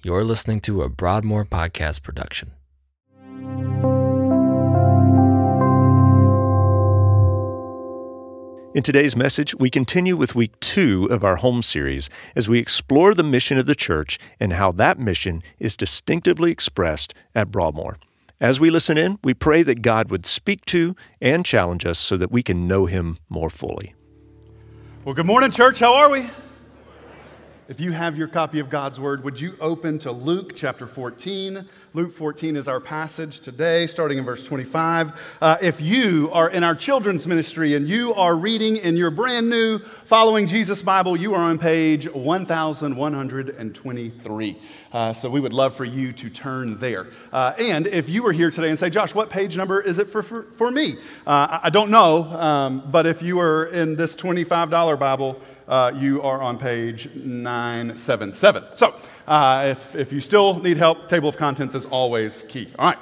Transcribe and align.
You're 0.00 0.22
listening 0.22 0.60
to 0.60 0.82
a 0.82 0.88
Broadmoor 0.88 1.44
podcast 1.44 2.04
production. 2.04 2.52
In 8.76 8.84
today's 8.84 9.16
message, 9.16 9.56
we 9.56 9.70
continue 9.70 10.16
with 10.16 10.36
week 10.36 10.60
two 10.60 11.06
of 11.06 11.24
our 11.24 11.36
home 11.36 11.62
series 11.62 12.08
as 12.36 12.48
we 12.48 12.60
explore 12.60 13.12
the 13.12 13.24
mission 13.24 13.58
of 13.58 13.66
the 13.66 13.74
church 13.74 14.20
and 14.38 14.52
how 14.52 14.70
that 14.70 15.00
mission 15.00 15.42
is 15.58 15.76
distinctively 15.76 16.52
expressed 16.52 17.12
at 17.34 17.50
Broadmoor. 17.50 17.98
As 18.40 18.60
we 18.60 18.70
listen 18.70 18.96
in, 18.96 19.18
we 19.24 19.34
pray 19.34 19.64
that 19.64 19.82
God 19.82 20.12
would 20.12 20.26
speak 20.26 20.64
to 20.66 20.94
and 21.20 21.44
challenge 21.44 21.84
us 21.84 21.98
so 21.98 22.16
that 22.16 22.30
we 22.30 22.44
can 22.44 22.68
know 22.68 22.86
Him 22.86 23.18
more 23.28 23.50
fully. 23.50 23.96
Well, 25.04 25.16
good 25.16 25.26
morning, 25.26 25.50
church. 25.50 25.80
How 25.80 25.94
are 25.94 26.08
we? 26.08 26.28
If 27.68 27.80
you 27.80 27.92
have 27.92 28.16
your 28.16 28.28
copy 28.28 28.60
of 28.60 28.70
God's 28.70 28.98
Word, 28.98 29.22
would 29.24 29.38
you 29.38 29.54
open 29.60 29.98
to 29.98 30.10
Luke 30.10 30.56
chapter 30.56 30.86
14? 30.86 31.68
Luke 31.92 32.14
14 32.14 32.56
is 32.56 32.66
our 32.66 32.80
passage 32.80 33.40
today, 33.40 33.86
starting 33.86 34.16
in 34.16 34.24
verse 34.24 34.42
25. 34.42 35.36
Uh, 35.42 35.58
if 35.60 35.78
you 35.78 36.30
are 36.32 36.48
in 36.48 36.64
our 36.64 36.74
children's 36.74 37.26
ministry 37.26 37.74
and 37.74 37.86
you 37.86 38.14
are 38.14 38.36
reading 38.36 38.78
in 38.78 38.96
your 38.96 39.10
brand 39.10 39.50
new 39.50 39.80
Following 40.06 40.46
Jesus 40.46 40.80
Bible, 40.80 41.14
you 41.14 41.34
are 41.34 41.42
on 41.42 41.58
page 41.58 42.10
1123. 42.10 44.58
Uh, 44.90 45.12
so 45.12 45.28
we 45.28 45.38
would 45.38 45.52
love 45.52 45.76
for 45.76 45.84
you 45.84 46.14
to 46.14 46.30
turn 46.30 46.78
there. 46.78 47.08
Uh, 47.30 47.52
and 47.58 47.86
if 47.86 48.08
you 48.08 48.22
were 48.22 48.32
here 48.32 48.50
today 48.50 48.70
and 48.70 48.78
say, 48.78 48.88
Josh, 48.88 49.14
what 49.14 49.28
page 49.28 49.58
number 49.58 49.82
is 49.82 49.98
it 49.98 50.08
for, 50.08 50.22
for, 50.22 50.44
for 50.56 50.70
me? 50.70 50.96
Uh, 51.26 51.58
I 51.64 51.68
don't 51.68 51.90
know, 51.90 52.24
um, 52.24 52.90
but 52.90 53.04
if 53.04 53.20
you 53.20 53.38
are 53.40 53.66
in 53.66 53.96
this 53.96 54.16
$25 54.16 54.98
Bible, 54.98 55.38
uh, 55.68 55.92
you 55.94 56.22
are 56.22 56.40
on 56.40 56.58
page 56.58 57.14
977. 57.14 58.74
So, 58.74 58.94
uh, 59.26 59.66
if, 59.70 59.94
if 59.94 60.12
you 60.12 60.20
still 60.20 60.58
need 60.60 60.78
help, 60.78 61.08
table 61.08 61.28
of 61.28 61.36
contents 61.36 61.74
is 61.74 61.84
always 61.84 62.44
key. 62.44 62.68
All 62.78 62.86
right. 62.86 62.98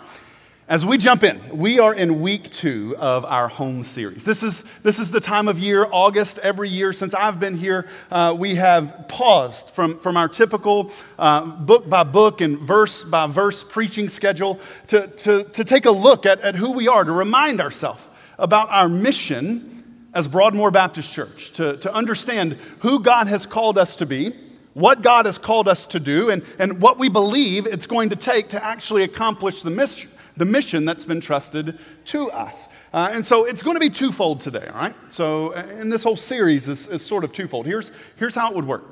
As 0.69 0.85
we 0.85 0.99
jump 0.99 1.23
in, 1.23 1.41
we 1.57 1.79
are 1.79 1.95
in 1.95 2.21
week 2.21 2.51
two 2.51 2.97
of 2.99 3.25
our 3.25 3.47
home 3.47 3.85
series. 3.85 4.25
This 4.25 4.43
is, 4.43 4.65
this 4.83 4.99
is 4.99 5.13
the 5.13 5.21
time 5.21 5.47
of 5.47 5.61
year, 5.61 5.87
August, 5.89 6.41
every 6.41 6.69
year 6.69 6.93
since 6.93 7.15
I've 7.15 7.39
been 7.39 7.57
here. 7.57 7.87
Uh, 8.11 8.35
we 8.37 8.57
have 8.57 9.07
paused 9.07 9.71
from, 9.71 10.01
from 10.01 10.17
our 10.17 10.29
typical 10.29 10.91
uh, 11.21 11.43
book 11.43 11.89
by 11.89 12.03
book 12.03 12.41
and 12.41 12.59
verse 12.59 13.05
by 13.05 13.29
verse 13.29 13.63
preaching 13.63 14.09
schedule 14.09 14.59
to, 14.89 15.07
to, 15.07 15.45
to 15.45 15.65
take 15.65 15.85
a 15.85 15.93
look 15.93 16.27
at, 16.27 16.41
at 16.41 16.57
who 16.57 16.73
we 16.73 16.89
are, 16.89 17.05
to 17.05 17.13
remind 17.13 17.61
ourselves 17.61 18.03
about 18.37 18.69
our 18.71 18.89
mission 18.89 19.76
as 20.17 20.27
Broadmoor 20.27 20.71
Baptist 20.71 21.13
Church 21.13 21.53
to, 21.53 21.77
to 21.77 21.93
understand 21.93 22.55
who 22.79 23.01
God 23.01 23.27
has 23.27 23.45
called 23.45 23.77
us 23.77 23.97
to 23.97 24.07
be, 24.07 24.35
what 24.73 25.03
God 25.03 25.27
has 25.27 25.37
called 25.37 25.69
us 25.69 25.85
to 25.87 26.01
do, 26.01 26.31
and, 26.31 26.43
and 26.59 26.81
what 26.81 26.99
we 26.99 27.11
believe 27.11 27.67
it's 27.67 27.87
going 27.87 28.09
to 28.09 28.17
take 28.17 28.49
to 28.49 28.65
actually 28.65 29.03
accomplish 29.03 29.61
the 29.61 29.69
mission, 29.71 30.11
the 30.35 30.47
mission 30.47 30.87
that's 30.87 31.05
been 31.05 31.21
trusted 31.21 31.79
to 32.07 32.31
us. 32.31 32.67
Uh, 32.95 33.11
and 33.13 33.27
so 33.27 33.45
it's 33.45 33.63
going 33.63 33.77
to 33.77 33.81
be 33.81 33.91
twofold 33.91 34.41
today, 34.41 34.67
all 34.73 34.81
right? 34.81 34.95
So, 35.11 35.53
and 35.53 35.93
this 35.93 36.03
whole 36.03 36.17
series 36.17 36.67
is, 36.67 36.87
is 36.87 37.05
sort 37.05 37.23
of 37.23 37.35
twofold. 37.35 37.67
Here's, 37.67 37.93
here's 38.17 38.35
how 38.35 38.49
it 38.51 38.57
would 38.57 38.67
work. 38.67 38.87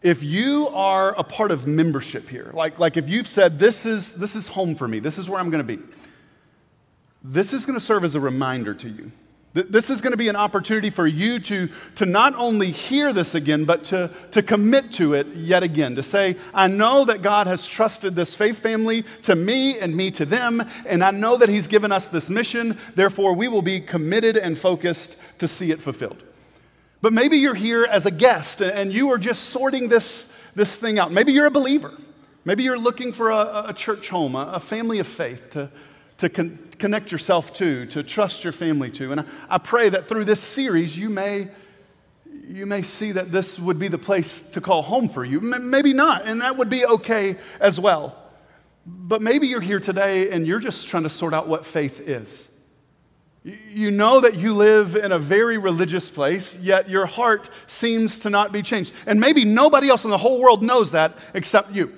If 0.00 0.22
you 0.22 0.68
are 0.68 1.12
a 1.18 1.24
part 1.24 1.50
of 1.50 1.66
membership 1.66 2.28
here, 2.28 2.52
like, 2.54 2.78
like 2.78 2.96
if 2.96 3.08
you've 3.08 3.26
said, 3.26 3.58
this 3.58 3.84
is, 3.84 4.14
this 4.14 4.36
is 4.36 4.46
home 4.46 4.76
for 4.76 4.86
me, 4.86 5.00
this 5.00 5.18
is 5.18 5.28
where 5.28 5.40
I'm 5.40 5.50
going 5.50 5.66
to 5.66 5.76
be, 5.76 5.82
this 7.24 7.52
is 7.52 7.66
going 7.66 7.76
to 7.76 7.84
serve 7.84 8.04
as 8.04 8.14
a 8.14 8.20
reminder 8.20 8.72
to 8.74 8.88
you 8.88 9.10
this 9.62 9.90
is 9.90 10.00
going 10.00 10.12
to 10.12 10.16
be 10.16 10.28
an 10.28 10.36
opportunity 10.36 10.90
for 10.90 11.06
you 11.06 11.40
to, 11.40 11.68
to 11.96 12.06
not 12.06 12.34
only 12.34 12.70
hear 12.70 13.12
this 13.12 13.34
again, 13.34 13.64
but 13.64 13.84
to, 13.84 14.10
to 14.32 14.42
commit 14.42 14.92
to 14.92 15.14
it 15.14 15.26
yet 15.28 15.62
again. 15.62 15.96
To 15.96 16.02
say, 16.02 16.36
I 16.52 16.68
know 16.68 17.04
that 17.06 17.22
God 17.22 17.46
has 17.46 17.66
trusted 17.66 18.14
this 18.14 18.34
faith 18.34 18.58
family 18.58 19.04
to 19.22 19.34
me 19.34 19.78
and 19.78 19.96
me 19.96 20.10
to 20.12 20.26
them, 20.26 20.62
and 20.84 21.02
I 21.02 21.10
know 21.10 21.36
that 21.38 21.48
He's 21.48 21.66
given 21.66 21.90
us 21.92 22.08
this 22.08 22.28
mission. 22.28 22.78
Therefore, 22.94 23.32
we 23.32 23.48
will 23.48 23.62
be 23.62 23.80
committed 23.80 24.36
and 24.36 24.58
focused 24.58 25.16
to 25.38 25.48
see 25.48 25.70
it 25.70 25.80
fulfilled. 25.80 26.22
But 27.00 27.12
maybe 27.12 27.38
you're 27.38 27.54
here 27.54 27.84
as 27.84 28.06
a 28.06 28.10
guest 28.10 28.60
and 28.60 28.92
you 28.92 29.10
are 29.10 29.18
just 29.18 29.44
sorting 29.44 29.88
this, 29.88 30.36
this 30.54 30.76
thing 30.76 30.98
out. 30.98 31.12
Maybe 31.12 31.32
you're 31.32 31.46
a 31.46 31.50
believer. 31.50 31.92
Maybe 32.44 32.62
you're 32.62 32.78
looking 32.78 33.12
for 33.12 33.30
a, 33.30 33.66
a 33.68 33.74
church 33.74 34.08
home, 34.08 34.34
a, 34.34 34.52
a 34.54 34.60
family 34.60 34.98
of 34.98 35.06
faith 35.06 35.50
to, 35.50 35.70
to 36.18 36.28
con- 36.28 36.58
connect 36.78 37.12
yourself 37.12 37.54
to, 37.54 37.86
to 37.86 38.02
trust 38.02 38.44
your 38.44 38.52
family 38.52 38.90
to. 38.92 39.12
And 39.12 39.20
I, 39.20 39.24
I 39.50 39.58
pray 39.58 39.88
that 39.88 40.08
through 40.08 40.24
this 40.24 40.40
series, 40.40 40.96
you 40.96 41.08
may, 41.08 41.48
you 42.46 42.66
may 42.66 42.82
see 42.82 43.12
that 43.12 43.32
this 43.32 43.58
would 43.58 43.78
be 43.78 43.88
the 43.88 43.98
place 43.98 44.42
to 44.50 44.60
call 44.60 44.82
home 44.82 45.08
for 45.08 45.24
you. 45.24 45.40
Maybe 45.40 45.92
not, 45.92 46.24
and 46.26 46.42
that 46.42 46.56
would 46.56 46.68
be 46.68 46.84
okay 46.84 47.36
as 47.60 47.80
well. 47.80 48.16
But 48.86 49.20
maybe 49.20 49.48
you're 49.48 49.60
here 49.60 49.80
today 49.80 50.30
and 50.30 50.46
you're 50.46 50.60
just 50.60 50.86
trying 50.88 51.02
to 51.02 51.10
sort 51.10 51.34
out 51.34 51.48
what 51.48 51.66
faith 51.66 52.00
is. 52.00 52.48
You 53.42 53.92
know 53.92 54.20
that 54.20 54.34
you 54.34 54.54
live 54.54 54.96
in 54.96 55.12
a 55.12 55.18
very 55.18 55.56
religious 55.56 56.08
place, 56.08 56.56
yet 56.58 56.88
your 56.90 57.06
heart 57.06 57.48
seems 57.68 58.18
to 58.20 58.30
not 58.30 58.50
be 58.50 58.62
changed. 58.62 58.92
And 59.06 59.20
maybe 59.20 59.44
nobody 59.44 59.88
else 59.88 60.04
in 60.04 60.10
the 60.10 60.18
whole 60.18 60.40
world 60.40 60.64
knows 60.64 60.90
that 60.92 61.12
except 61.32 61.70
you. 61.72 61.96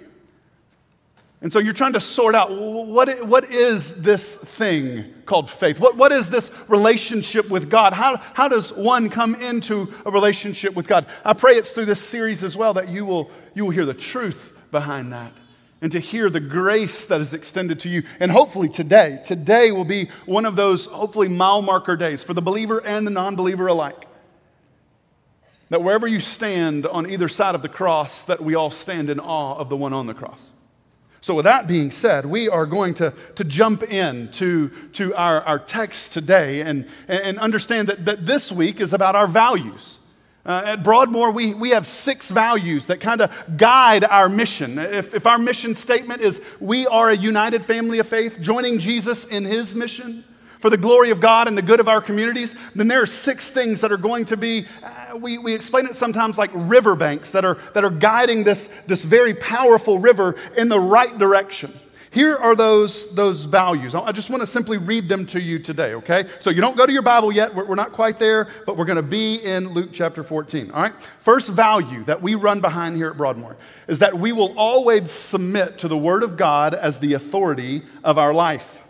And 1.41 1.53
so 1.53 1.61
you're 1.61 1.73
trying 1.73 1.93
to 1.93 2.01
sort 2.01 2.35
out 2.35 2.51
what, 2.51 3.25
what 3.27 3.51
is 3.51 4.03
this 4.03 4.35
thing 4.35 5.15
called 5.25 5.49
faith? 5.49 5.79
What, 5.79 5.97
what 5.97 6.11
is 6.11 6.29
this 6.31 6.51
relationship 6.67 7.49
with 7.49 7.71
God? 7.71 7.93
How, 7.93 8.17
how 8.17 8.49
does 8.49 8.73
one 8.73 9.09
come 9.09 9.37
into 9.37 9.95
a 10.05 10.11
relationship 10.11 10.75
with 10.75 10.89
God? 10.89 11.07
I 11.25 11.35
pray 11.35 11.55
it's 11.55 11.71
through 11.71 11.85
this 11.85 12.01
series 12.01 12.43
as 12.43 12.57
well 12.57 12.75
that 12.75 12.89
you 12.89 13.05
will, 13.05 13.31
you 13.55 13.65
will 13.65 13.71
hear 13.71 13.87
the 13.87 13.95
truth 13.95 14.53
behind 14.73 15.13
that 15.13 15.33
and 15.81 15.93
to 15.93 16.01
hear 16.01 16.29
the 16.29 16.41
grace 16.41 17.05
that 17.05 17.21
is 17.21 17.33
extended 17.33 17.81
to 17.81 17.89
you. 17.89 18.03
And 18.19 18.33
hopefully 18.33 18.69
today, 18.69 19.21
today 19.25 19.71
will 19.71 19.85
be 19.85 20.11
one 20.27 20.45
of 20.45 20.57
those 20.57 20.87
hopefully 20.87 21.29
mile 21.29 21.63
marker 21.63 21.97
days 21.97 22.25
for 22.25 22.35
the 22.35 22.43
believer 22.43 22.85
and 22.85 23.07
the 23.07 23.13
non 23.13 23.37
believer 23.37 23.69
alike. 23.69 24.07
That 25.71 25.83
wherever 25.83 26.09
you 26.09 26.19
stand 26.19 26.87
on 26.87 27.09
either 27.09 27.29
side 27.29 27.55
of 27.55 27.63
the 27.63 27.69
cross, 27.69 28.25
that 28.25 28.41
we 28.41 28.57
all 28.57 28.71
stand 28.71 29.09
in 29.09 29.21
awe 29.21 29.55
of 29.57 29.69
the 29.69 29.77
one 29.77 29.93
on 29.93 30.07
the 30.07 30.15
cross. 30.15 30.51
So, 31.21 31.35
with 31.35 31.45
that 31.45 31.67
being 31.67 31.91
said, 31.91 32.25
we 32.27 32.49
are 32.49 32.65
going 32.65 32.95
to, 32.95 33.13
to 33.35 33.45
jump 33.45 33.83
in 33.83 34.31
to, 34.33 34.71
to 34.95 35.15
our, 35.15 35.43
our 35.43 35.59
text 35.59 36.13
today 36.13 36.61
and, 36.61 36.89
and 37.09 37.39
understand 37.39 37.89
that, 37.89 38.05
that 38.05 38.25
this 38.25 38.53
week 38.53 38.81
is 38.81 38.93
about 38.93 39.17
our 39.17 39.27
values. 39.27 39.99
Uh, 40.47 40.63
at 40.65 40.83
Broadmoor, 40.83 41.31
we, 41.33 41.53
we 41.53 41.71
have 41.71 41.87
six 41.87 42.31
values 42.31 42.87
that 42.87 43.01
kind 43.01 43.21
of 43.21 43.31
guide 43.59 44.05
our 44.05 44.31
mission. 44.31 44.79
If, 44.79 45.13
if 45.13 45.27
our 45.27 45.39
mission 45.39 45.77
statement 45.77 46.23
is 46.23 46.41
we 46.59 46.87
are 46.87 47.11
a 47.11 47.17
united 47.17 47.65
family 47.65 47.99
of 47.99 48.07
faith, 48.07 48.41
joining 48.41 48.79
Jesus 48.79 49.27
in 49.27 49.45
his 49.45 49.75
mission, 49.75 50.25
for 50.59 50.71
the 50.71 50.77
glory 50.77 51.11
of 51.11 51.21
God 51.21 51.49
and 51.49 51.57
the 51.57 51.63
good 51.63 51.81
of 51.81 51.89
our 51.89 52.01
communities, 52.01 52.55
then 52.75 52.89
there 52.89 53.03
are 53.03 53.07
six 53.07 53.51
things 53.51 53.81
that 53.81 53.93
are 53.93 53.97
going 53.97 54.25
to 54.27 54.37
be, 54.37 54.67
uh, 54.83 55.17
we, 55.17 55.39
we 55.39 55.55
explain 55.55 55.87
it 55.87 55.95
sometimes 55.95 56.39
like 56.39 56.51
riverbanks 56.53 57.33
that 57.33 57.45
are, 57.45 57.59
that 57.75 57.85
are 57.85 57.91
guiding 57.91 58.45
this, 58.45 58.67
this 58.87 59.05
very 59.05 59.35
powerful 59.35 59.99
river 59.99 60.37
in 60.57 60.69
the 60.69 60.81
right 60.81 61.17
direction. 61.19 61.73
Here 62.11 62.37
are 62.37 62.57
those, 62.57 63.15
those 63.15 63.45
values. 63.45 63.95
I 63.95 64.13
just 64.13 64.31
want 64.31 64.41
to 64.41 64.47
simply 64.47 64.79
read 64.79 65.09
them 65.09 65.27
to 65.27 65.41
you 65.41 65.59
today, 65.59 65.95
okay? 65.95 66.25
So 66.41 66.49
you 66.49 66.63
don't 66.63 66.77
go 66.77 66.87
to 66.87 66.93
your 66.93 67.03
Bible 67.03 67.31
yet. 67.31 67.55
We're, 67.55 67.65
we're 67.65 67.75
not 67.75 67.93
quite 67.93 68.19
there, 68.19 68.49
but 68.65 68.79
we're 68.79 68.87
going 68.87 68.97
to 68.97 69.03
be 69.03 69.37
in 69.37 69.69
Luke 69.69 69.91
chapter 69.93 70.25
14, 70.25 70.71
all 70.71 70.83
right? 70.83 70.95
First 71.21 71.49
value 71.49 72.05
that 72.05 72.23
we 72.23 72.35
run 72.35 72.61
behind 72.61 72.97
here 72.97 73.11
at 73.11 73.19
Broadmoor 73.19 73.57
is 73.89 73.99
that 73.99 74.15
we 74.15 74.33
will 74.33 74.59
always 74.59 75.11
submit 75.11 75.79
to 75.79 75.89
the 75.89 75.99
Word 75.99 76.23
of 76.23 76.39
God 76.39 76.73
as 76.73 76.99
the 76.99 77.13
authority 77.13 77.83
of 78.03 78.17
our 78.17 78.33
life. 78.33 78.81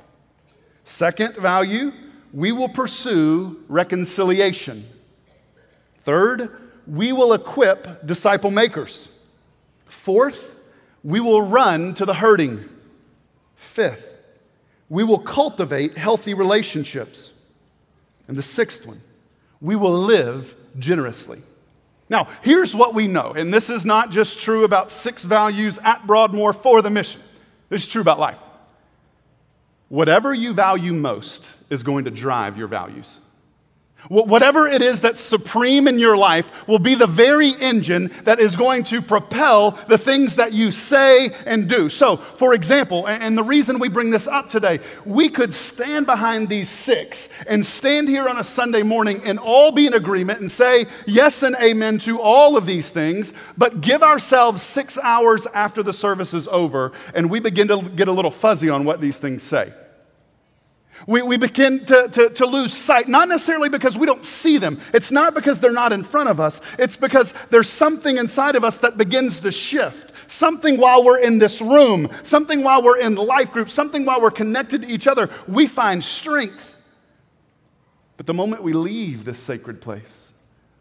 Second 0.89 1.37
value, 1.37 1.93
we 2.33 2.51
will 2.51 2.71
pursue 2.71 3.63
reconciliation. 3.69 4.85
Third, 6.01 6.51
we 6.87 7.13
will 7.13 7.35
equip 7.35 8.07
disciple 8.07 8.51
makers. 8.51 9.11
Fourth, 9.85 10.57
we 11.05 11.21
will 11.21 11.43
run 11.43 11.93
to 11.95 12.07
the 12.07 12.15
hurting. 12.15 12.67
Fifth, 13.55 14.17
we 14.89 15.05
will 15.05 15.19
cultivate 15.19 15.99
healthy 15.99 16.33
relationships. 16.33 17.33
And 18.27 18.35
the 18.35 18.43
sixth 18.43 18.87
one, 18.87 19.01
we 19.61 19.77
will 19.77 20.01
live 20.01 20.57
generously. 20.79 21.43
Now, 22.09 22.29
here's 22.41 22.75
what 22.75 22.95
we 22.95 23.09
know, 23.09 23.35
and 23.37 23.53
this 23.53 23.69
is 23.69 23.85
not 23.85 24.11
just 24.11 24.41
true 24.41 24.65
about 24.65 24.91
six 24.91 25.23
values 25.23 25.79
at 25.85 26.07
Broadmoor 26.07 26.55
for 26.55 26.81
the 26.81 26.91
mission, 26.91 27.21
this 27.69 27.83
is 27.83 27.89
true 27.89 28.01
about 28.01 28.19
life. 28.19 28.39
Whatever 29.89 30.35
you 30.35 30.53
value 30.53 30.93
most 30.93 31.49
is 31.71 31.83
going 31.83 32.05
to 32.05 32.11
drive 32.11 32.59
your 32.59 32.69
values. 32.69 33.19
Whatever 34.09 34.67
it 34.67 34.81
is 34.81 35.03
that's 35.03 35.21
supreme 35.21 35.87
in 35.87 35.99
your 35.99 36.17
life 36.17 36.51
will 36.67 36.79
be 36.79 36.95
the 36.95 37.07
very 37.07 37.51
engine 37.51 38.11
that 38.25 38.41
is 38.41 38.57
going 38.57 38.85
to 38.85 39.03
propel 39.03 39.73
the 39.87 39.99
things 39.99 40.37
that 40.37 40.55
you 40.55 40.71
say 40.71 41.31
and 41.45 41.69
do. 41.69 41.91
So, 41.91 42.17
for 42.17 42.55
example, 42.55 43.07
and 43.07 43.37
the 43.37 43.43
reason 43.43 43.79
we 43.79 43.91
bring 43.91 44.11
this 44.11 44.27
up 44.27 44.49
today, 44.49 44.81
we 45.05 45.29
could 45.29 45.53
stand 45.53 46.07
behind 46.07 46.49
these 46.49 46.71
six 46.71 47.29
and 47.47 47.67
stand 47.67 48.09
here 48.09 48.27
on 48.29 48.39
a 48.39 48.45
Sunday 48.45 48.83
morning 48.83 49.21
and 49.25 49.39
all 49.39 49.73
be 49.73 49.87
in 49.87 49.93
agreement 49.93 50.41
and 50.41 50.51
say 50.51 50.87
yes 51.07 51.43
and 51.43 51.55
amen 51.57 51.99
to 51.99 52.19
all 52.19 52.57
of 52.57 52.65
these 52.65 52.91
things, 52.91 53.35
but 53.59 53.83
give 53.83 54.03
ourselves 54.03 54.63
six 54.63 54.97
hours 54.97 55.47
after 55.53 55.83
the 55.83 55.93
service 55.93 56.33
is 56.33 56.49
over 56.49 56.93
and 57.15 57.29
we 57.29 57.41
begin 57.41 57.69
to 57.69 57.83
get 57.83 58.09
a 58.09 58.13
little 58.13 58.31
fuzzy 58.31 58.71
on 58.71 58.85
what 58.85 59.03
these 59.03 59.19
things 59.19 59.43
say. 59.43 59.71
We, 61.07 61.23
we 61.23 61.37
begin 61.37 61.85
to, 61.87 62.09
to, 62.09 62.31
to 62.31 62.47
lose 62.47 62.75
sight, 62.75 63.09
not 63.09 63.29
necessarily 63.29 63.69
because 63.69 63.97
we 63.97 64.07
don't 64.07 64.25
see 64.25 64.59
them. 64.59 64.81
It's 64.93 65.11
not 65.11 65.35
because 65.35 65.61
they're 65.61 65.73
not 65.73 65.93
in 65.93 66.05
front 66.05 66.29
of 66.29 66.41
us. 66.41 66.61
It's 66.79 66.97
because 66.97 67.33
there's 67.51 67.71
something 67.71 68.19
inside 68.19 68.57
of 68.57 68.65
us 68.65 68.79
that 68.79 68.99
begins 68.99 69.41
to 69.41 69.53
shift. 69.53 70.13
Something 70.27 70.77
while 70.77 71.05
we're 71.05 71.19
in 71.19 71.39
this 71.39 71.63
room, 71.63 72.11
something 72.23 72.63
while 72.63 72.83
we're 72.83 72.99
in 72.99 73.15
the 73.15 73.23
life 73.23 73.53
group, 73.53 73.71
something 73.71 74.05
while 74.05 74.21
we're 74.21 74.31
connected 74.31 74.83
to 74.83 74.89
each 74.89 75.07
other, 75.07 75.31
we 75.47 75.67
find 75.67 76.05
strength. 76.05 76.75
But 78.19 78.27
the 78.27 78.35
moment 78.35 78.63
we 78.63 78.73
leave 78.73 79.25
this 79.25 79.39
sacred 79.39 79.81
place, 79.81 80.28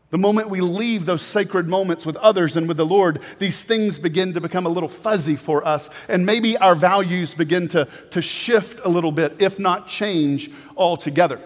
the 0.09 0.18
moment 0.18 0.50
we 0.50 0.62
leave 0.62 1.06
those 1.06 1.21
sacred 1.21 1.68
moments 1.68 2.06
with 2.06 2.15
others 2.18 2.56
and 2.56 2.68
with 2.68 2.77
the 2.77 2.86
Lord, 2.86 3.19
these 3.39 3.62
things 3.62 4.00
begin 4.00 4.33
to 4.33 4.42
become 4.42 4.65
a 4.65 4.69
little 4.69 4.88
fuzzy 4.89 5.36
for 5.36 5.68
us, 5.68 5.89
and 6.07 6.25
maybe 6.25 6.57
our 6.57 6.75
values 6.75 7.33
begin 7.33 7.68
to, 7.69 7.88
to 8.12 8.21
shift 8.21 8.80
a 8.86 8.89
little 8.89 9.12
bit, 9.12 9.36
if 9.39 9.59
not 9.59 9.88
change 9.88 10.50
altogether. 10.77 11.42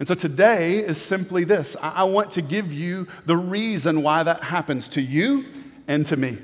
And 0.00 0.08
so 0.08 0.16
today 0.16 0.78
is 0.78 1.00
simply 1.00 1.44
this 1.44 1.76
I, 1.80 1.90
I 1.90 2.02
want 2.04 2.32
to 2.32 2.42
give 2.42 2.72
you 2.72 3.06
the 3.24 3.36
reason 3.36 4.02
why 4.02 4.24
that 4.24 4.42
happens 4.42 4.88
to 4.90 5.00
you 5.00 5.44
and 5.86 6.04
to 6.06 6.16
me. 6.16 6.38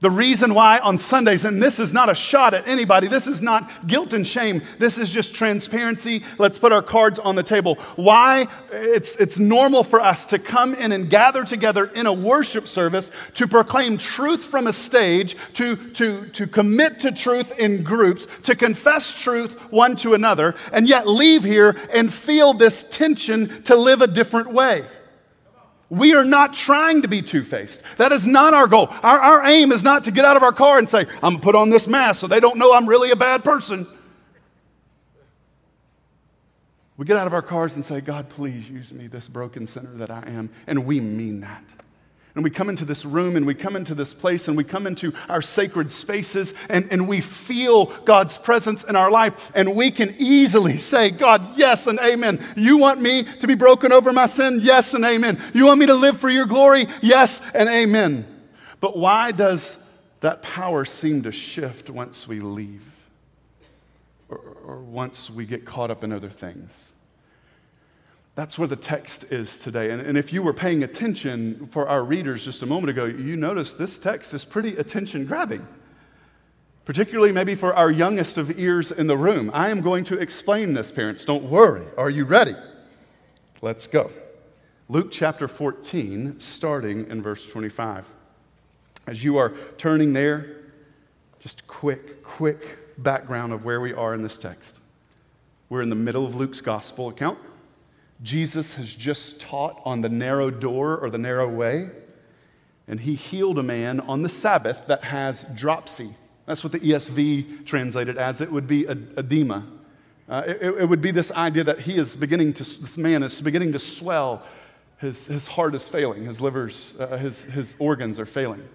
The 0.00 0.10
reason 0.10 0.54
why 0.54 0.78
on 0.78 0.96
Sundays, 0.96 1.44
and 1.44 1.60
this 1.60 1.80
is 1.80 1.92
not 1.92 2.08
a 2.08 2.14
shot 2.14 2.54
at 2.54 2.68
anybody, 2.68 3.08
this 3.08 3.26
is 3.26 3.42
not 3.42 3.88
guilt 3.88 4.12
and 4.12 4.24
shame, 4.24 4.62
this 4.78 4.96
is 4.96 5.10
just 5.10 5.34
transparency. 5.34 6.22
Let's 6.38 6.56
put 6.56 6.70
our 6.70 6.82
cards 6.82 7.18
on 7.18 7.34
the 7.34 7.42
table. 7.42 7.74
Why 7.96 8.46
it's, 8.70 9.16
it's 9.16 9.40
normal 9.40 9.82
for 9.82 10.00
us 10.00 10.24
to 10.26 10.38
come 10.38 10.74
in 10.74 10.92
and 10.92 11.10
gather 11.10 11.42
together 11.42 11.86
in 11.86 12.06
a 12.06 12.12
worship 12.12 12.68
service 12.68 13.10
to 13.34 13.48
proclaim 13.48 13.98
truth 13.98 14.44
from 14.44 14.68
a 14.68 14.72
stage, 14.72 15.36
to, 15.54 15.74
to, 15.94 16.26
to 16.26 16.46
commit 16.46 17.00
to 17.00 17.10
truth 17.10 17.58
in 17.58 17.82
groups, 17.82 18.28
to 18.44 18.54
confess 18.54 19.12
truth 19.20 19.60
one 19.72 19.96
to 19.96 20.14
another, 20.14 20.54
and 20.70 20.88
yet 20.88 21.08
leave 21.08 21.42
here 21.42 21.76
and 21.92 22.12
feel 22.14 22.54
this 22.54 22.84
tension 22.84 23.64
to 23.64 23.74
live 23.74 24.00
a 24.00 24.06
different 24.06 24.52
way. 24.52 24.84
We 25.90 26.14
are 26.14 26.24
not 26.24 26.52
trying 26.52 27.02
to 27.02 27.08
be 27.08 27.22
two 27.22 27.42
faced. 27.42 27.80
That 27.96 28.12
is 28.12 28.26
not 28.26 28.52
our 28.52 28.66
goal. 28.66 28.88
Our, 29.02 29.18
our 29.18 29.46
aim 29.46 29.72
is 29.72 29.82
not 29.82 30.04
to 30.04 30.10
get 30.10 30.24
out 30.24 30.36
of 30.36 30.42
our 30.42 30.52
car 30.52 30.78
and 30.78 30.88
say, 30.88 31.00
I'm 31.00 31.20
going 31.20 31.36
to 31.36 31.40
put 31.40 31.54
on 31.54 31.70
this 31.70 31.86
mask 31.86 32.20
so 32.20 32.26
they 32.26 32.40
don't 32.40 32.58
know 32.58 32.74
I'm 32.74 32.86
really 32.86 33.10
a 33.10 33.16
bad 33.16 33.42
person. 33.42 33.86
We 36.98 37.06
get 37.06 37.16
out 37.16 37.26
of 37.26 37.32
our 37.32 37.42
cars 37.42 37.76
and 37.76 37.84
say, 37.84 38.00
God, 38.00 38.28
please 38.28 38.68
use 38.68 38.92
me, 38.92 39.06
this 39.06 39.28
broken 39.28 39.66
sinner 39.66 39.94
that 39.98 40.10
I 40.10 40.24
am. 40.26 40.50
And 40.66 40.84
we 40.84 41.00
mean 41.00 41.40
that. 41.40 41.62
And 42.38 42.44
we 42.44 42.50
come 42.50 42.68
into 42.68 42.84
this 42.84 43.04
room 43.04 43.34
and 43.34 43.44
we 43.44 43.54
come 43.56 43.74
into 43.74 43.96
this 43.96 44.14
place 44.14 44.46
and 44.46 44.56
we 44.56 44.62
come 44.62 44.86
into 44.86 45.12
our 45.28 45.42
sacred 45.42 45.90
spaces 45.90 46.54
and, 46.68 46.86
and 46.92 47.08
we 47.08 47.20
feel 47.20 47.86
God's 48.04 48.38
presence 48.38 48.84
in 48.84 48.94
our 48.94 49.10
life. 49.10 49.50
And 49.56 49.74
we 49.74 49.90
can 49.90 50.14
easily 50.18 50.76
say, 50.76 51.10
God, 51.10 51.58
yes 51.58 51.88
and 51.88 51.98
amen. 51.98 52.40
You 52.54 52.76
want 52.76 53.00
me 53.00 53.24
to 53.40 53.48
be 53.48 53.56
broken 53.56 53.90
over 53.90 54.12
my 54.12 54.26
sin? 54.26 54.60
Yes 54.62 54.94
and 54.94 55.04
amen. 55.04 55.42
You 55.52 55.64
want 55.64 55.80
me 55.80 55.86
to 55.86 55.94
live 55.94 56.20
for 56.20 56.30
your 56.30 56.46
glory? 56.46 56.86
Yes 57.02 57.40
and 57.56 57.68
amen. 57.68 58.24
But 58.80 58.96
why 58.96 59.32
does 59.32 59.76
that 60.20 60.40
power 60.40 60.84
seem 60.84 61.24
to 61.24 61.32
shift 61.32 61.90
once 61.90 62.28
we 62.28 62.38
leave 62.38 62.84
or, 64.28 64.38
or 64.64 64.78
once 64.78 65.28
we 65.28 65.44
get 65.44 65.64
caught 65.64 65.90
up 65.90 66.04
in 66.04 66.12
other 66.12 66.30
things? 66.30 66.92
That's 68.38 68.56
where 68.56 68.68
the 68.68 68.76
text 68.76 69.32
is 69.32 69.58
today. 69.58 69.90
And, 69.90 70.00
and, 70.00 70.16
if 70.16 70.32
you 70.32 70.44
were 70.44 70.52
paying 70.52 70.84
attention 70.84 71.66
for 71.72 71.88
our 71.88 72.04
readers 72.04 72.44
just 72.44 72.62
a 72.62 72.66
moment 72.66 72.88
ago, 72.88 73.04
you 73.04 73.36
notice 73.36 73.74
this 73.74 73.98
text 73.98 74.32
is 74.32 74.44
pretty 74.44 74.76
attention 74.76 75.26
grabbing, 75.26 75.66
particularly 76.84 77.32
maybe 77.32 77.56
for 77.56 77.74
our 77.74 77.90
youngest 77.90 78.38
of 78.38 78.56
ears 78.56 78.92
in 78.92 79.08
the 79.08 79.16
room. 79.16 79.50
I 79.52 79.70
am 79.70 79.80
going 79.80 80.04
to 80.04 80.18
explain 80.20 80.72
this, 80.72 80.92
parents. 80.92 81.24
Don't 81.24 81.50
worry. 81.50 81.84
Are 81.96 82.08
you 82.08 82.24
ready? 82.26 82.54
Let's 83.60 83.88
go. 83.88 84.08
Luke 84.88 85.10
chapter 85.10 85.48
14, 85.48 86.38
starting 86.38 87.10
in 87.10 87.20
verse 87.20 87.44
25. 87.44 88.06
As 89.08 89.24
you 89.24 89.36
are 89.38 89.52
turning 89.78 90.12
there, 90.12 90.58
just 91.40 91.66
quick, 91.66 92.22
quick 92.22 93.02
background 93.02 93.52
of 93.52 93.64
where 93.64 93.80
we 93.80 93.92
are 93.92 94.14
in 94.14 94.22
this 94.22 94.38
text. 94.38 94.78
We're 95.68 95.82
in 95.82 95.90
the 95.90 95.96
middle 95.96 96.24
of 96.24 96.36
Luke's 96.36 96.60
gospel 96.60 97.08
account. 97.08 97.40
Jesus 98.22 98.74
has 98.74 98.94
just 98.94 99.40
taught 99.40 99.80
on 99.84 100.00
the 100.00 100.08
narrow 100.08 100.50
door 100.50 100.98
or 100.98 101.10
the 101.10 101.18
narrow 101.18 101.48
way, 101.48 101.90
and 102.88 103.00
he 103.00 103.14
healed 103.14 103.58
a 103.58 103.62
man 103.62 104.00
on 104.00 104.22
the 104.22 104.28
Sabbath 104.28 104.86
that 104.88 105.04
has 105.04 105.44
dropsy. 105.54 106.10
That's 106.46 106.64
what 106.64 106.72
the 106.72 106.80
ESV 106.80 107.66
translated 107.66 108.16
as. 108.16 108.40
It 108.40 108.50
would 108.50 108.66
be 108.66 108.86
edema. 108.86 109.66
Uh, 110.28 110.42
it, 110.46 110.62
it, 110.62 110.88
would 110.88 111.00
be 111.00 111.10
this 111.10 111.30
idea 111.32 111.64
that 111.64 111.80
he 111.80 111.96
is 111.96 112.16
beginning 112.16 112.52
to, 112.54 112.64
this 112.64 112.98
man 112.98 113.22
is 113.22 113.40
beginning 113.40 113.72
to 113.72 113.78
swell. 113.78 114.42
His, 114.98 115.26
his 115.26 115.46
heart 115.46 115.74
is 115.74 115.88
failing, 115.88 116.24
his 116.24 116.40
livers, 116.40 116.92
uh, 116.98 117.16
his, 117.18 117.44
his 117.44 117.76
organs 117.78 118.18
are 118.18 118.26
failing. 118.26 118.66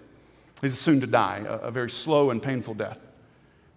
He's 0.60 0.78
soon 0.78 1.00
to 1.00 1.06
die, 1.06 1.44
a, 1.46 1.66
a 1.66 1.70
very 1.70 1.90
slow 1.90 2.30
and 2.30 2.42
painful 2.42 2.74
death. 2.74 2.98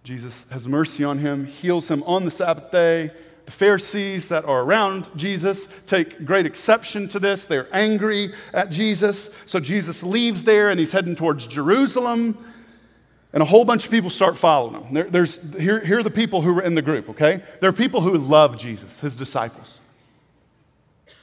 Jesus 0.02 0.46
has 0.50 0.66
mercy 0.66 1.04
on 1.04 1.18
him, 1.18 1.46
heals 1.46 1.90
him 1.90 2.02
on 2.04 2.24
the 2.24 2.30
Sabbath 2.30 2.70
day, 2.72 3.10
Pharisees 3.52 4.28
that 4.28 4.44
are 4.44 4.62
around 4.62 5.08
Jesus 5.16 5.68
take 5.86 6.24
great 6.24 6.46
exception 6.46 7.08
to 7.08 7.18
this. 7.18 7.46
They're 7.46 7.68
angry 7.72 8.34
at 8.52 8.70
Jesus. 8.70 9.30
So 9.46 9.60
Jesus 9.60 10.02
leaves 10.02 10.44
there 10.44 10.70
and 10.70 10.78
he's 10.78 10.92
heading 10.92 11.16
towards 11.16 11.46
Jerusalem. 11.46 12.44
And 13.32 13.42
a 13.42 13.46
whole 13.46 13.64
bunch 13.64 13.84
of 13.84 13.90
people 13.90 14.10
start 14.10 14.36
following 14.36 14.82
him. 14.82 14.94
There, 14.94 15.04
there's, 15.04 15.54
here, 15.54 15.80
here 15.80 15.98
are 15.98 16.02
the 16.02 16.10
people 16.10 16.40
who 16.40 16.54
were 16.54 16.62
in 16.62 16.74
the 16.74 16.82
group, 16.82 17.10
okay? 17.10 17.42
There 17.60 17.68
are 17.68 17.74
people 17.74 18.00
who 18.00 18.16
love 18.16 18.56
Jesus, 18.56 19.00
his 19.00 19.16
disciples. 19.16 19.80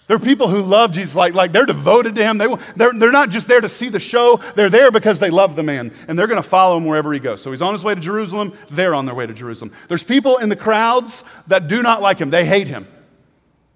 There 0.07 0.15
are 0.15 0.19
people 0.19 0.47
who 0.47 0.61
love 0.61 0.91
Jesus, 0.91 1.15
like, 1.15 1.33
like 1.33 1.51
they're 1.51 1.65
devoted 1.65 2.13
to 2.15 2.23
him. 2.23 2.37
They, 2.37 2.47
they're, 2.75 2.93
they're 2.93 3.11
not 3.11 3.31
just 3.31 3.47
there 3.47 3.61
to 3.61 3.69
see 3.69 3.89
the 3.89 3.99
show, 3.99 4.39
they're 4.53 4.69
there 4.69 4.91
because 4.91 5.17
they 5.17 5.31
love 5.31 5.55
the 5.55 5.63
man, 5.63 5.91
and 6.07 6.17
they're 6.17 6.27
going 6.27 6.41
to 6.41 6.47
follow 6.47 6.77
him 6.77 6.85
wherever 6.85 7.11
he 7.11 7.19
goes. 7.19 7.41
So 7.41 7.49
he's 7.49 7.61
on 7.61 7.73
his 7.73 7.83
way 7.83 7.95
to 7.95 8.01
Jerusalem, 8.01 8.53
they're 8.69 8.93
on 8.93 9.07
their 9.07 9.15
way 9.15 9.25
to 9.25 9.33
Jerusalem. 9.33 9.71
There's 9.87 10.03
people 10.03 10.37
in 10.37 10.49
the 10.49 10.55
crowds 10.55 11.23
that 11.47 11.67
do 11.67 11.81
not 11.81 12.03
like 12.03 12.19
him, 12.19 12.29
they 12.29 12.45
hate 12.45 12.67
him. 12.67 12.87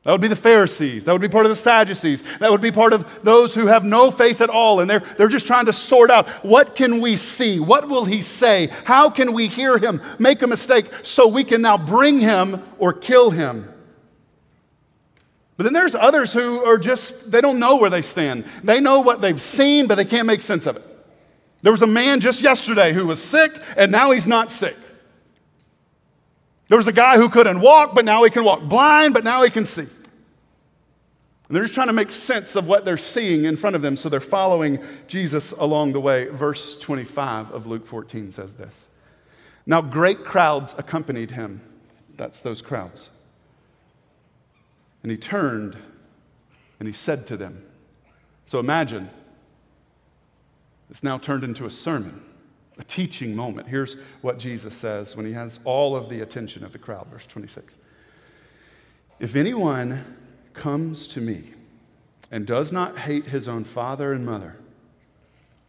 That 0.04 0.14
would 0.14 0.22
be 0.22 0.28
the 0.28 0.36
Pharisees. 0.36 1.06
That 1.06 1.12
would 1.12 1.22
be 1.22 1.28
part 1.28 1.46
of 1.46 1.50
the 1.50 1.58
Sadducees. 1.58 2.24
That 2.40 2.50
would 2.52 2.62
be 2.62 2.72
part 2.72 2.94
of 2.94 3.06
those 3.24 3.54
who 3.54 3.68
have 3.68 3.84
no 3.84 4.12
faith 4.12 4.40
at 4.40 4.50
all. 4.50 4.80
And 4.80 4.90
they're, 4.90 5.04
they're 5.18 5.28
just 5.28 5.46
trying 5.46 5.66
to 5.66 5.74
sort 5.74 6.10
out 6.10 6.28
what 6.44 6.74
can 6.74 7.02
we 7.02 7.18
see? 7.18 7.60
What 7.60 7.90
will 7.90 8.06
he 8.06 8.22
say? 8.22 8.72
How 8.86 9.10
can 9.10 9.34
we 9.34 9.48
hear 9.48 9.78
him 9.78 10.02
make 10.18 10.42
a 10.42 10.48
mistake 10.48 10.86
so 11.04 11.28
we 11.28 11.44
can 11.44 11.62
now 11.62 11.78
bring 11.78 12.22
him 12.22 12.64
or 12.78 12.94
kill 12.94 13.30
him? 13.30 13.72
But 15.60 15.66
then 15.66 15.74
there's 15.74 15.94
others 15.94 16.32
who 16.32 16.64
are 16.64 16.78
just, 16.78 17.34
they 17.34 17.42
don't 17.42 17.60
know 17.60 17.76
where 17.76 17.90
they 17.90 18.02
stand. 18.02 18.46
They 18.64 18.80
know 18.80 19.02
what 19.02 19.20
they've 19.20 19.42
seen, 19.42 19.88
but 19.88 19.96
they 19.96 20.06
can't 20.06 20.26
make 20.26 20.42
sense 20.42 20.66
of 20.66 20.78
it. 20.78 20.84
There 21.64 21.74
was 21.74 21.82
a 21.82 21.88
man 21.88 22.22
just 22.22 22.42
yesterday 22.42 22.94
who 22.94 23.06
was 23.06 23.22
sick, 23.22 23.52
and 23.76 23.92
now 23.92 24.12
he's 24.12 24.26
not 24.26 24.52
sick. 24.52 24.78
There 26.70 26.78
was 26.78 26.88
a 26.88 26.94
guy 26.94 27.18
who 27.18 27.28
couldn't 27.28 27.60
walk, 27.60 27.94
but 27.94 28.06
now 28.06 28.24
he 28.24 28.30
can 28.30 28.46
walk. 28.46 28.70
Blind, 28.70 29.14
but 29.14 29.26
now 29.26 29.44
he 29.44 29.50
can 29.50 29.66
see. 29.66 29.82
And 29.82 29.90
they're 31.50 31.64
just 31.64 31.74
trying 31.74 31.88
to 31.88 31.94
make 31.94 32.14
sense 32.14 32.56
of 32.56 32.66
what 32.66 32.86
they're 32.86 32.96
seeing 32.96 33.44
in 33.44 33.58
front 33.58 33.76
of 33.76 33.82
them, 33.82 33.98
so 33.98 34.08
they're 34.08 34.22
following 34.22 34.80
Jesus 35.10 35.52
along 35.52 35.92
the 35.92 36.00
way. 36.00 36.28
Verse 36.28 36.80
25 36.80 37.52
of 37.52 37.68
Luke 37.68 37.86
14 37.86 38.32
says 38.32 38.54
this 38.54 38.88
Now 39.66 39.82
great 39.82 40.24
crowds 40.24 40.74
accompanied 40.78 41.32
him. 41.32 41.60
That's 42.16 42.40
those 42.40 42.62
crowds. 42.62 43.10
And 45.04 45.12
he 45.12 45.18
turned 45.18 45.78
and 46.80 46.88
he 46.88 46.94
said 46.94 47.28
to 47.28 47.38
them, 47.38 47.64
So 48.46 48.60
imagine, 48.60 49.10
it's 50.90 51.04
now 51.04 51.18
turned 51.18 51.44
into 51.44 51.66
a 51.66 51.72
sermon, 51.72 52.24
a 52.78 52.84
teaching 52.84 53.36
moment. 53.36 53.68
Here's 53.68 53.96
what 54.22 54.40
Jesus 54.40 54.76
says 54.76 55.16
when 55.16 55.26
he 55.26 55.34
has 55.34 55.60
all 55.66 55.96
of 55.96 56.10
the 56.10 56.22
attention 56.22 56.64
of 56.64 56.72
the 56.72 56.80
crowd, 56.80 57.08
verse 57.08 57.28
26. 57.28 57.76
If 59.20 59.36
anyone 59.36 60.18
comes 60.54 61.08
to 61.10 61.22
me 61.22 61.52
and 62.32 62.46
does 62.46 62.72
not 62.72 62.98
hate 62.98 63.26
his 63.26 63.48
own 63.48 63.64
father 63.64 64.14
and 64.14 64.26
mother, 64.26 64.56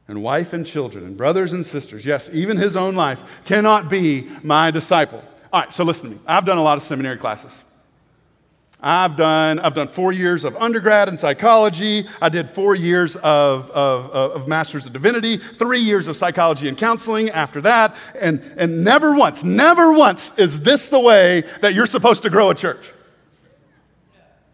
and 0.09 0.23
wife 0.25 0.53
and 0.53 0.67
children, 0.67 1.05
and 1.05 1.17
brothers 1.17 1.53
and 1.53 1.65
sisters, 1.65 2.05
yes, 2.05 2.29
even 2.33 2.57
his 2.57 2.75
own 2.75 2.97
life, 2.97 3.23
cannot 3.45 3.89
be 3.89 4.29
my 4.43 4.71
disciple. 4.73 5.23
All 5.53 5.61
right, 5.61 5.73
so 5.73 5.85
listen 5.85 6.11
to 6.11 6.17
me. 6.17 6.23
I've 6.27 6.45
done 6.45 6.59
a 6.59 6.63
lot 6.63 6.77
of 6.77 6.83
seminary 6.83 7.17
classes. 7.17 7.63
I've 8.83 9.17
done, 9.17 9.59
I've 9.59 9.75
done 9.75 9.89
four 9.89 10.11
years 10.11 10.45
of 10.45 10.57
undergrad 10.57 11.09
in 11.09 11.19
psychology. 11.19 12.09
I 12.21 12.31
did 12.31 12.49
four 12.49 12.75
years 12.75 13.15
of, 13.17 13.71
of, 13.71 14.11
of, 14.11 14.49
Master's 14.49 14.87
of 14.87 14.93
Divinity, 14.93 15.37
three 15.37 15.81
years 15.81 16.09
of 16.09 16.17
psychology 16.17 16.67
and 16.67 16.79
counseling 16.79 17.29
after 17.31 17.61
that. 17.61 17.95
And, 18.19 18.41
and 18.57 18.83
never 18.83 19.15
once, 19.15 19.45
never 19.45 19.93
once 19.93 20.37
is 20.39 20.61
this 20.61 20.89
the 20.89 20.99
way 21.01 21.45
that 21.61 21.75
you're 21.75 21.87
supposed 21.87 22.23
to 22.23 22.31
grow 22.31 22.51
a 22.51 22.55
church. 22.55 22.93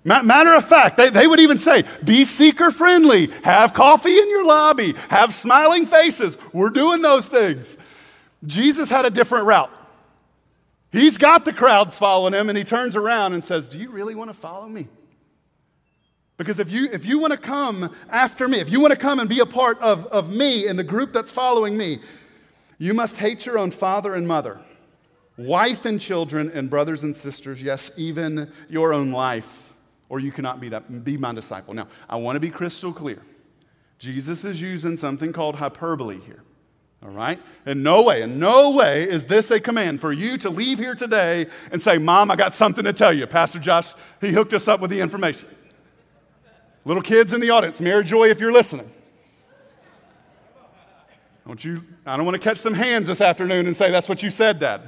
Matter 0.04 0.54
of 0.54 0.64
fact, 0.64 0.97
they, 0.97 1.11
they 1.11 1.26
would 1.26 1.40
even 1.40 1.59
say, 1.59 1.83
be 2.04 2.25
seeker 2.25 2.71
friendly, 2.71 3.26
have 3.42 3.75
coffee 3.75 4.16
in 4.16 4.30
your 4.30 4.45
lobby, 4.45 4.95
have 5.09 5.35
smiling 5.35 5.87
faces. 5.87 6.37
We're 6.52 6.71
doing 6.71 7.02
those 7.02 7.28
things. 7.28 7.76
Jesus 8.45 8.88
had 8.88 9.04
a 9.04 9.11
different 9.11 9.47
route. 9.47 9.71
He's 10.97 11.19
got 11.19 11.45
the 11.45 11.53
crowds 11.53 11.99
following 11.99 12.33
him, 12.33 12.49
and 12.49 12.57
he 12.57 12.65
turns 12.65 12.97
around 12.97 13.35
and 13.35 13.45
says, 13.45 13.67
Do 13.67 13.79
you 13.79 13.91
really 13.91 14.15
want 14.15 14.31
to 14.31 14.35
follow 14.35 14.67
me? 14.67 14.88
Because 16.38 16.59
if 16.59 16.71
you, 16.71 16.88
if 16.93 17.05
you 17.05 17.19
want 17.19 17.33
to 17.33 17.38
come 17.38 17.95
after 18.11 18.49
me, 18.49 18.61
if 18.61 18.71
you 18.71 18.81
want 18.81 18.93
to 18.93 18.99
come 18.99 19.21
and 19.21 19.29
be 19.29 19.41
a 19.41 19.47
part 19.47 19.79
of, 19.81 20.07
of 20.07 20.35
me 20.35 20.67
and 20.67 20.79
the 20.79 20.85
group 20.85 21.12
that's 21.12 21.33
following 21.33 21.76
me, 21.76 22.00
you 22.79 22.95
must 22.95 23.17
hate 23.17 23.47
your 23.47 23.59
own 23.59 23.71
father 23.71 24.15
and 24.15 24.26
mother, 24.29 24.59
wife 25.38 25.85
and 25.85 26.00
children, 26.00 26.50
and 26.53 26.69
brothers 26.69 27.03
and 27.03 27.15
sisters, 27.15 27.62
yes, 27.62 27.91
even 27.97 28.50
your 28.69 28.93
own 28.93 29.12
life 29.12 29.67
or 30.09 30.21
you 30.21 30.33
cannot 30.33 30.61
be, 30.61 30.69
that, 30.69 31.05
be 31.05 31.17
my 31.17 31.33
disciple. 31.35 31.75
Now, 31.75 31.88
I 32.09 32.17
want 32.17 32.37
to 32.37 32.41
be 32.41 32.50
crystal 32.50 32.93
clear. 32.93 33.23
Jesus 33.99 34.45
is 34.45 34.61
using 34.61 34.97
something 34.97 35.33
called 35.33 35.57
hyperbole 35.57 36.21
here. 36.21 36.43
All 37.03 37.11
right? 37.11 37.38
In 37.67 37.83
no 37.83 38.03
way, 38.03 38.23
in 38.23 38.38
no 38.38 38.71
way 38.71 39.09
is 39.09 39.26
this 39.26 39.50
a 39.50 39.61
command 39.61 40.00
for 40.00 40.12
you 40.12 40.38
to 40.38 40.50
leave 40.50 40.79
here 40.79 40.95
today 40.95 41.47
and 41.71 41.81
say, 41.81 41.99
Mom, 41.99 42.31
I 42.31 42.37
got 42.37 42.55
something 42.55 42.85
to 42.85 42.93
tell 42.93 43.12
you. 43.12 43.26
Pastor 43.26 43.59
Josh, 43.59 43.93
he 44.21 44.33
hooked 44.33 44.55
us 44.55 44.67
up 44.67 44.81
with 44.81 44.91
the 44.91 45.00
information. 45.00 45.49
Little 46.85 47.03
kids 47.03 47.33
in 47.33 47.41
the 47.41 47.50
audience, 47.50 47.81
Mary 47.81 48.05
Joy, 48.05 48.31
if 48.31 48.41
you're 48.41 48.53
listening. 48.53 48.88
Don't 51.47 51.65
you, 51.65 51.85
I 52.05 52.17
don't 52.17 52.25
want 52.25 52.35
to 52.35 52.41
catch 52.41 52.59
some 52.59 52.75
hands 52.75 53.07
this 53.07 53.21
afternoon 53.21 53.67
and 53.67 53.76
say, 53.76 53.91
That's 53.91 54.09
what 54.09 54.23
you 54.23 54.31
said, 54.31 54.59
Dad. 54.59 54.83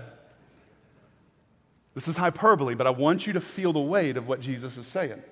This 1.95 2.09
is 2.09 2.17
hyperbole, 2.17 2.75
but 2.75 2.87
I 2.87 2.91
want 2.91 3.27
you 3.27 3.33
to 3.33 3.41
feel 3.41 3.73
the 3.73 3.81
weight 3.81 4.17
of 4.17 4.29
what 4.29 4.41
Jesus 4.41 4.77
is 4.77 4.87
saying. 4.87 5.23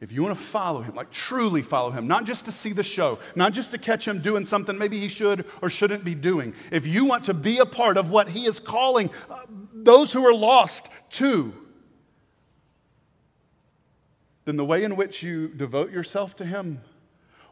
If 0.00 0.12
you 0.12 0.22
want 0.22 0.36
to 0.36 0.42
follow 0.42 0.80
him, 0.80 0.94
like 0.94 1.10
truly 1.10 1.60
follow 1.60 1.90
him, 1.90 2.06
not 2.06 2.24
just 2.24 2.46
to 2.46 2.52
see 2.52 2.72
the 2.72 2.82
show, 2.82 3.18
not 3.34 3.52
just 3.52 3.70
to 3.72 3.78
catch 3.78 4.08
him 4.08 4.20
doing 4.20 4.46
something 4.46 4.78
maybe 4.78 4.98
he 4.98 5.08
should 5.08 5.44
or 5.60 5.68
shouldn't 5.68 6.04
be 6.04 6.14
doing, 6.14 6.54
if 6.70 6.86
you 6.86 7.04
want 7.04 7.24
to 7.24 7.34
be 7.34 7.58
a 7.58 7.66
part 7.66 7.98
of 7.98 8.10
what 8.10 8.30
he 8.30 8.46
is 8.46 8.58
calling 8.58 9.10
uh, 9.30 9.40
those 9.74 10.10
who 10.12 10.26
are 10.26 10.32
lost 10.32 10.88
to, 11.10 11.52
then 14.46 14.56
the 14.56 14.64
way 14.64 14.84
in 14.84 14.96
which 14.96 15.22
you 15.22 15.48
devote 15.48 15.92
yourself 15.92 16.34
to 16.36 16.46
him 16.46 16.80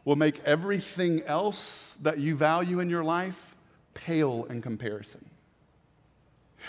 will 0.03 0.15
make 0.15 0.41
everything 0.43 1.21
else 1.23 1.95
that 2.01 2.17
you 2.17 2.35
value 2.35 2.79
in 2.79 2.89
your 2.89 3.03
life 3.03 3.55
pale 3.93 4.47
in 4.49 4.59
comparison. 4.59 5.28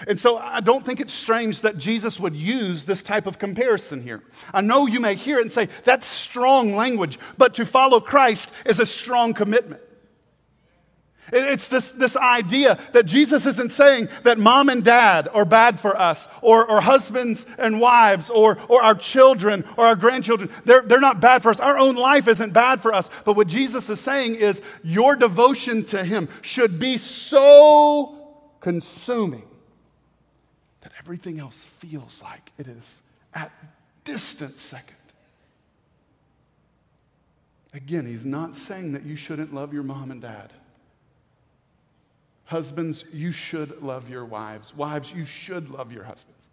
And 0.06 0.18
so 0.18 0.38
I 0.38 0.61
don't 0.61 0.85
think 0.85 1.00
it's 1.00 1.12
strange 1.12 1.61
that 1.62 1.76
Jesus 1.76 2.18
would 2.18 2.35
use 2.35 2.85
this 2.85 3.02
type 3.02 3.26
of 3.26 3.38
comparison 3.38 4.02
here. 4.02 4.23
I 4.54 4.61
know 4.61 4.87
you 4.87 5.00
may 5.00 5.14
hear 5.14 5.38
it 5.38 5.42
and 5.42 5.52
say, 5.52 5.68
that's 5.85 6.06
strong 6.06 6.75
language, 6.75 7.18
but 7.37 7.54
to 7.54 7.66
follow 7.66 8.00
Christ 8.00 8.50
is 8.64 8.80
a 8.80 8.87
strong 8.87 9.35
commitment. 9.35 9.82
It's 11.32 11.68
this, 11.68 11.92
this 11.92 12.16
idea 12.16 12.78
that 12.92 13.06
Jesus 13.06 13.47
isn't 13.47 13.70
saying 13.70 14.09
that 14.25 14.38
mom 14.38 14.68
and 14.68 14.82
dad 14.82 15.28
are 15.32 15.44
bad 15.44 15.78
for 15.78 15.97
us, 15.97 16.26
or, 16.42 16.68
or 16.68 16.80
husbands 16.80 17.47
and 17.59 17.80
wives, 17.80 18.30
or, 18.30 18.59
or 18.68 18.82
our 18.82 18.94
children, 18.94 19.64
or 19.76 19.87
our 19.87 19.94
grandchildren. 19.94 20.50
They're, 20.64 20.82
they're 20.82 21.00
not 21.00 21.20
bad 21.20 21.42
for 21.42 21.50
us. 21.50 21.61
Our 21.61 21.78
own 21.78 21.94
life 21.94 22.26
isn't 22.26 22.52
bad 22.52 22.80
for 22.80 22.92
us. 22.92 23.11
But 23.25 23.37
what 23.37 23.47
Jesus 23.47 23.88
is 23.90 24.00
saying 24.00 24.37
is 24.37 24.61
your 24.82 25.14
devotion 25.14 25.85
to 25.87 26.04
Him 26.04 26.28
should 26.42 26.78
be 26.78 26.99
so 26.99 28.16
consuming 28.61 29.44
everything 31.11 31.40
else 31.40 31.64
feels 31.81 32.23
like 32.23 32.52
it 32.57 32.69
is 32.69 33.02
at 33.35 33.50
distant 34.05 34.52
second. 34.52 34.95
Again, 37.75 38.07
he's 38.07 38.25
not 38.25 38.55
saying 38.55 38.93
that 38.93 39.05
you 39.05 39.17
shouldn't 39.17 39.52
love 39.52 39.75
your 39.75 39.83
mom 39.83 40.12
and 40.12 40.23
dad. 40.23 40.52
Husbands, 42.45 43.05
you 43.12 43.33
should 43.33 43.83
love 43.83 44.09
your 44.09 44.25
wives. 44.25 44.73
Wives, 44.73 45.12
you 45.12 45.25
should 45.25 45.69
love 45.69 45.90
your 45.90 46.05
husbands. 46.05 46.47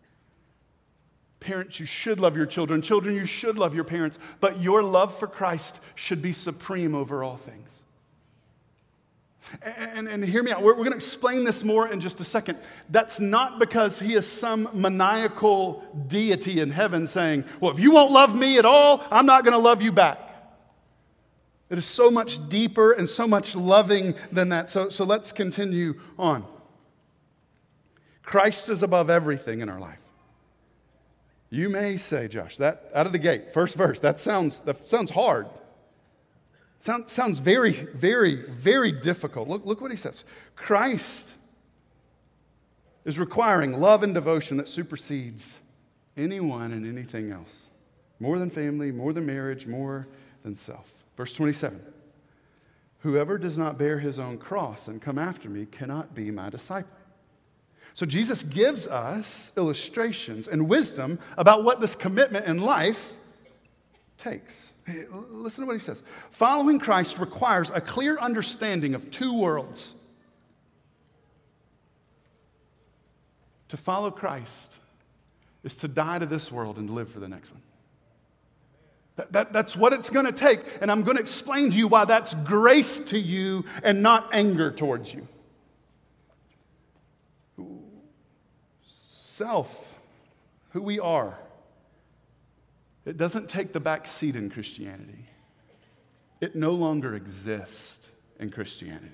Parents, 1.40 1.80
you 1.80 1.86
should 1.86 2.20
love 2.20 2.36
your 2.36 2.48
children. 2.48 2.82
Children, 2.82 3.14
you 3.14 3.28
should 3.28 3.60
love 3.60 3.76
your 3.76 3.84
parents. 3.84 4.18
But 4.40 4.60
your 4.60 4.82
love 4.82 5.16
for 5.16 5.28
Christ 5.28 5.80
should 5.94 6.24
be 6.24 6.32
supreme 6.32 6.96
over 6.96 7.24
all 7.24 7.38
things. 7.38 7.70
And, 9.62 10.08
and, 10.08 10.24
hear 10.26 10.44
me 10.44 10.52
out. 10.52 10.62
We're, 10.62 10.74
we're 10.74 10.84
going 10.84 10.92
to 10.92 10.98
explain 10.98 11.44
this 11.44 11.64
more 11.64 11.88
in 11.88 12.00
just 12.00 12.20
a 12.20 12.26
second. 12.26 12.58
That's 12.90 13.20
not 13.20 13.60
because 13.60 14.00
he 14.00 14.14
is 14.14 14.28
some 14.28 14.70
maniacal 14.74 15.84
deity 16.08 16.60
in 16.60 16.70
heaven 16.70 17.08
saying, 17.08 17.46
Well, 17.62 17.72
if 17.72 17.80
you 17.80 17.92
won't 17.92 18.12
love 18.12 18.36
me 18.36 18.58
at 18.58 18.66
all, 18.66 19.04
I'm 19.10 19.26
not 19.26 19.44
going 19.44 19.54
to 19.54 19.64
love 19.64 19.82
you 19.82 19.92
back. 19.92 20.20
It 21.70 21.78
is 21.78 21.86
so 21.86 22.10
much 22.10 22.50
deeper 22.50 22.92
and 22.94 23.10
so 23.10 23.28
much 23.28 23.56
loving 23.56 24.16
than 24.32 24.50
that. 24.50 24.70
So, 24.70 24.90
so 24.90 25.04
let's 25.04 25.32
continue 25.32 26.00
on. 26.18 26.46
Christ 28.24 28.70
is 28.70 28.84
above 28.84 29.10
everything 29.10 29.62
in 29.62 29.70
our 29.70 29.80
life. 29.80 30.00
You 31.50 31.70
may 31.70 31.98
say, 31.98 32.28
Josh, 32.28 32.58
that 32.58 32.90
out 32.94 33.06
of 33.06 33.14
the 33.14 33.20
gate, 33.20 33.54
first 33.54 33.76
verse, 33.76 34.00
that 34.02 34.20
sounds, 34.20 34.62
that 34.62 34.88
sounds 34.88 35.12
hard. 35.12 35.48
Sound, 36.80 37.10
sounds 37.10 37.40
very, 37.40 37.72
very, 37.72 38.44
very 38.52 38.92
difficult. 38.92 39.48
Look, 39.48 39.66
look 39.66 39.82
what 39.82 39.92
he 39.92 39.98
says. 39.98 40.24
Christ 40.56 41.34
is 43.06 43.18
requiring 43.18 43.80
love 43.80 44.04
and 44.04 44.14
devotion 44.14 44.58
that 44.58 44.68
supersedes 44.68 45.60
anyone 46.16 46.74
and 46.74 46.86
anything 46.86 47.32
else. 47.32 47.68
More 48.20 48.38
than 48.40 48.50
family, 48.50 48.92
more 48.92 49.14
than 49.14 49.26
marriage, 49.26 49.66
more 49.66 50.08
than 50.44 50.56
self. 50.56 50.92
Verse 51.16 51.34
27 51.34 51.82
Whoever 53.00 53.38
does 53.38 53.58
not 53.58 53.78
bear 53.78 54.00
his 54.00 54.20
own 54.20 54.38
cross 54.38 54.88
and 54.88 55.02
come 55.02 55.18
after 55.18 55.50
me 55.50 55.66
cannot 55.66 56.14
be 56.14 56.32
my 56.32 56.50
disciple. 56.50 56.92
So 57.94 58.06
Jesus 58.06 58.44
gives 58.44 58.86
us 58.86 59.52
illustrations 59.58 60.48
and 60.48 60.68
wisdom 60.68 61.18
about 61.38 61.64
what 61.64 61.80
this 61.80 61.96
commitment 61.96 62.46
in 62.46 62.62
life 62.62 63.14
takes. 64.18 64.74
Listen 64.88 65.64
to 65.64 65.68
what 65.68 65.74
he 65.74 65.80
says. 65.80 66.02
Following 66.32 66.80
Christ 66.80 67.20
requires 67.20 67.70
a 67.70 67.82
clear 67.82 68.18
understanding 68.20 68.96
of 68.96 69.12
two 69.12 69.34
worlds. 69.34 69.94
To 73.70 73.78
follow 73.78 74.12
Christ 74.12 74.76
is 75.64 75.76
to 75.76 75.90
die 75.90 76.20
to 76.20 76.26
this 76.26 76.52
world 76.52 76.78
and 76.78 76.90
live 76.90 77.12
for 77.12 77.20
the 77.20 77.28
next 77.28 77.52
one. 77.52 77.62
That, 79.18 79.34
that, 79.34 79.54
that's 79.54 79.76
what 79.76 79.92
it's 79.92 80.10
going 80.10 80.26
to 80.26 80.32
take. 80.32 80.62
And 80.80 80.90
I'm 80.90 81.04
going 81.04 81.18
to 81.18 81.24
explain 81.24 81.72
to 81.72 81.76
you 81.76 81.90
why 81.90 82.06
that's 82.06 82.34
grace 82.34 83.00
to 83.00 83.20
you 83.20 83.66
and 83.84 84.02
not 84.02 84.30
anger 84.32 84.72
towards 84.72 85.14
you. 85.14 85.28
Self, 88.86 90.00
who 90.70 90.82
we 90.82 91.00
are 91.00 91.38
it 93.08 93.18
doesn't 93.18 93.50
take 93.50 93.74
the 93.74 93.80
back 93.80 94.06
seat 94.06 94.36
in 94.36 94.50
Christianity. 94.50 95.26
It 96.42 96.56
no 96.56 96.72
longer 96.72 97.16
exists 97.16 98.10
in 98.40 98.50
Christianity. 98.50 99.08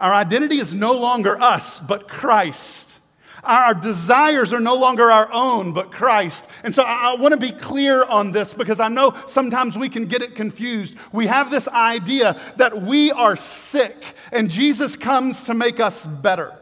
Our 0.00 0.12
identity 0.12 0.58
is 0.58 0.74
no 0.74 0.92
longer 0.92 1.40
us, 1.40 1.80
but 1.80 2.08
Christ. 2.08 2.98
Our 3.42 3.74
desires 3.74 4.54
are 4.54 4.60
no 4.60 4.74
longer 4.74 5.12
our 5.12 5.30
own, 5.30 5.72
but 5.72 5.92
Christ. 5.92 6.46
And 6.62 6.74
so 6.74 6.82
I, 6.82 7.12
I 7.12 7.16
want 7.16 7.32
to 7.32 7.40
be 7.40 7.52
clear 7.52 8.02
on 8.02 8.32
this 8.32 8.54
because 8.54 8.80
I 8.80 8.88
know 8.88 9.14
sometimes 9.28 9.76
we 9.76 9.90
can 9.90 10.06
get 10.06 10.22
it 10.22 10.34
confused. 10.34 10.96
We 11.12 11.26
have 11.26 11.50
this 11.50 11.68
idea 11.68 12.40
that 12.56 12.80
we 12.80 13.12
are 13.12 13.36
sick 13.36 14.02
and 14.32 14.48
Jesus 14.48 14.96
comes 14.96 15.42
to 15.42 15.54
make 15.54 15.78
us 15.78 16.06
better. 16.06 16.56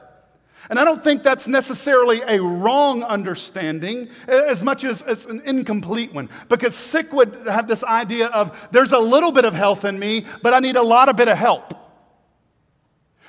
And 0.73 0.79
I 0.79 0.87
don't 0.87 1.05
think 1.05 1.23
that's 1.23 1.47
necessarily 1.47 2.23
a 2.26 2.41
wrong 2.41 3.02
understanding 3.02 4.09
as 4.26 4.62
much 4.62 4.85
as, 4.85 5.02
as 5.02 5.26
an 5.26 5.43
incomplete 5.45 6.14
one. 6.14 6.31
Because 6.49 6.75
sick 6.75 7.12
would 7.12 7.47
have 7.47 7.69
this 7.69 7.85
idea 7.85 8.29
of 8.29 8.57
there's 8.71 8.93
a 8.93 8.99
little 8.99 9.33
bit 9.33 9.45
of 9.45 9.52
health 9.52 9.85
in 9.85 9.99
me, 9.99 10.25
but 10.41 10.55
I 10.55 10.61
need 10.61 10.76
a 10.76 10.83
lot 10.83 11.11
of 11.11 11.17
bit 11.17 11.29
of 11.29 11.37
help. 11.37 11.75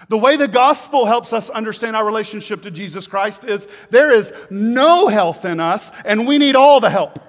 The 0.08 0.18
way 0.18 0.38
the 0.38 0.48
gospel 0.48 1.06
helps 1.06 1.34
us 1.34 1.50
understand 1.50 1.98
our 1.98 2.06
relationship 2.06 2.62
to 2.62 2.72
Jesus 2.72 3.08
Christ 3.08 3.44
is 3.44 3.68
there 3.90 4.10
is 4.10 4.32
no 4.50 5.10
health 5.10 5.44
in 5.44 5.60
us, 5.60 5.92
and 6.06 6.26
we 6.26 6.38
need 6.38 6.56
all 6.56 6.80
the 6.80 6.90
help. 6.90 7.20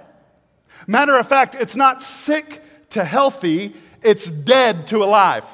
Matter 0.86 1.18
of 1.18 1.26
fact, 1.26 1.56
it's 1.56 1.74
not 1.74 2.00
sick 2.00 2.62
to 2.90 3.02
healthy, 3.02 3.74
it's 4.00 4.30
dead 4.30 4.86
to 4.86 5.02
alive. 5.02 5.44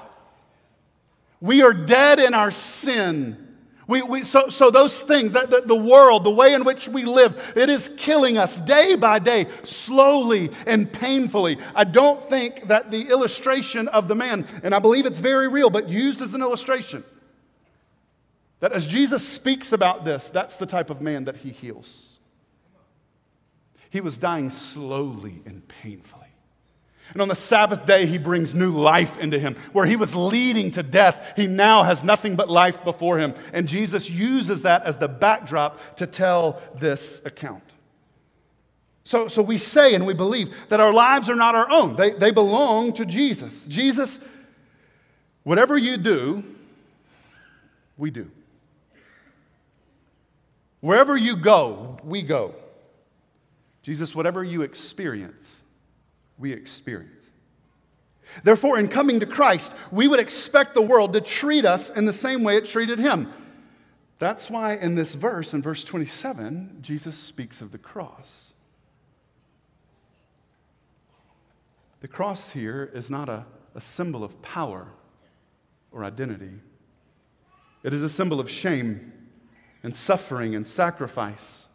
We 1.40 1.62
are 1.62 1.72
dead 1.72 2.18
in 2.18 2.34
our 2.34 2.50
sin. 2.50 3.46
We, 3.90 4.02
we, 4.02 4.22
so, 4.22 4.50
so 4.50 4.70
those 4.70 5.00
things, 5.00 5.32
that, 5.32 5.50
the, 5.50 5.62
the 5.62 5.74
world, 5.74 6.22
the 6.22 6.30
way 6.30 6.54
in 6.54 6.62
which 6.62 6.86
we 6.86 7.04
live, 7.04 7.52
it 7.56 7.68
is 7.68 7.90
killing 7.96 8.38
us 8.38 8.60
day 8.60 8.94
by 8.94 9.18
day, 9.18 9.48
slowly 9.64 10.52
and 10.64 10.90
painfully. 10.90 11.58
I 11.74 11.82
don't 11.82 12.22
think 12.22 12.68
that 12.68 12.92
the 12.92 13.08
illustration 13.08 13.88
of 13.88 14.06
the 14.06 14.14
man, 14.14 14.46
and 14.62 14.76
I 14.76 14.78
believe 14.78 15.06
it's 15.06 15.18
very 15.18 15.48
real, 15.48 15.70
but 15.70 15.88
used 15.88 16.22
as 16.22 16.34
an 16.34 16.40
illustration, 16.40 17.02
that 18.60 18.70
as 18.70 18.86
Jesus 18.86 19.26
speaks 19.26 19.72
about 19.72 20.04
this, 20.04 20.28
that's 20.28 20.56
the 20.56 20.66
type 20.66 20.90
of 20.90 21.00
man 21.00 21.24
that 21.24 21.38
he 21.38 21.50
heals. 21.50 22.06
He 23.90 24.00
was 24.00 24.18
dying 24.18 24.50
slowly 24.50 25.42
and 25.44 25.66
painfully. 25.66 26.29
And 27.12 27.22
on 27.22 27.28
the 27.28 27.34
Sabbath 27.34 27.86
day, 27.86 28.06
he 28.06 28.18
brings 28.18 28.54
new 28.54 28.70
life 28.70 29.18
into 29.18 29.38
him. 29.38 29.56
Where 29.72 29.86
he 29.86 29.96
was 29.96 30.14
leading 30.14 30.70
to 30.72 30.82
death, 30.82 31.32
he 31.36 31.46
now 31.46 31.82
has 31.82 32.04
nothing 32.04 32.36
but 32.36 32.48
life 32.48 32.84
before 32.84 33.18
him. 33.18 33.34
And 33.52 33.66
Jesus 33.66 34.08
uses 34.08 34.62
that 34.62 34.84
as 34.84 34.96
the 34.96 35.08
backdrop 35.08 35.96
to 35.96 36.06
tell 36.06 36.60
this 36.78 37.20
account. 37.24 37.64
So, 39.04 39.26
so 39.28 39.42
we 39.42 39.58
say 39.58 39.94
and 39.94 40.06
we 40.06 40.14
believe 40.14 40.54
that 40.68 40.78
our 40.78 40.92
lives 40.92 41.28
are 41.28 41.34
not 41.34 41.54
our 41.54 41.68
own, 41.68 41.96
they, 41.96 42.10
they 42.10 42.30
belong 42.30 42.92
to 42.94 43.04
Jesus. 43.04 43.64
Jesus, 43.66 44.20
whatever 45.42 45.76
you 45.76 45.96
do, 45.96 46.44
we 47.96 48.10
do. 48.10 48.30
Wherever 50.80 51.16
you 51.16 51.36
go, 51.36 51.98
we 52.04 52.22
go. 52.22 52.54
Jesus, 53.82 54.14
whatever 54.14 54.44
you 54.44 54.62
experience, 54.62 55.59
we 56.40 56.52
experience. 56.52 57.24
Therefore, 58.42 58.78
in 58.78 58.88
coming 58.88 59.20
to 59.20 59.26
Christ, 59.26 59.72
we 59.90 60.08
would 60.08 60.20
expect 60.20 60.74
the 60.74 60.82
world 60.82 61.12
to 61.12 61.20
treat 61.20 61.64
us 61.64 61.90
in 61.90 62.06
the 62.06 62.12
same 62.12 62.42
way 62.42 62.56
it 62.56 62.64
treated 62.64 62.98
him. 62.98 63.32
That's 64.18 64.50
why 64.50 64.76
in 64.76 64.94
this 64.94 65.14
verse, 65.14 65.54
in 65.54 65.62
verse 65.62 65.82
27, 65.82 66.78
Jesus 66.80 67.16
speaks 67.16 67.60
of 67.60 67.72
the 67.72 67.78
cross. 67.78 68.52
The 72.00 72.08
cross 72.08 72.50
here 72.50 72.90
is 72.94 73.10
not 73.10 73.28
a, 73.28 73.46
a 73.74 73.80
symbol 73.80 74.22
of 74.22 74.40
power 74.42 74.88
or 75.92 76.04
identity, 76.04 76.60
it 77.82 77.94
is 77.94 78.02
a 78.02 78.08
symbol 78.08 78.40
of 78.40 78.50
shame 78.50 79.12
and 79.82 79.96
suffering 79.96 80.54
and 80.54 80.66
sacrifice 80.66 81.66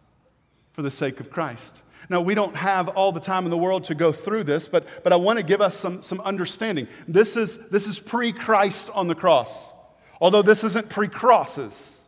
for 0.72 0.84
the 0.84 0.92
sake 0.92 1.20
of 1.20 1.32
Christ. 1.32 1.82
Now, 2.10 2.22
we 2.22 2.36
don't 2.36 2.56
have 2.56 2.90
all 2.90 3.12
the 3.12 3.20
time 3.20 3.46
in 3.46 3.50
the 3.50 3.58
world 3.58 3.86
to 3.86 3.96
go 3.96 4.12
through 4.12 4.44
this, 4.44 4.68
but, 4.68 4.86
but 5.04 5.12
I 5.12 5.16
want 5.16 5.38
to 5.40 5.44
give 5.44 5.62
us 5.62 5.76
some, 5.76 6.04
some 6.04 6.22
understanding. 6.22 6.88
This 7.08 7.36
is, 7.36 7.58
this 7.70 7.88
is 7.88 8.00
pre 8.00 8.32
Christ 8.32 8.90
on 8.94 9.08
the 9.08 9.16
cross, 9.16 9.74
although 10.22 10.42
this 10.42 10.64
isn't 10.64 10.90
pre 10.90 11.08
crosses. 11.08 12.04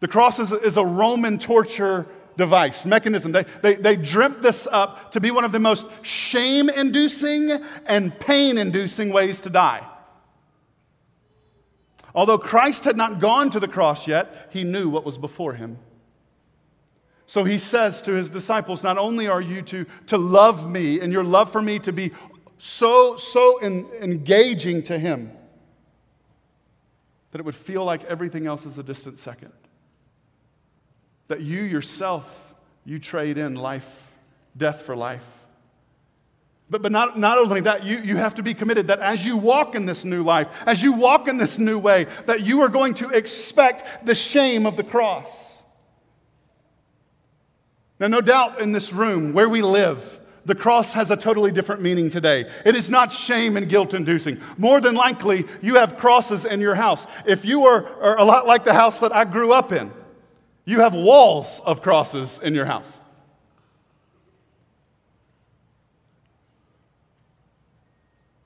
The 0.00 0.08
cross 0.08 0.38
is, 0.38 0.52
is 0.52 0.76
a 0.76 0.84
Roman 0.84 1.38
torture 1.38 2.06
device, 2.36 2.84
mechanism. 2.84 3.32
They, 3.32 3.44
they, 3.62 3.74
they 3.74 3.96
dreamt 3.96 4.42
this 4.42 4.66
up 4.70 5.12
to 5.12 5.20
be 5.20 5.30
one 5.30 5.44
of 5.44 5.52
the 5.52 5.60
most 5.60 5.86
shame 6.02 6.68
inducing 6.68 7.50
and 7.86 8.18
pain 8.18 8.58
inducing 8.58 9.12
ways 9.12 9.40
to 9.40 9.50
die. 9.50 9.86
Although 12.14 12.38
Christ 12.38 12.84
had 12.84 12.96
not 12.96 13.20
gone 13.20 13.50
to 13.50 13.60
the 13.60 13.68
cross 13.68 14.06
yet, 14.06 14.48
he 14.50 14.64
knew 14.64 14.88
what 14.88 15.04
was 15.04 15.18
before 15.18 15.54
him. 15.54 15.78
So 17.26 17.44
he 17.44 17.58
says 17.58 18.02
to 18.02 18.12
his 18.12 18.30
disciples, 18.30 18.82
Not 18.82 18.98
only 18.98 19.28
are 19.28 19.40
you 19.40 19.62
to, 19.62 19.86
to 20.08 20.18
love 20.18 20.70
me 20.70 21.00
and 21.00 21.12
your 21.12 21.24
love 21.24 21.50
for 21.50 21.62
me 21.62 21.78
to 21.80 21.92
be 21.92 22.12
so, 22.58 23.16
so 23.16 23.58
in, 23.58 23.88
engaging 24.00 24.82
to 24.84 24.98
him 24.98 25.32
that 27.32 27.40
it 27.40 27.44
would 27.44 27.56
feel 27.56 27.84
like 27.84 28.04
everything 28.04 28.46
else 28.46 28.66
is 28.66 28.78
a 28.78 28.82
distant 28.82 29.18
second. 29.18 29.52
That 31.28 31.40
you 31.40 31.62
yourself, 31.62 32.54
you 32.84 32.98
trade 32.98 33.38
in 33.38 33.56
life, 33.56 34.16
death 34.56 34.82
for 34.82 34.94
life. 34.94 35.26
But, 36.70 36.82
but 36.82 36.92
not, 36.92 37.18
not 37.18 37.38
only 37.38 37.62
that, 37.62 37.84
you, 37.84 37.98
you 37.98 38.16
have 38.16 38.36
to 38.36 38.42
be 38.42 38.54
committed 38.54 38.86
that 38.86 39.00
as 39.00 39.26
you 39.26 39.36
walk 39.36 39.74
in 39.74 39.84
this 39.84 40.04
new 40.04 40.22
life, 40.22 40.48
as 40.66 40.82
you 40.82 40.92
walk 40.92 41.28
in 41.28 41.36
this 41.38 41.58
new 41.58 41.78
way, 41.78 42.06
that 42.26 42.42
you 42.42 42.62
are 42.62 42.68
going 42.68 42.94
to 42.94 43.10
expect 43.10 44.06
the 44.06 44.14
shame 44.14 44.66
of 44.66 44.76
the 44.76 44.84
cross. 44.84 45.51
Now, 48.02 48.08
no 48.08 48.20
doubt 48.20 48.60
in 48.60 48.72
this 48.72 48.92
room 48.92 49.32
where 49.32 49.48
we 49.48 49.62
live, 49.62 50.18
the 50.44 50.56
cross 50.56 50.92
has 50.94 51.12
a 51.12 51.16
totally 51.16 51.52
different 51.52 51.82
meaning 51.82 52.10
today. 52.10 52.50
It 52.66 52.74
is 52.74 52.90
not 52.90 53.12
shame 53.12 53.56
and 53.56 53.68
guilt 53.68 53.94
inducing. 53.94 54.40
More 54.58 54.80
than 54.80 54.96
likely, 54.96 55.44
you 55.60 55.76
have 55.76 55.98
crosses 55.98 56.44
in 56.44 56.60
your 56.60 56.74
house. 56.74 57.06
If 57.26 57.44
you 57.44 57.64
are, 57.66 57.86
are 58.02 58.18
a 58.18 58.24
lot 58.24 58.44
like 58.44 58.64
the 58.64 58.74
house 58.74 58.98
that 58.98 59.14
I 59.14 59.24
grew 59.24 59.52
up 59.52 59.70
in, 59.70 59.92
you 60.64 60.80
have 60.80 60.94
walls 60.94 61.60
of 61.64 61.80
crosses 61.80 62.40
in 62.42 62.56
your 62.56 62.64
house. 62.64 62.92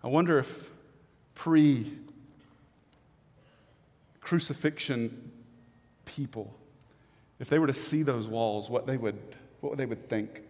I 0.05 0.09
wonder 0.09 0.39
if 0.39 0.71
pre 1.35 1.95
crucifixion 4.21 5.31
people, 6.05 6.55
if 7.41 7.49
they 7.49 7.59
were 7.59 7.69
to 7.69 7.73
see 7.73 8.03
those 8.03 8.27
walls, 8.27 8.69
what 8.69 8.87
they 8.87 8.99
would 8.99 9.17
what 9.61 9.77
they 9.77 9.87
would 9.87 10.09
think. 10.09 10.43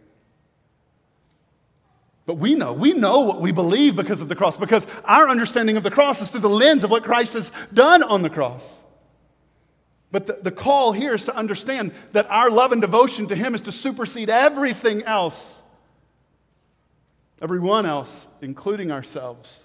But 2.26 2.34
we 2.34 2.56
know, 2.56 2.72
we 2.72 2.92
know 2.92 3.20
what 3.20 3.40
we 3.40 3.52
believe 3.52 3.94
because 3.94 4.20
of 4.20 4.28
the 4.28 4.34
cross, 4.34 4.56
because 4.56 4.86
our 5.04 5.28
understanding 5.28 5.76
of 5.76 5.84
the 5.84 5.92
cross 5.92 6.20
is 6.20 6.28
through 6.28 6.40
the 6.40 6.48
lens 6.48 6.82
of 6.82 6.90
what 6.90 7.04
Christ 7.04 7.34
has 7.34 7.52
done 7.72 8.02
on 8.02 8.22
the 8.22 8.30
cross. 8.30 8.80
But 10.10 10.26
the, 10.26 10.38
the 10.42 10.50
call 10.50 10.92
here 10.92 11.14
is 11.14 11.24
to 11.24 11.36
understand 11.36 11.92
that 12.12 12.28
our 12.28 12.50
love 12.50 12.72
and 12.72 12.80
devotion 12.80 13.28
to 13.28 13.36
Him 13.36 13.54
is 13.54 13.62
to 13.62 13.72
supersede 13.72 14.28
everything 14.28 15.04
else, 15.04 15.60
everyone 17.40 17.86
else, 17.86 18.26
including 18.40 18.90
ourselves. 18.90 19.64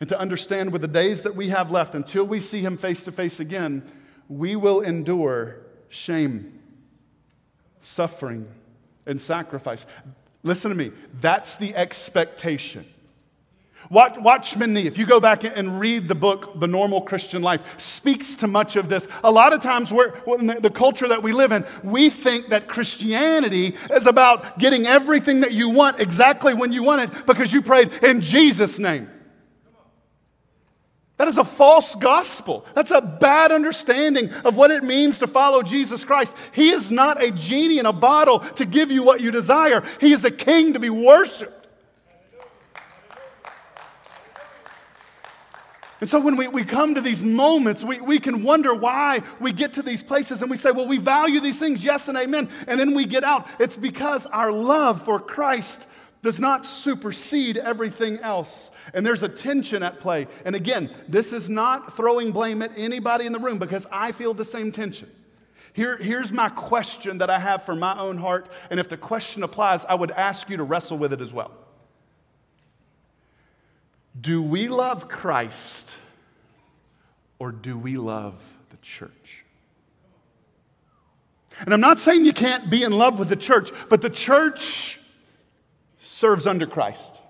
And 0.00 0.08
to 0.10 0.18
understand 0.18 0.72
with 0.72 0.82
the 0.82 0.88
days 0.88 1.22
that 1.22 1.34
we 1.34 1.48
have 1.48 1.70
left 1.70 1.94
until 1.94 2.24
we 2.24 2.40
see 2.40 2.60
Him 2.60 2.76
face 2.76 3.02
to 3.04 3.12
face 3.12 3.40
again, 3.40 3.82
we 4.28 4.56
will 4.56 4.80
endure 4.82 5.60
shame, 5.88 6.60
suffering, 7.80 8.46
and 9.08 9.20
sacrifice. 9.20 9.86
Listen 10.44 10.70
to 10.70 10.76
me, 10.76 10.92
that's 11.20 11.56
the 11.56 11.74
expectation. 11.74 12.84
Watch, 13.90 14.18
Watchman 14.18 14.74
Nee, 14.74 14.86
if 14.86 14.98
you 14.98 15.06
go 15.06 15.18
back 15.18 15.44
and 15.44 15.80
read 15.80 16.08
the 16.08 16.14
book, 16.14 16.60
The 16.60 16.66
Normal 16.66 17.00
Christian 17.00 17.40
Life, 17.40 17.62
speaks 17.78 18.34
to 18.36 18.46
much 18.46 18.76
of 18.76 18.90
this. 18.90 19.08
A 19.24 19.30
lot 19.30 19.54
of 19.54 19.62
times, 19.62 19.92
we're, 19.92 20.10
the, 20.26 20.58
the 20.60 20.70
culture 20.70 21.08
that 21.08 21.22
we 21.22 21.32
live 21.32 21.52
in, 21.52 21.64
we 21.82 22.10
think 22.10 22.48
that 22.48 22.68
Christianity 22.68 23.74
is 23.90 24.06
about 24.06 24.58
getting 24.58 24.86
everything 24.86 25.40
that 25.40 25.52
you 25.52 25.70
want 25.70 26.00
exactly 26.00 26.52
when 26.52 26.70
you 26.70 26.82
want 26.82 27.02
it 27.02 27.26
because 27.26 27.52
you 27.52 27.62
prayed 27.62 27.90
in 28.02 28.20
Jesus' 28.20 28.78
name. 28.78 29.08
That 31.18 31.26
is 31.26 31.36
a 31.36 31.44
false 31.44 31.96
gospel. 31.96 32.64
That's 32.74 32.92
a 32.92 33.00
bad 33.00 33.50
understanding 33.50 34.32
of 34.44 34.56
what 34.56 34.70
it 34.70 34.84
means 34.84 35.18
to 35.18 35.26
follow 35.26 35.62
Jesus 35.62 36.04
Christ. 36.04 36.34
He 36.52 36.70
is 36.70 36.92
not 36.92 37.22
a 37.22 37.32
genie 37.32 37.80
in 37.80 37.86
a 37.86 37.92
bottle 37.92 38.38
to 38.40 38.64
give 38.64 38.92
you 38.92 39.02
what 39.02 39.20
you 39.20 39.30
desire, 39.30 39.82
He 40.00 40.12
is 40.12 40.24
a 40.24 40.30
king 40.30 40.72
to 40.72 40.78
be 40.78 40.90
worshiped. 40.90 41.58
And 46.00 46.08
so 46.08 46.20
when 46.20 46.36
we, 46.36 46.46
we 46.46 46.64
come 46.64 46.94
to 46.94 47.00
these 47.00 47.24
moments, 47.24 47.82
we, 47.82 48.00
we 48.00 48.20
can 48.20 48.44
wonder 48.44 48.72
why 48.72 49.24
we 49.40 49.52
get 49.52 49.74
to 49.74 49.82
these 49.82 50.02
places 50.02 50.42
and 50.42 50.50
we 50.50 50.56
say, 50.56 50.70
well, 50.70 50.86
we 50.86 50.98
value 50.98 51.40
these 51.40 51.58
things, 51.58 51.82
yes 51.82 52.06
and 52.06 52.16
amen. 52.16 52.48
And 52.68 52.78
then 52.78 52.94
we 52.94 53.04
get 53.04 53.24
out. 53.24 53.48
It's 53.58 53.76
because 53.76 54.24
our 54.26 54.52
love 54.52 55.04
for 55.04 55.18
Christ 55.18 55.88
does 56.22 56.40
not 56.40 56.66
supersede 56.66 57.56
everything 57.56 58.18
else. 58.18 58.70
And 58.94 59.04
there's 59.04 59.22
a 59.22 59.28
tension 59.28 59.82
at 59.82 60.00
play. 60.00 60.26
And 60.44 60.56
again, 60.56 60.90
this 61.08 61.32
is 61.32 61.48
not 61.48 61.96
throwing 61.96 62.32
blame 62.32 62.62
at 62.62 62.72
anybody 62.76 63.26
in 63.26 63.32
the 63.32 63.38
room 63.38 63.58
because 63.58 63.86
I 63.92 64.12
feel 64.12 64.34
the 64.34 64.44
same 64.44 64.72
tension. 64.72 65.10
Here, 65.72 65.96
here's 65.96 66.32
my 66.32 66.48
question 66.48 67.18
that 67.18 67.30
I 67.30 67.38
have 67.38 67.62
for 67.62 67.76
my 67.76 67.98
own 67.98 68.18
heart. 68.18 68.48
And 68.70 68.80
if 68.80 68.88
the 68.88 68.96
question 68.96 69.42
applies, 69.42 69.84
I 69.84 69.94
would 69.94 70.10
ask 70.10 70.48
you 70.50 70.56
to 70.56 70.64
wrestle 70.64 70.98
with 70.98 71.12
it 71.12 71.20
as 71.20 71.32
well. 71.32 71.52
Do 74.20 74.42
we 74.42 74.68
love 74.68 75.08
Christ 75.08 75.92
or 77.38 77.52
do 77.52 77.78
we 77.78 77.96
love 77.96 78.34
the 78.70 78.76
church? 78.78 79.44
And 81.60 81.72
I'm 81.72 81.80
not 81.80 81.98
saying 81.98 82.24
you 82.24 82.32
can't 82.32 82.70
be 82.70 82.82
in 82.82 82.92
love 82.92 83.18
with 83.18 83.28
the 83.28 83.36
church, 83.36 83.70
but 83.88 84.02
the 84.02 84.10
church 84.10 84.98
serves 86.18 86.46
under 86.46 86.66
Christ. 86.66 87.20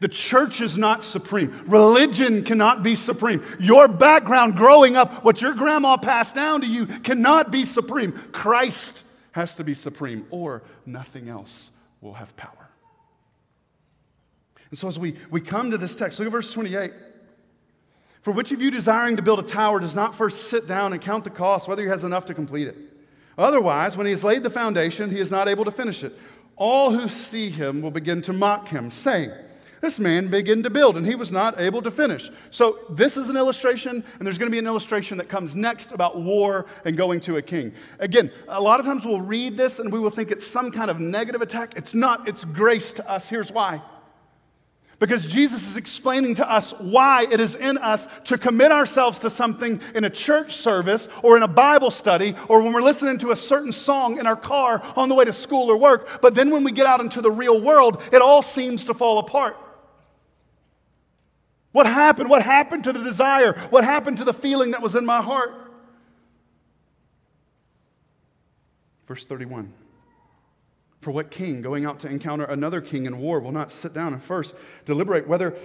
The 0.00 0.08
church 0.08 0.60
is 0.60 0.76
not 0.76 1.04
supreme. 1.04 1.64
Religion 1.66 2.42
cannot 2.42 2.82
be 2.82 2.96
supreme. 2.96 3.42
Your 3.60 3.88
background 3.88 4.56
growing 4.56 4.96
up, 4.96 5.24
what 5.24 5.40
your 5.40 5.54
grandma 5.54 5.96
passed 5.96 6.34
down 6.34 6.60
to 6.62 6.66
you, 6.66 6.86
cannot 6.86 7.50
be 7.50 7.64
supreme. 7.64 8.12
Christ 8.32 9.04
has 9.32 9.54
to 9.54 9.64
be 9.64 9.74
supreme, 9.74 10.26
or 10.30 10.62
nothing 10.84 11.28
else 11.28 11.70
will 12.00 12.14
have 12.14 12.36
power. 12.36 12.68
And 14.70 14.78
so, 14.78 14.88
as 14.88 14.98
we, 14.98 15.16
we 15.30 15.40
come 15.40 15.70
to 15.70 15.78
this 15.78 15.94
text, 15.94 16.18
look 16.18 16.26
at 16.26 16.32
verse 16.32 16.52
28. 16.52 16.92
For 18.22 18.32
which 18.32 18.50
of 18.50 18.60
you 18.60 18.72
desiring 18.72 19.16
to 19.16 19.22
build 19.22 19.38
a 19.38 19.44
tower 19.44 19.78
does 19.78 19.94
not 19.94 20.16
first 20.16 20.48
sit 20.48 20.66
down 20.66 20.92
and 20.92 21.00
count 21.00 21.22
the 21.22 21.30
cost, 21.30 21.68
whether 21.68 21.82
he 21.82 21.88
has 21.88 22.02
enough 22.02 22.26
to 22.26 22.34
complete 22.34 22.66
it? 22.66 22.76
Otherwise, 23.38 23.96
when 23.96 24.06
he 24.06 24.10
has 24.10 24.24
laid 24.24 24.42
the 24.42 24.50
foundation, 24.50 25.10
he 25.10 25.20
is 25.20 25.30
not 25.30 25.46
able 25.46 25.64
to 25.64 25.70
finish 25.70 26.02
it. 26.02 26.18
All 26.56 26.90
who 26.90 27.08
see 27.08 27.50
him 27.50 27.82
will 27.82 27.90
begin 27.90 28.22
to 28.22 28.32
mock 28.32 28.68
him, 28.68 28.90
saying, 28.90 29.30
This 29.82 30.00
man 30.00 30.28
began 30.28 30.62
to 30.62 30.70
build, 30.70 30.96
and 30.96 31.06
he 31.06 31.14
was 31.14 31.30
not 31.30 31.60
able 31.60 31.82
to 31.82 31.90
finish. 31.90 32.30
So, 32.50 32.78
this 32.88 33.18
is 33.18 33.28
an 33.28 33.36
illustration, 33.36 34.02
and 34.18 34.26
there's 34.26 34.38
going 34.38 34.50
to 34.50 34.54
be 34.54 34.58
an 34.58 34.66
illustration 34.66 35.18
that 35.18 35.28
comes 35.28 35.54
next 35.54 35.92
about 35.92 36.18
war 36.18 36.64
and 36.86 36.96
going 36.96 37.20
to 37.20 37.36
a 37.36 37.42
king. 37.42 37.74
Again, 37.98 38.30
a 38.48 38.60
lot 38.60 38.80
of 38.80 38.86
times 38.86 39.04
we'll 39.04 39.20
read 39.20 39.58
this 39.58 39.78
and 39.78 39.92
we 39.92 39.98
will 39.98 40.10
think 40.10 40.30
it's 40.30 40.46
some 40.46 40.70
kind 40.70 40.90
of 40.90 40.98
negative 40.98 41.42
attack. 41.42 41.74
It's 41.76 41.94
not, 41.94 42.26
it's 42.26 42.46
grace 42.46 42.92
to 42.94 43.10
us. 43.10 43.28
Here's 43.28 43.52
why. 43.52 43.82
Because 44.98 45.26
Jesus 45.26 45.68
is 45.68 45.76
explaining 45.76 46.36
to 46.36 46.50
us 46.50 46.72
why 46.72 47.26
it 47.30 47.38
is 47.38 47.54
in 47.54 47.76
us 47.76 48.08
to 48.24 48.38
commit 48.38 48.72
ourselves 48.72 49.18
to 49.20 49.30
something 49.30 49.80
in 49.94 50.04
a 50.04 50.10
church 50.10 50.56
service 50.56 51.08
or 51.22 51.36
in 51.36 51.42
a 51.42 51.48
Bible 51.48 51.90
study 51.90 52.34
or 52.48 52.62
when 52.62 52.72
we're 52.72 52.80
listening 52.80 53.18
to 53.18 53.30
a 53.30 53.36
certain 53.36 53.72
song 53.72 54.18
in 54.18 54.26
our 54.26 54.36
car 54.36 54.82
on 54.96 55.10
the 55.10 55.14
way 55.14 55.26
to 55.26 55.34
school 55.34 55.70
or 55.70 55.76
work. 55.76 56.22
But 56.22 56.34
then 56.34 56.50
when 56.50 56.64
we 56.64 56.72
get 56.72 56.86
out 56.86 57.00
into 57.00 57.20
the 57.20 57.30
real 57.30 57.60
world, 57.60 58.02
it 58.10 58.22
all 58.22 58.40
seems 58.40 58.86
to 58.86 58.94
fall 58.94 59.18
apart. 59.18 59.58
What 61.72 61.86
happened? 61.86 62.30
What 62.30 62.40
happened 62.40 62.84
to 62.84 62.92
the 62.94 63.02
desire? 63.02 63.52
What 63.68 63.84
happened 63.84 64.16
to 64.18 64.24
the 64.24 64.32
feeling 64.32 64.70
that 64.70 64.80
was 64.80 64.94
in 64.94 65.04
my 65.04 65.20
heart? 65.20 65.52
Verse 69.06 69.26
31. 69.26 69.74
For 71.06 71.12
what 71.12 71.30
king 71.30 71.62
going 71.62 71.84
out 71.84 72.00
to 72.00 72.08
encounter 72.08 72.42
another 72.46 72.80
king 72.80 73.06
in 73.06 73.18
war 73.18 73.38
will 73.38 73.52
not 73.52 73.70
sit 73.70 73.94
down 73.94 74.12
and 74.12 74.20
first 74.20 74.56
deliberate 74.86 75.28
whether 75.28 75.56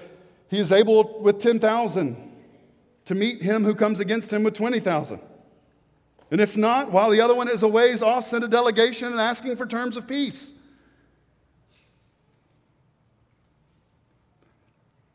he 0.50 0.60
is 0.60 0.72
able 0.72 1.20
with 1.20 1.42
10,000 1.42 2.32
to 3.06 3.16
meet 3.16 3.42
him 3.42 3.64
who 3.64 3.74
comes 3.74 4.00
against 4.00 4.32
him 4.32 4.44
with 4.44 4.54
20,000? 4.54 5.20
And 6.30 6.42
if 6.42 6.56
not, 6.56 6.92
while 6.92 7.10
the 7.10 7.22
other 7.22 7.34
one 7.34 7.50
is 7.50 7.64
a 7.64 7.68
ways 7.68 8.04
off, 8.04 8.28
send 8.28 8.44
a 8.44 8.48
delegation 8.48 9.08
and 9.08 9.20
asking 9.20 9.56
for 9.56 9.66
terms 9.66 9.98
of 9.98 10.08
peace. 10.08 10.54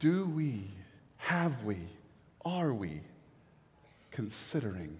Do 0.00 0.24
we, 0.24 0.72
have 1.18 1.62
we, 1.62 1.78
are 2.44 2.74
we 2.74 3.00
considering 4.10 4.98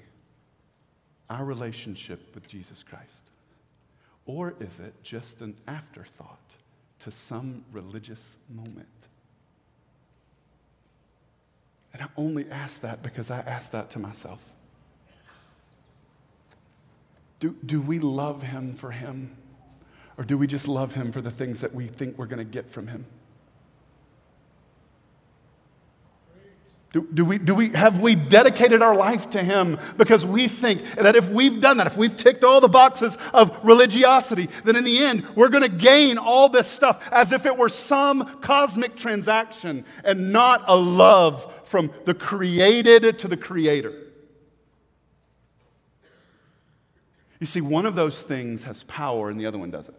our 1.28 1.44
relationship 1.44 2.32
with 2.32 2.46
Jesus 2.46 2.84
Christ? 2.84 3.32
Or 4.26 4.54
is 4.58 4.80
it 4.80 4.94
just 5.02 5.40
an 5.40 5.56
afterthought 5.68 6.38
to 7.00 7.12
some 7.12 7.64
religious 7.72 8.36
moment? 8.52 8.88
And 11.92 12.02
I 12.02 12.08
only 12.16 12.46
ask 12.50 12.82
that 12.82 13.02
because 13.02 13.30
I 13.30 13.38
ask 13.38 13.70
that 13.70 13.90
to 13.90 13.98
myself. 13.98 14.40
Do, 17.38 17.54
do 17.64 17.80
we 17.80 18.00
love 18.00 18.42
him 18.42 18.74
for 18.74 18.90
him? 18.90 19.36
Or 20.18 20.24
do 20.24 20.36
we 20.36 20.46
just 20.46 20.66
love 20.66 20.94
him 20.94 21.12
for 21.12 21.20
the 21.20 21.30
things 21.30 21.60
that 21.60 21.74
we 21.74 21.86
think 21.86 22.18
we're 22.18 22.26
going 22.26 22.44
to 22.44 22.44
get 22.44 22.70
from 22.70 22.88
him? 22.88 23.06
Do, 26.96 27.06
do, 27.12 27.24
we, 27.26 27.36
do 27.36 27.54
we, 27.54 27.68
have 27.70 28.00
we 28.00 28.14
dedicated 28.14 28.80
our 28.80 28.96
life 28.96 29.28
to 29.30 29.42
Him 29.42 29.78
because 29.98 30.24
we 30.24 30.48
think 30.48 30.94
that 30.94 31.14
if 31.14 31.28
we've 31.28 31.60
done 31.60 31.76
that, 31.76 31.86
if 31.86 31.94
we've 31.94 32.16
ticked 32.16 32.42
all 32.42 32.62
the 32.62 32.70
boxes 32.70 33.18
of 33.34 33.54
religiosity, 33.62 34.48
then 34.64 34.76
in 34.76 34.84
the 34.84 35.00
end, 35.00 35.26
we're 35.36 35.50
going 35.50 35.62
to 35.62 35.68
gain 35.68 36.16
all 36.16 36.48
this 36.48 36.66
stuff 36.66 37.06
as 37.12 37.32
if 37.32 37.44
it 37.44 37.54
were 37.54 37.68
some 37.68 38.40
cosmic 38.40 38.96
transaction 38.96 39.84
and 40.04 40.32
not 40.32 40.64
a 40.68 40.74
love 40.74 41.52
from 41.64 41.92
the 42.06 42.14
created 42.14 43.18
to 43.18 43.28
the 43.28 43.36
Creator? 43.36 43.92
You 47.40 47.46
see, 47.46 47.60
one 47.60 47.84
of 47.84 47.94
those 47.94 48.22
things 48.22 48.62
has 48.62 48.84
power 48.84 49.28
and 49.28 49.38
the 49.38 49.44
other 49.44 49.58
one 49.58 49.70
doesn't. 49.70 49.98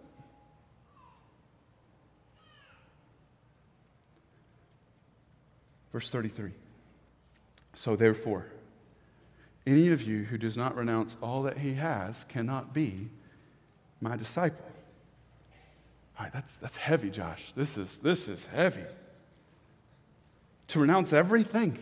Verse 5.93 6.09
33. 6.09 6.53
So, 7.77 7.95
therefore, 7.95 8.47
any 9.67 9.89
of 9.89 10.01
you 10.01 10.23
who 10.23 10.39
does 10.39 10.57
not 10.57 10.75
renounce 10.75 11.15
all 11.21 11.43
that 11.43 11.59
he 11.59 11.75
has 11.75 12.25
cannot 12.27 12.73
be 12.73 13.09
my 14.01 14.17
disciple. 14.17 14.65
All 16.17 16.25
right, 16.25 16.33
that's, 16.33 16.55
that's 16.55 16.77
heavy, 16.77 17.11
Josh. 17.11 17.53
This 17.55 17.77
is, 17.77 17.99
this 17.99 18.27
is 18.27 18.47
heavy. 18.47 18.85
To 20.69 20.79
renounce 20.79 21.13
everything. 21.13 21.77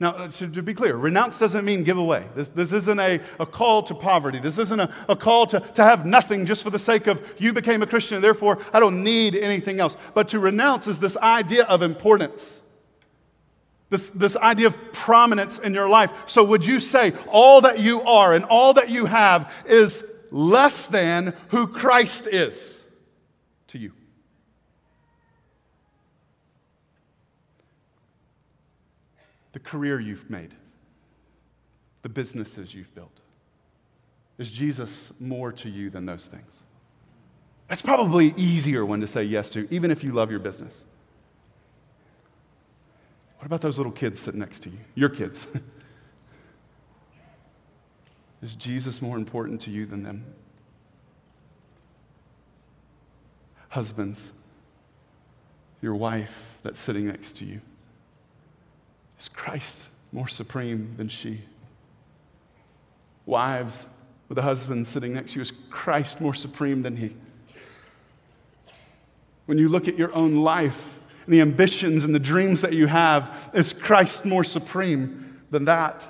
Now, 0.00 0.12
uh, 0.12 0.28
to, 0.28 0.48
to, 0.48 0.62
be 0.62 0.72
clear, 0.72 0.96
renounce 0.96 1.38
doesn't 1.38 1.66
mean 1.66 1.84
give 1.84 1.98
away. 1.98 2.24
This, 2.34 2.48
this 2.48 2.72
isn't 2.72 2.98
a, 2.98 3.20
a 3.38 3.44
call 3.44 3.82
to 3.82 3.94
poverty. 3.94 4.38
This 4.38 4.56
isn't 4.56 4.80
a, 4.80 4.90
a 5.10 5.14
call 5.14 5.46
to, 5.48 5.60
to 5.60 5.84
have 5.84 6.06
nothing 6.06 6.46
just 6.46 6.62
for 6.62 6.70
the 6.70 6.78
sake 6.78 7.06
of 7.06 7.22
you 7.36 7.52
became 7.52 7.82
a 7.82 7.86
Christian, 7.86 8.22
therefore 8.22 8.60
I 8.72 8.80
don't 8.80 9.04
need 9.04 9.36
anything 9.36 9.78
else. 9.78 9.98
But 10.14 10.28
to 10.28 10.38
renounce 10.38 10.86
is 10.86 11.00
this 11.00 11.18
idea 11.18 11.64
of 11.64 11.82
importance. 11.82 12.62
This, 13.94 14.08
this 14.08 14.36
idea 14.36 14.66
of 14.66 14.92
prominence 14.92 15.60
in 15.60 15.72
your 15.72 15.88
life. 15.88 16.10
So, 16.26 16.42
would 16.42 16.66
you 16.66 16.80
say 16.80 17.12
all 17.28 17.60
that 17.60 17.78
you 17.78 18.02
are 18.02 18.34
and 18.34 18.44
all 18.44 18.74
that 18.74 18.90
you 18.90 19.06
have 19.06 19.52
is 19.66 20.02
less 20.32 20.88
than 20.88 21.32
who 21.50 21.68
Christ 21.68 22.26
is 22.26 22.82
to 23.68 23.78
you? 23.78 23.92
The 29.52 29.60
career 29.60 30.00
you've 30.00 30.28
made, 30.28 30.54
the 32.02 32.08
businesses 32.08 32.74
you've 32.74 32.92
built. 32.96 33.20
Is 34.38 34.50
Jesus 34.50 35.12
more 35.20 35.52
to 35.52 35.70
you 35.70 35.88
than 35.88 36.04
those 36.04 36.26
things? 36.26 36.64
That's 37.68 37.80
probably 37.80 38.34
easier 38.36 38.84
one 38.84 39.02
to 39.02 39.06
say 39.06 39.22
yes 39.22 39.50
to, 39.50 39.72
even 39.72 39.92
if 39.92 40.02
you 40.02 40.10
love 40.10 40.32
your 40.32 40.40
business. 40.40 40.84
What 43.44 43.48
about 43.48 43.60
those 43.60 43.76
little 43.76 43.92
kids 43.92 44.20
sitting 44.20 44.40
next 44.40 44.60
to 44.60 44.70
you? 44.70 44.78
Your 44.94 45.10
kids. 45.10 45.46
Is 48.42 48.56
Jesus 48.56 49.02
more 49.02 49.18
important 49.18 49.60
to 49.60 49.70
you 49.70 49.84
than 49.84 50.02
them? 50.02 50.24
Husbands, 53.68 54.32
your 55.82 55.94
wife 55.94 56.56
that's 56.62 56.80
sitting 56.80 57.06
next 57.06 57.36
to 57.36 57.44
you. 57.44 57.60
Is 59.20 59.28
Christ 59.28 59.88
more 60.10 60.26
supreme 60.26 60.94
than 60.96 61.08
she? 61.08 61.42
Wives, 63.26 63.84
with 64.30 64.38
a 64.38 64.42
husband 64.42 64.86
sitting 64.86 65.12
next 65.12 65.32
to 65.32 65.36
you, 65.36 65.42
is 65.42 65.52
Christ 65.68 66.18
more 66.18 66.32
supreme 66.32 66.80
than 66.80 66.96
he? 66.96 67.14
When 69.44 69.58
you 69.58 69.68
look 69.68 69.86
at 69.86 69.98
your 69.98 70.14
own 70.14 70.36
life, 70.36 70.98
and 71.24 71.34
the 71.34 71.40
ambitions 71.40 72.04
and 72.04 72.14
the 72.14 72.18
dreams 72.20 72.60
that 72.60 72.72
you 72.72 72.86
have, 72.86 73.50
is 73.54 73.72
Christ 73.72 74.24
more 74.24 74.44
supreme 74.44 75.40
than 75.50 75.64
that? 75.64 76.06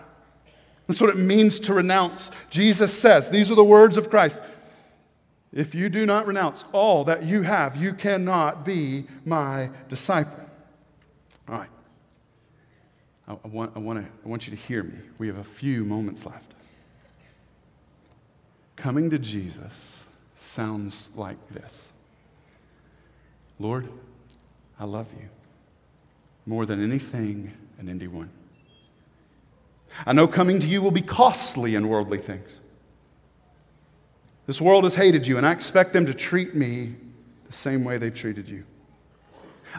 That's 0.87 1.01
what 1.01 1.11
it 1.11 1.17
means 1.19 1.59
to 1.61 1.75
renounce. 1.75 2.31
Jesus 2.51 2.93
says, 2.93 3.31
these 3.31 3.51
are 3.51 3.55
the 3.55 3.65
words 3.65 3.97
of 3.97 4.11
Christ. 4.11 4.41
If 5.53 5.75
you 5.75 5.89
do 5.89 6.05
not 6.05 6.27
renounce 6.27 6.65
all 6.73 7.05
that 7.05 7.23
you 7.23 7.43
have, 7.43 7.77
you 7.77 7.95
cannot 7.95 8.65
be 8.65 9.07
my 9.25 9.71
disciple. 9.89 10.45
All 11.49 11.59
right. 11.59 11.69
I, 13.29 13.33
I, 13.33 13.49
want, 13.49 13.73
I, 13.77 13.79
want 13.79 14.05
to, 14.05 14.11
I 14.25 14.29
want 14.29 14.47
you 14.47 14.51
to 14.51 14.61
hear 14.61 14.83
me. 14.83 14.99
We 15.19 15.29
have 15.29 15.39
a 15.39 15.45
few 15.45 15.85
moments 15.85 16.27
left. 16.27 16.53
Coming 18.77 19.09
to 19.11 19.19
Jesus 19.19 20.05
sounds 20.35 21.09
like 21.15 21.39
this 21.51 21.93
Lord, 23.61 23.89
I 24.79 24.85
love 24.85 25.07
you 25.13 25.29
more 26.47 26.67
than 26.67 26.83
anything 26.83 27.53
and 27.79 27.89
anyone. 27.89 28.31
I 30.07 30.13
know 30.13 30.27
coming 30.27 30.61
to 30.61 30.67
you 30.67 30.83
will 30.83 30.91
be 30.91 31.03
costly 31.03 31.75
in 31.75 31.89
worldly 31.89 32.19
things. 32.19 32.61
This 34.47 34.61
world 34.61 34.85
has 34.85 34.95
hated 34.95 35.27
you, 35.27 35.39
and 35.39 35.47
I 35.47 35.53
expect 35.53 35.93
them 35.93 36.07
to 36.07 36.15
treat 36.15 36.55
me 36.55 36.95
the 37.47 37.53
same 37.53 37.85
way 37.85 37.99
they've 37.99 38.15
treated 38.15 38.49
you. 38.49 38.65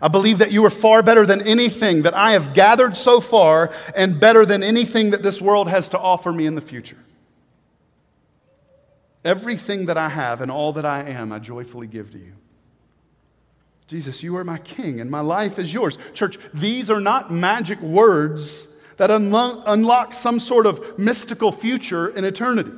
I 0.02 0.08
believe 0.08 0.40
that 0.40 0.52
you 0.52 0.66
are 0.66 0.70
far 0.70 1.04
better 1.04 1.26
than 1.26 1.42
anything 1.42 2.02
that 2.02 2.14
I 2.14 2.32
have 2.32 2.54
gathered 2.54 2.98
so 2.98 3.22
far, 3.22 3.72
and 3.96 4.20
better 4.20 4.46
than 4.46 4.64
anything 4.64 5.12
that 5.12 5.22
this 5.22 5.42
world 5.42 5.70
has 5.70 5.90
to 5.90 6.00
offer 6.00 6.32
me 6.34 6.46
in 6.46 6.56
the 6.56 6.62
future. 6.62 6.98
Everything 9.24 9.86
that 9.88 9.98
I 9.98 10.10
have 10.10 10.42
and 10.42 10.52
all 10.52 10.74
that 10.74 10.86
I 10.86 11.04
am, 11.10 11.32
I 11.32 11.40
joyfully 11.40 11.88
give 11.88 12.12
to 12.12 12.18
you. 12.18 12.34
Jesus, 13.88 14.24
you 14.24 14.36
are 14.36 14.44
my 14.44 14.58
king 14.58 15.00
and 15.00 15.12
my 15.12 15.20
life 15.20 15.60
is 15.60 15.74
yours. 15.74 15.98
Church, 16.14 16.38
these 16.54 16.90
are 16.90 17.00
not 17.00 17.32
magic 17.32 17.80
words 17.82 18.68
that 18.98 19.10
unlo- 19.10 19.62
unlock 19.68 20.14
some 20.14 20.40
sort 20.40 20.66
of 20.66 20.98
mystical 20.98 21.52
future 21.52 22.08
in 22.08 22.26
eternity. 22.26 22.72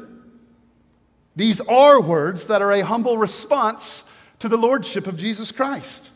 These 1.36 1.62
are 1.62 2.02
words 2.02 2.46
that 2.46 2.62
are 2.62 2.72
a 2.72 2.84
humble 2.84 3.18
response 3.18 4.04
to 4.40 4.50
the 4.50 4.58
lordship 4.58 5.08
of 5.08 5.18
Jesus 5.18 5.52
Christ. 5.52 6.10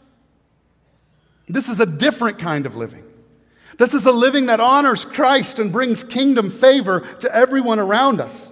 This 1.48 1.70
is 1.70 1.80
a 1.80 1.86
different 1.86 2.40
kind 2.40 2.66
of 2.66 2.76
living. 2.76 3.04
This 3.78 3.94
is 3.94 4.06
a 4.06 4.12
living 4.12 4.48
that 4.48 4.60
honors 4.60 5.06
Christ 5.06 5.60
and 5.60 5.72
brings 5.72 6.04
kingdom 6.04 6.50
favor 6.50 7.02
to 7.20 7.34
everyone 7.36 7.80
around 7.80 8.20
us. 8.20 8.51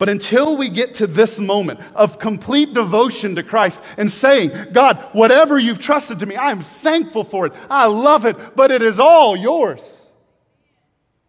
But 0.00 0.08
until 0.08 0.56
we 0.56 0.70
get 0.70 0.94
to 0.94 1.06
this 1.06 1.38
moment 1.38 1.78
of 1.94 2.18
complete 2.18 2.72
devotion 2.72 3.34
to 3.34 3.42
Christ 3.42 3.82
and 3.98 4.10
saying, 4.10 4.50
God, 4.72 4.96
whatever 5.12 5.58
you've 5.58 5.78
trusted 5.78 6.20
to 6.20 6.26
me, 6.26 6.38
I'm 6.38 6.62
thankful 6.62 7.22
for 7.22 7.44
it. 7.44 7.52
I 7.68 7.84
love 7.84 8.24
it, 8.24 8.56
but 8.56 8.70
it 8.70 8.80
is 8.80 8.98
all 8.98 9.36
yours. 9.36 10.00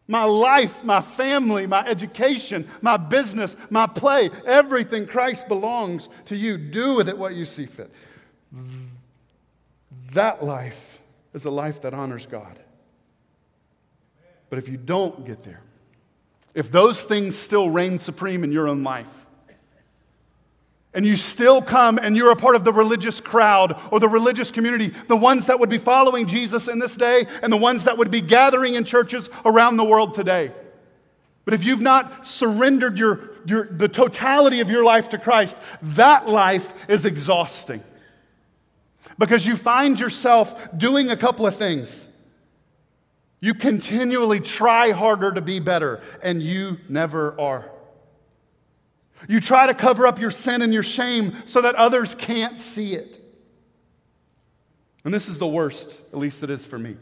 My 0.08 0.24
life, 0.24 0.86
my 0.86 1.02
family, 1.02 1.68
my 1.68 1.86
education, 1.86 2.66
my 2.82 2.96
business, 2.96 3.58
my 3.70 3.88
play, 3.88 4.30
everything 4.46 5.06
Christ 5.06 5.50
belongs 5.50 6.08
to 6.28 6.38
you. 6.38 6.58
Do 6.58 6.96
with 6.96 7.10
it 7.10 7.18
what 7.18 7.34
you 7.34 7.44
see 7.44 7.66
fit. 7.66 7.92
That 10.14 10.46
life 10.46 11.02
is 11.34 11.44
a 11.44 11.52
life 11.52 11.82
that 11.82 11.94
honors 11.94 12.26
God. 12.26 12.58
But 14.50 14.60
if 14.60 14.70
you 14.70 14.78
don't 14.78 15.26
get 15.26 15.44
there, 15.44 15.62
if 16.54 16.72
those 16.72 17.02
things 17.02 17.36
still 17.36 17.70
reign 17.70 18.00
supreme 18.00 18.44
in 18.44 18.52
your 18.52 18.68
own 18.68 18.84
life, 18.84 19.10
and 20.94 21.06
you 21.06 21.16
still 21.16 21.62
come 21.62 21.98
and 21.98 22.18
you're 22.18 22.32
a 22.32 22.36
part 22.36 22.56
of 22.56 22.64
the 22.66 22.74
religious 22.74 23.22
crowd 23.22 23.80
or 23.92 24.00
the 24.00 24.10
religious 24.10 24.52
community, 24.52 24.94
the 25.08 25.16
ones 25.16 25.46
that 25.46 25.60
would 25.60 25.70
be 25.70 25.78
following 25.78 26.28
Jesus 26.28 26.68
in 26.68 26.80
this 26.80 26.96
day 26.96 27.28
and 27.42 27.52
the 27.52 27.58
ones 27.58 27.86
that 27.86 27.98
would 27.98 28.12
be 28.12 28.22
gathering 28.22 28.76
in 28.76 28.84
churches 28.84 29.30
around 29.46 29.78
the 29.78 29.86
world 29.86 30.14
today. 30.14 30.52
But 31.46 31.54
if 31.54 31.64
you've 31.64 31.82
not 31.82 32.26
surrendered 32.26 33.00
your, 33.00 33.32
your, 33.46 33.66
the 33.66 33.88
totality 33.88 34.60
of 34.60 34.70
your 34.70 34.84
life 34.84 35.10
to 35.10 35.18
Christ, 35.18 35.58
that 35.82 36.28
life 36.28 36.74
is 36.88 37.06
exhausting. 37.06 37.84
Because 39.18 39.46
you 39.46 39.56
find 39.56 40.00
yourself 40.00 40.78
doing 40.78 41.10
a 41.10 41.18
couple 41.18 41.48
of 41.48 41.56
things. 41.56 42.08
You 43.42 43.56
continually 43.56 44.40
try 44.40 44.92
harder 44.92 45.34
to 45.34 45.42
be 45.42 45.60
better, 45.60 46.00
and 46.22 46.42
you 46.42 46.78
never 46.88 47.40
are. 47.42 47.70
You 49.28 49.40
try 49.40 49.66
to 49.66 49.74
cover 49.74 50.06
up 50.06 50.20
your 50.20 50.32
sin 50.32 50.62
and 50.62 50.72
your 50.72 50.84
shame 50.84 51.36
so 51.48 51.62
that 51.62 51.76
others 51.76 52.14
can't 52.14 52.60
see 52.60 52.94
it. 52.94 53.20
And 55.04 55.12
this 55.12 55.28
is 55.28 55.40
the 55.40 55.48
worst, 55.48 56.00
at 56.14 56.20
least 56.20 56.44
it 56.44 56.52
is 56.52 56.66
for 56.66 56.78
me. 56.78 56.98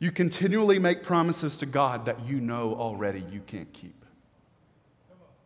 You 0.00 0.10
continually 0.10 0.80
make 0.80 1.04
promises 1.04 1.56
to 1.58 1.66
God 1.66 2.06
that 2.06 2.26
you 2.26 2.40
know 2.40 2.74
already 2.74 3.24
you 3.30 3.40
can't 3.46 3.72
keep. 3.72 3.94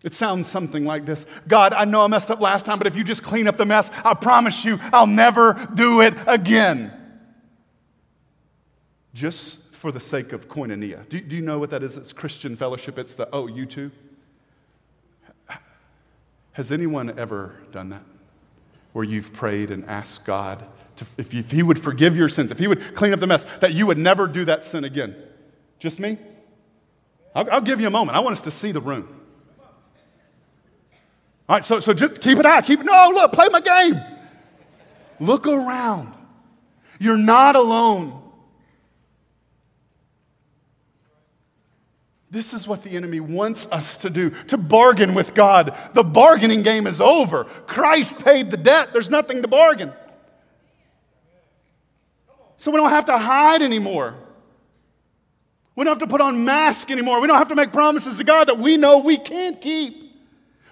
It 0.02 0.14
sounds 0.14 0.48
something 0.48 0.86
like 0.86 1.04
this 1.04 1.26
God, 1.46 1.74
I 1.74 1.84
know 1.84 2.02
I 2.02 2.06
messed 2.06 2.30
up 2.30 2.40
last 2.40 2.64
time, 2.64 2.78
but 2.78 2.86
if 2.86 2.96
you 2.96 3.04
just 3.04 3.22
clean 3.22 3.46
up 3.46 3.58
the 3.58 3.66
mess, 3.66 3.90
I 4.04 4.14
promise 4.14 4.64
you 4.64 4.78
I'll 4.92 5.06
never 5.06 5.68
do 5.74 6.00
it 6.00 6.14
again 6.26 7.03
just 9.14 9.72
for 9.72 9.92
the 9.92 10.00
sake 10.00 10.32
of 10.32 10.48
koinonia. 10.48 11.08
Do, 11.08 11.20
do 11.20 11.36
you 11.36 11.42
know 11.42 11.58
what 11.58 11.70
that 11.70 11.82
is? 11.82 11.96
It's 11.96 12.12
Christian 12.12 12.56
fellowship. 12.56 12.98
It's 12.98 13.14
the, 13.14 13.28
oh, 13.32 13.46
you 13.46 13.64
too? 13.64 13.90
Has 16.52 16.70
anyone 16.70 17.18
ever 17.18 17.54
done 17.72 17.90
that? 17.90 18.02
Where 18.92 19.04
you've 19.04 19.32
prayed 19.32 19.70
and 19.70 19.84
asked 19.86 20.24
God 20.24 20.64
to, 20.96 21.06
if, 21.16 21.34
if 21.34 21.50
He 21.50 21.62
would 21.62 21.82
forgive 21.82 22.16
your 22.16 22.28
sins, 22.28 22.50
if 22.50 22.58
He 22.58 22.66
would 22.66 22.94
clean 22.94 23.12
up 23.12 23.20
the 23.20 23.26
mess, 23.26 23.44
that 23.60 23.72
you 23.72 23.86
would 23.86 23.98
never 23.98 24.26
do 24.26 24.44
that 24.44 24.62
sin 24.62 24.84
again? 24.84 25.16
Just 25.78 25.98
me? 26.00 26.18
I'll, 27.34 27.50
I'll 27.50 27.60
give 27.60 27.80
you 27.80 27.86
a 27.86 27.90
moment. 27.90 28.16
I 28.16 28.20
want 28.20 28.34
us 28.34 28.42
to 28.42 28.50
see 28.50 28.72
the 28.72 28.80
room. 28.80 29.08
All 31.48 31.56
right, 31.56 31.64
so, 31.64 31.78
so 31.78 31.92
just 31.92 32.20
keep 32.20 32.38
it 32.38 32.46
out. 32.46 32.64
Keep 32.64 32.84
no, 32.84 33.10
look, 33.12 33.32
play 33.32 33.48
my 33.48 33.60
game. 33.60 34.00
Look 35.20 35.46
around. 35.46 36.14
You're 36.98 37.18
not 37.18 37.54
alone. 37.54 38.23
This 42.34 42.52
is 42.52 42.66
what 42.66 42.82
the 42.82 42.90
enemy 42.90 43.20
wants 43.20 43.68
us 43.70 43.98
to 43.98 44.10
do 44.10 44.30
to 44.48 44.56
bargain 44.56 45.14
with 45.14 45.34
God. 45.34 45.72
The 45.92 46.02
bargaining 46.02 46.64
game 46.64 46.88
is 46.88 47.00
over. 47.00 47.44
Christ 47.44 48.18
paid 48.24 48.50
the 48.50 48.56
debt, 48.56 48.92
there's 48.92 49.08
nothing 49.08 49.42
to 49.42 49.48
bargain. 49.48 49.92
So 52.56 52.72
we 52.72 52.76
don't 52.76 52.90
have 52.90 53.04
to 53.04 53.16
hide 53.16 53.62
anymore. 53.62 54.16
We 55.76 55.84
don't 55.84 55.92
have 55.92 56.08
to 56.08 56.10
put 56.10 56.20
on 56.20 56.44
masks 56.44 56.90
anymore. 56.90 57.20
We 57.20 57.28
don't 57.28 57.38
have 57.38 57.48
to 57.48 57.54
make 57.54 57.72
promises 57.72 58.18
to 58.18 58.24
God 58.24 58.48
that 58.48 58.58
we 58.58 58.78
know 58.78 58.98
we 58.98 59.16
can't 59.16 59.60
keep. 59.60 59.96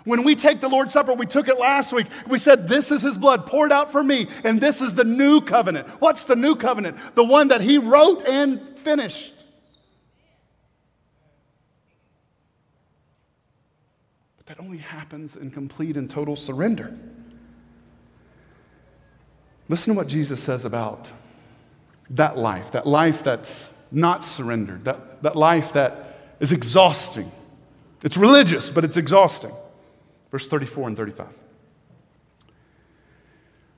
When 0.03 0.25
we 0.25 0.35
take 0.35 0.61
the 0.61 0.69
Lord's 0.69 0.93
Supper, 0.93 1.15
we 1.15 1.27
took 1.27 1.47
it 1.47 1.61
last 1.61 1.93
week. 1.93 2.09
We 2.27 2.39
said, 2.39 2.67
This 2.67 2.91
is 2.91 3.03
His 3.03 3.17
blood 3.17 3.47
poured 3.47 3.71
out 3.71 3.93
for 3.93 4.03
me, 4.03 4.27
and 4.43 4.61
this 4.61 4.81
is 4.81 4.95
the 4.95 5.05
new 5.05 5.41
covenant. 5.41 5.87
What's 6.01 6.25
the 6.25 6.35
new 6.35 6.57
covenant? 6.57 6.97
The 7.15 7.23
one 7.23 7.49
that 7.49 7.61
He 7.61 7.79
wrote 7.79 8.27
and 8.27 8.61
finished. 8.79 9.33
That 14.53 14.61
only 14.61 14.77
happens 14.77 15.35
in 15.35 15.51
complete 15.51 15.97
and 15.97 16.11
total 16.11 16.37
surrender. 16.37 16.95
Listen 19.71 19.95
to 19.95 19.97
what 19.97 20.09
Jesus 20.09 20.43
says 20.43 20.67
about 20.67 21.09
that 22.11 22.37
life, 22.37 22.73
that 22.73 22.87
life 22.87 23.23
that's 23.23 23.71
not 23.91 24.23
surrendered, 24.23 24.85
that, 24.85 25.23
that 25.23 25.37
life 25.37 25.73
that 25.73 26.35
is 26.39 26.53
exhausting. 26.53 27.33
It's 28.03 28.19
religious, 28.19 28.69
but 28.69 28.85
it's 28.85 28.99
exhausting. 28.99 29.53
Verse 30.31 30.47
34 30.47 30.89
and 30.89 30.97
35. 30.99 31.35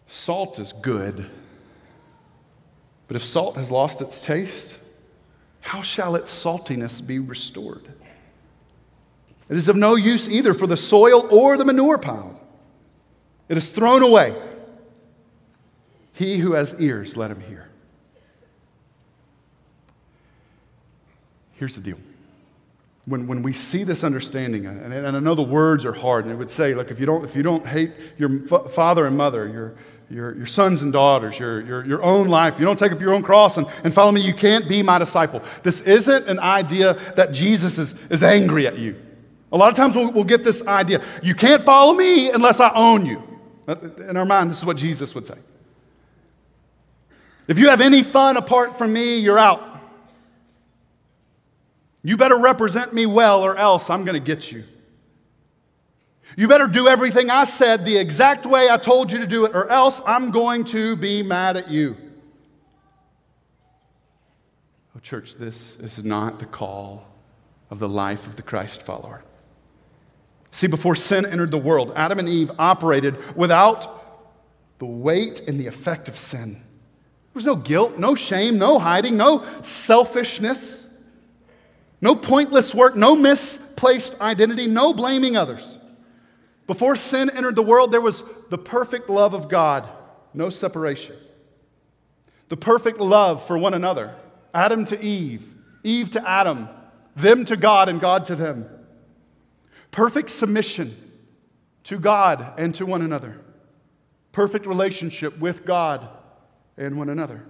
Salt 0.09 0.59
is 0.59 0.73
good, 0.73 1.31
but 3.07 3.15
if 3.15 3.23
salt 3.23 3.55
has 3.55 3.71
lost 3.71 4.01
its 4.01 4.25
taste, 4.25 4.81
how 5.61 5.83
shall 5.83 6.17
its 6.17 6.33
saltiness 6.33 7.01
be 7.01 7.21
restored? 7.21 7.95
It 9.49 9.57
is 9.57 9.69
of 9.69 9.77
no 9.77 9.95
use 9.95 10.29
either 10.29 10.55
for 10.55 10.67
the 10.67 10.77
soil 10.77 11.29
or 11.31 11.57
the 11.57 11.65
manure 11.65 11.99
pile. 11.99 12.41
It 13.49 13.57
is 13.57 13.71
thrown 13.71 14.03
away. 14.03 14.35
He 16.15 16.39
who 16.39 16.55
has 16.55 16.75
ears, 16.79 17.17
let 17.17 17.31
him 17.31 17.41
hear. 17.41 17.69
Here's 21.55 21.75
the 21.75 21.81
deal. 21.81 21.99
When, 23.07 23.27
when 23.27 23.43
we 23.43 23.53
see 23.53 23.85
this 23.85 24.03
understanding, 24.03 24.65
and, 24.65 24.93
and 24.93 25.17
I 25.17 25.21
know 25.21 25.35
the 25.35 25.43
words 25.43 25.85
are 25.85 25.93
hard, 25.93 26.25
and 26.25 26.33
it 26.33 26.37
would 26.37 26.49
say, 26.49 26.75
look, 26.75 26.91
if 26.91 26.99
you 26.99 27.05
don't, 27.05 27.25
if 27.25 27.37
you 27.37 27.43
don't 27.43 27.67
hate 27.67 27.93
your 28.17 28.31
f- 28.51 28.73
father 28.73 29.07
and 29.07 29.17
mother, 29.17 29.47
your, 29.47 29.75
your, 30.09 30.35
your 30.37 30.47
sons 30.47 30.81
and 30.81 30.91
daughters, 30.91 31.39
your, 31.39 31.61
your, 31.61 31.85
your 31.85 32.03
own 32.03 32.29
life, 32.29 32.59
you 32.59 32.65
don't 32.65 32.79
take 32.79 32.93
up 32.93 33.01
your 33.01 33.13
own 33.13 33.23
cross 33.23 33.59
and, 33.59 33.67
and 33.83 33.93
follow 33.93 34.11
me, 34.11 34.23
you 34.23 34.33
can't 34.33 34.69
be 34.69 34.83
my 34.83 34.99
disciple. 34.99 35.43
This 35.63 35.81
isn't 35.81 36.29
an 36.29 36.39
idea 36.39 36.95
that 37.17 37.33
Jesus 37.33 37.77
is, 37.79 37.95
is 38.09 38.23
angry 38.23 38.67
at 38.67 38.79
you. 38.79 39.04
A 39.55 39.57
lot 39.57 39.69
of 39.69 39.77
times 39.77 39.95
we'll, 39.95 40.11
we'll, 40.11 40.25
get 40.25 40.43
this 40.43 40.67
idea 40.67 41.01
you 41.23 41.33
can't 41.33 41.63
follow 41.63 41.95
me 41.95 42.29
unless 42.29 42.59
I 42.59 42.71
own 42.75 43.07
you. 43.07 43.23
In 44.09 44.17
our 44.17 44.25
mind, 44.25 44.51
this 44.51 44.59
is 44.59 44.65
what 44.65 44.77
Jesus 44.77 45.15
would 45.15 45.29
say. 45.29 45.37
If 47.47 47.61
you 47.61 47.69
have 47.69 47.81
any 47.81 48.03
fun 48.03 48.37
apart 48.37 48.77
from 48.77 48.93
me, 48.93 49.19
you're 49.19 49.39
out. 49.39 49.63
You 52.03 52.17
better 52.17 52.37
represent 52.37 52.93
me 52.93 53.07
well, 53.07 53.43
or 53.43 53.57
else 53.57 53.89
I'm 53.91 54.05
going 54.05 54.21
to 54.21 54.27
get 54.27 54.51
you. 54.51 54.65
You 56.37 56.49
better 56.49 56.67
do 56.67 56.89
everything 56.89 57.31
I 57.31 57.45
said 57.45 57.85
the 57.85 57.97
exact 57.97 58.45
way 58.47 58.69
I 58.69 58.77
told 58.77 59.13
you 59.13 59.21
to 59.21 59.27
do 59.27 59.45
it, 59.45 59.53
or 59.55 59.71
else 59.71 60.03
I'm 60.05 60.33
going 60.33 60.65
to 60.67 60.97
be 60.97 61.23
mad 61.23 61.57
at 61.57 61.71
you. 61.71 61.97
Oh, 64.97 65.01
church, 65.01 65.37
this 65.37 65.77
is 65.77 66.03
not 66.03 66.41
the 66.41 66.47
call 66.47 67.07
of 67.71 67.79
the 67.79 67.89
life 67.89 68.27
of 68.27 68.35
the 68.35 68.43
Christ 68.43 68.83
follower. 68.83 69.23
See, 70.55 70.69
before 70.69 70.95
sin 70.95 71.27
entered 71.27 71.51
the 71.51 71.59
world, 71.59 71.93
Adam 71.97 72.21
and 72.21 72.29
Eve 72.29 72.53
operated 72.61 73.37
without 73.37 74.79
the 74.79 74.87
weight 74.87 75.41
and 75.49 75.59
the 75.59 75.67
effect 75.67 76.07
of 76.07 76.17
sin. 76.17 76.53
There 76.53 76.63
was 77.35 77.45
no 77.45 77.57
guilt, 77.57 77.99
no 77.99 78.15
shame, 78.15 78.57
no 78.57 78.79
hiding, 78.79 79.17
no 79.17 79.45
selfishness, 79.65 80.87
no 82.01 82.15
pointless 82.15 82.73
work, 82.73 82.95
no 82.95 83.17
misplaced 83.17 84.21
identity, 84.21 84.69
no 84.69 84.93
blaming 84.93 85.37
others. 85.37 85.81
Before 86.69 86.95
sin 86.95 87.31
entered 87.31 87.57
the 87.57 87.63
world, 87.63 87.91
there 87.91 88.01
was 88.01 88.23
the 88.51 88.57
perfect 88.57 89.11
love 89.11 89.35
of 89.35 89.49
God, 89.49 89.89
no 90.35 90.51
separation. 90.51 91.17
The 92.49 92.57
perfect 92.57 93.01
love 93.01 93.45
for 93.45 93.59
one 93.59 93.75
another 93.75 94.15
Adam 94.55 94.85
to 94.85 95.05
Eve, 95.05 95.53
Eve 95.83 96.13
to 96.13 96.29
Adam, 96.29 96.69
them 97.17 97.45
to 97.47 97.57
God, 97.57 97.89
and 97.89 98.01
God 98.01 98.27
to 98.27 98.37
them. 98.37 98.69
Perfect 99.95 100.31
submission 100.31 100.97
to 101.85 102.01
God 102.01 102.55
and 102.59 102.75
to 102.75 102.85
one 102.85 103.01
another. 103.01 103.41
Perfect 104.33 104.67
relationship 104.67 105.39
with 105.39 105.65
God 105.65 106.09
and 106.77 106.99
one 106.99 107.09
another. 107.09 107.47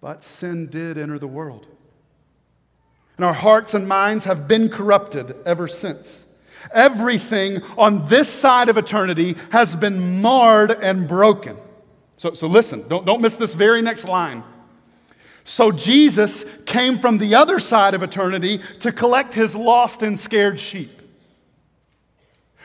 But 0.00 0.22
sin 0.22 0.68
did 0.68 0.96
enter 0.96 1.18
the 1.18 1.26
world. 1.26 1.66
And 3.18 3.26
our 3.26 3.34
hearts 3.34 3.74
and 3.74 3.86
minds 3.86 4.24
have 4.24 4.48
been 4.48 4.70
corrupted 4.70 5.36
ever 5.44 5.68
since. 5.68 6.24
Everything 6.72 7.62
on 7.76 8.06
this 8.06 8.30
side 8.30 8.70
of 8.70 8.78
eternity 8.78 9.36
has 9.52 9.76
been 9.76 10.22
marred 10.22 10.70
and 10.70 11.06
broken. 11.06 11.58
So, 12.16 12.32
so 12.32 12.46
listen, 12.46 12.88
don't, 12.88 13.04
don't 13.04 13.20
miss 13.20 13.36
this 13.36 13.52
very 13.52 13.82
next 13.82 14.08
line. 14.08 14.42
So 15.48 15.70
Jesus 15.70 16.44
came 16.66 16.98
from 16.98 17.18
the 17.18 17.36
other 17.36 17.60
side 17.60 17.94
of 17.94 18.02
eternity 18.02 18.60
to 18.80 18.90
collect 18.90 19.32
his 19.32 19.54
lost 19.54 20.02
and 20.02 20.18
scared 20.18 20.58
sheep. 20.58 20.90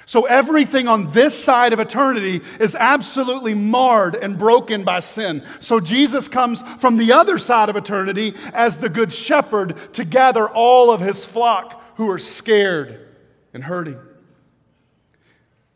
So 0.08 0.26
everything 0.26 0.88
on 0.88 1.12
this 1.12 1.38
side 1.38 1.74
of 1.74 1.80
eternity 1.80 2.42
is 2.60 2.74
absolutely 2.74 3.54
marred 3.54 4.16
and 4.16 4.36
broken 4.36 4.84
by 4.84 5.00
sin. 5.00 5.44
So 5.60 5.80
Jesus 5.80 6.28
comes 6.28 6.64
from 6.80 6.98
the 6.98 7.14
other 7.14 7.38
side 7.38 7.70
of 7.70 7.76
eternity 7.76 8.34
as 8.52 8.80
the 8.80 8.90
good 8.90 9.14
shepherd 9.14 9.94
to 9.94 10.04
gather 10.04 10.50
all 10.50 10.90
of 10.90 11.02
his 11.02 11.24
flock 11.24 11.80
who 11.98 12.10
are 12.10 12.18
scared 12.18 13.08
and 13.54 13.64
hurting. 13.64 14.00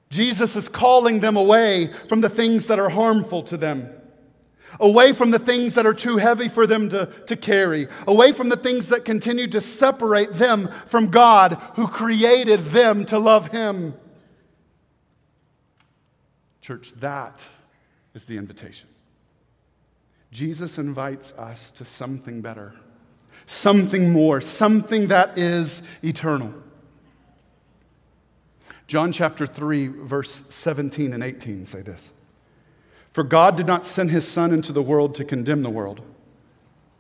Jesus 0.10 0.56
is 0.56 0.68
calling 0.68 1.20
them 1.20 1.38
away 1.38 1.94
from 2.10 2.22
the 2.22 2.30
things 2.30 2.65
that 2.65 2.80
are 2.80 2.89
harmful 2.89 3.44
to 3.44 3.58
them, 3.58 3.94
away 4.79 5.13
from 5.13 5.31
the 5.31 5.39
things 5.39 5.75
that 5.75 5.85
are 5.85 5.93
too 5.93 6.17
heavy 6.17 6.47
for 6.47 6.67
them 6.67 6.89
to, 6.89 7.07
to 7.27 7.35
carry, 7.35 7.88
away 8.07 8.31
from 8.31 8.49
the 8.49 8.57
things 8.57 8.89
that 8.89 9.05
continue 9.05 9.47
to 9.47 9.61
separate 9.61 10.33
them 10.33 10.69
from 10.88 11.07
God 11.07 11.53
who 11.75 11.88
created 11.88 12.65
them 12.65 13.05
to 13.05 13.19
love 13.19 13.47
Him. 13.47 13.93
Church, 16.61 16.93
that 16.93 17.43
is 18.13 18.25
the 18.25 18.38
invitation. 18.38 18.89
Jesus 20.31 20.77
invites 20.77 21.31
us 21.33 21.71
to 21.71 21.85
something 21.85 22.41
better, 22.41 22.73
something 23.45 24.11
more, 24.11 24.41
something 24.41 25.07
that 25.07 25.38
is 25.38 25.81
eternal. 26.03 26.53
John 28.88 29.11
chapter 29.11 29.47
3, 29.47 29.88
verse 29.88 30.43
17 30.49 31.13
and 31.13 31.23
18 31.23 31.65
say 31.65 31.81
this 31.81 32.11
For 33.15 33.23
God 33.23 33.56
did 33.56 33.65
not 33.65 33.86
send 33.86 34.12
his 34.12 34.28
Son 34.28 34.54
into 34.54 34.73
the 34.73 34.82
world 34.82 35.15
to 35.15 35.23
condemn 35.23 35.63
the 35.63 35.69
world, 35.69 36.01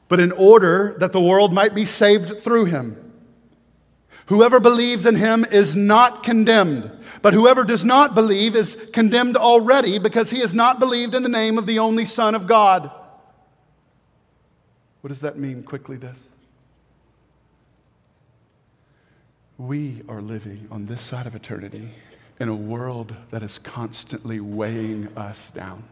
but 0.07 0.21
in 0.21 0.31
order 0.31 0.95
that 0.99 1.11
the 1.11 1.19
world 1.19 1.53
might 1.53 1.75
be 1.75 1.83
saved 1.83 2.41
through 2.41 2.65
him. 2.65 3.11
Whoever 4.27 4.61
believes 4.61 5.05
in 5.05 5.15
him 5.15 5.45
is 5.51 5.75
not 5.75 6.23
condemned 6.23 6.89
but 7.25 7.33
whoever 7.33 7.63
does 7.63 7.83
not 7.83 8.13
believe 8.13 8.55
is 8.55 8.75
condemned 8.93 9.35
already 9.35 9.97
because 9.97 10.29
he 10.29 10.41
has 10.41 10.53
not 10.53 10.79
believed 10.79 11.15
in 11.15 11.23
the 11.23 11.27
name 11.29 11.57
of 11.57 11.65
the 11.65 11.79
only 11.79 12.05
Son 12.05 12.35
of 12.35 12.45
God. 12.45 12.91
What 15.01 15.07
does 15.07 15.21
that 15.21 15.35
mean? 15.35 15.63
Quickly, 15.63 15.97
this. 15.97 16.27
We 19.57 20.03
are 20.07 20.21
living 20.21 20.67
on 20.69 20.85
this 20.85 21.01
side 21.01 21.25
of 21.25 21.33
eternity 21.33 21.95
in 22.39 22.47
a 22.47 22.55
world 22.55 23.15
that 23.31 23.41
is 23.41 23.57
constantly 23.57 24.39
weighing 24.39 25.07
us 25.17 25.49
down. 25.49 25.83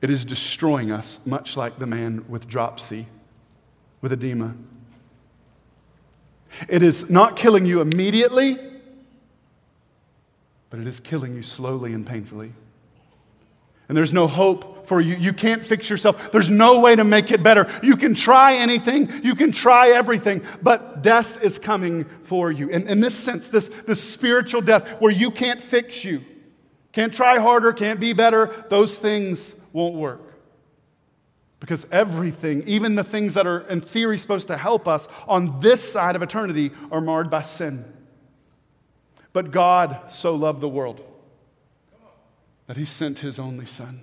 It 0.00 0.10
is 0.10 0.24
destroying 0.24 0.92
us, 0.92 1.20
much 1.24 1.56
like 1.56 1.78
the 1.78 1.86
man 1.86 2.24
with 2.28 2.46
dropsy, 2.48 3.06
with 4.00 4.12
edema. 4.12 4.54
It 6.68 6.82
is 6.82 7.10
not 7.10 7.36
killing 7.36 7.66
you 7.66 7.80
immediately, 7.80 8.58
but 10.70 10.80
it 10.80 10.86
is 10.86 11.00
killing 11.00 11.34
you 11.34 11.42
slowly 11.42 11.92
and 11.92 12.06
painfully. 12.06 12.52
And 13.88 13.96
there's 13.96 14.12
no 14.12 14.26
hope 14.26 14.86
for 14.86 15.00
you. 15.00 15.16
You 15.16 15.32
can't 15.32 15.64
fix 15.64 15.88
yourself. 15.90 16.30
There's 16.30 16.50
no 16.50 16.80
way 16.80 16.94
to 16.94 17.04
make 17.04 17.30
it 17.30 17.42
better. 17.42 17.70
You 17.82 17.96
can 17.96 18.14
try 18.14 18.54
anything, 18.54 19.22
you 19.24 19.34
can 19.34 19.50
try 19.50 19.90
everything, 19.90 20.42
but 20.62 21.02
death 21.02 21.42
is 21.42 21.58
coming 21.58 22.04
for 22.22 22.52
you. 22.52 22.68
In, 22.68 22.86
in 22.88 23.00
this 23.00 23.14
sense, 23.14 23.48
this, 23.48 23.68
this 23.86 24.02
spiritual 24.02 24.60
death 24.60 24.86
where 25.00 25.12
you 25.12 25.30
can't 25.30 25.60
fix 25.60 26.04
you, 26.04 26.22
can't 26.92 27.12
try 27.12 27.38
harder, 27.38 27.72
can't 27.72 27.98
be 27.98 28.12
better, 28.12 28.64
those 28.68 28.96
things 28.96 29.54
won't 29.72 29.94
work. 29.94 30.34
Because 31.60 31.86
everything, 31.90 32.62
even 32.66 32.94
the 32.94 33.04
things 33.04 33.34
that 33.34 33.46
are 33.46 33.60
in 33.60 33.80
theory 33.80 34.16
supposed 34.16 34.48
to 34.48 34.56
help 34.56 34.86
us 34.86 35.08
on 35.26 35.60
this 35.60 35.90
side 35.90 36.14
of 36.14 36.22
eternity, 36.22 36.70
are 36.92 37.00
marred 37.00 37.30
by 37.30 37.42
sin. 37.42 37.84
But 39.32 39.50
God 39.50 40.10
so 40.10 40.34
loved 40.34 40.60
the 40.60 40.68
world 40.68 41.04
that 42.66 42.76
he 42.76 42.84
sent 42.84 43.20
his 43.20 43.38
only 43.38 43.66
Son. 43.66 44.02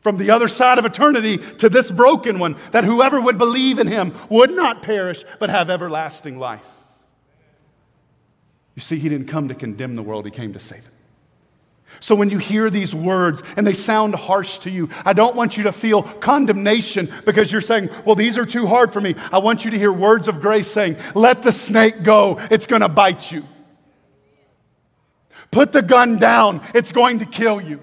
From 0.00 0.18
the 0.18 0.30
other 0.30 0.46
side 0.46 0.78
of 0.78 0.84
eternity 0.84 1.38
to 1.56 1.68
this 1.68 1.90
broken 1.90 2.38
one, 2.38 2.56
that 2.70 2.84
whoever 2.84 3.20
would 3.20 3.38
believe 3.38 3.80
in 3.80 3.88
him 3.88 4.14
would 4.28 4.52
not 4.52 4.82
perish, 4.82 5.24
but 5.40 5.50
have 5.50 5.68
everlasting 5.68 6.38
life. 6.38 6.68
You 8.76 8.82
see, 8.82 8.98
he 8.98 9.08
didn't 9.08 9.26
come 9.26 9.48
to 9.48 9.54
condemn 9.54 9.96
the 9.96 10.02
world, 10.02 10.26
he 10.26 10.30
came 10.30 10.52
to 10.52 10.60
save 10.60 10.80
it. 10.86 10.95
So 12.00 12.14
when 12.14 12.30
you 12.30 12.38
hear 12.38 12.70
these 12.70 12.94
words 12.94 13.42
and 13.56 13.66
they 13.66 13.72
sound 13.72 14.14
harsh 14.14 14.58
to 14.58 14.70
you, 14.70 14.88
I 15.04 15.12
don't 15.12 15.36
want 15.36 15.56
you 15.56 15.64
to 15.64 15.72
feel 15.72 16.02
condemnation 16.02 17.10
because 17.24 17.50
you're 17.50 17.60
saying, 17.60 17.90
well, 18.04 18.14
these 18.14 18.36
are 18.36 18.46
too 18.46 18.66
hard 18.66 18.92
for 18.92 19.00
me. 19.00 19.14
I 19.32 19.38
want 19.38 19.64
you 19.64 19.70
to 19.70 19.78
hear 19.78 19.92
words 19.92 20.28
of 20.28 20.40
grace 20.40 20.70
saying, 20.70 20.96
let 21.14 21.42
the 21.42 21.52
snake 21.52 22.02
go, 22.02 22.38
it's 22.50 22.66
going 22.66 22.82
to 22.82 22.88
bite 22.88 23.32
you. 23.32 23.44
Put 25.50 25.72
the 25.72 25.82
gun 25.82 26.18
down, 26.18 26.60
it's 26.74 26.92
going 26.92 27.20
to 27.20 27.26
kill 27.26 27.60
you. 27.60 27.80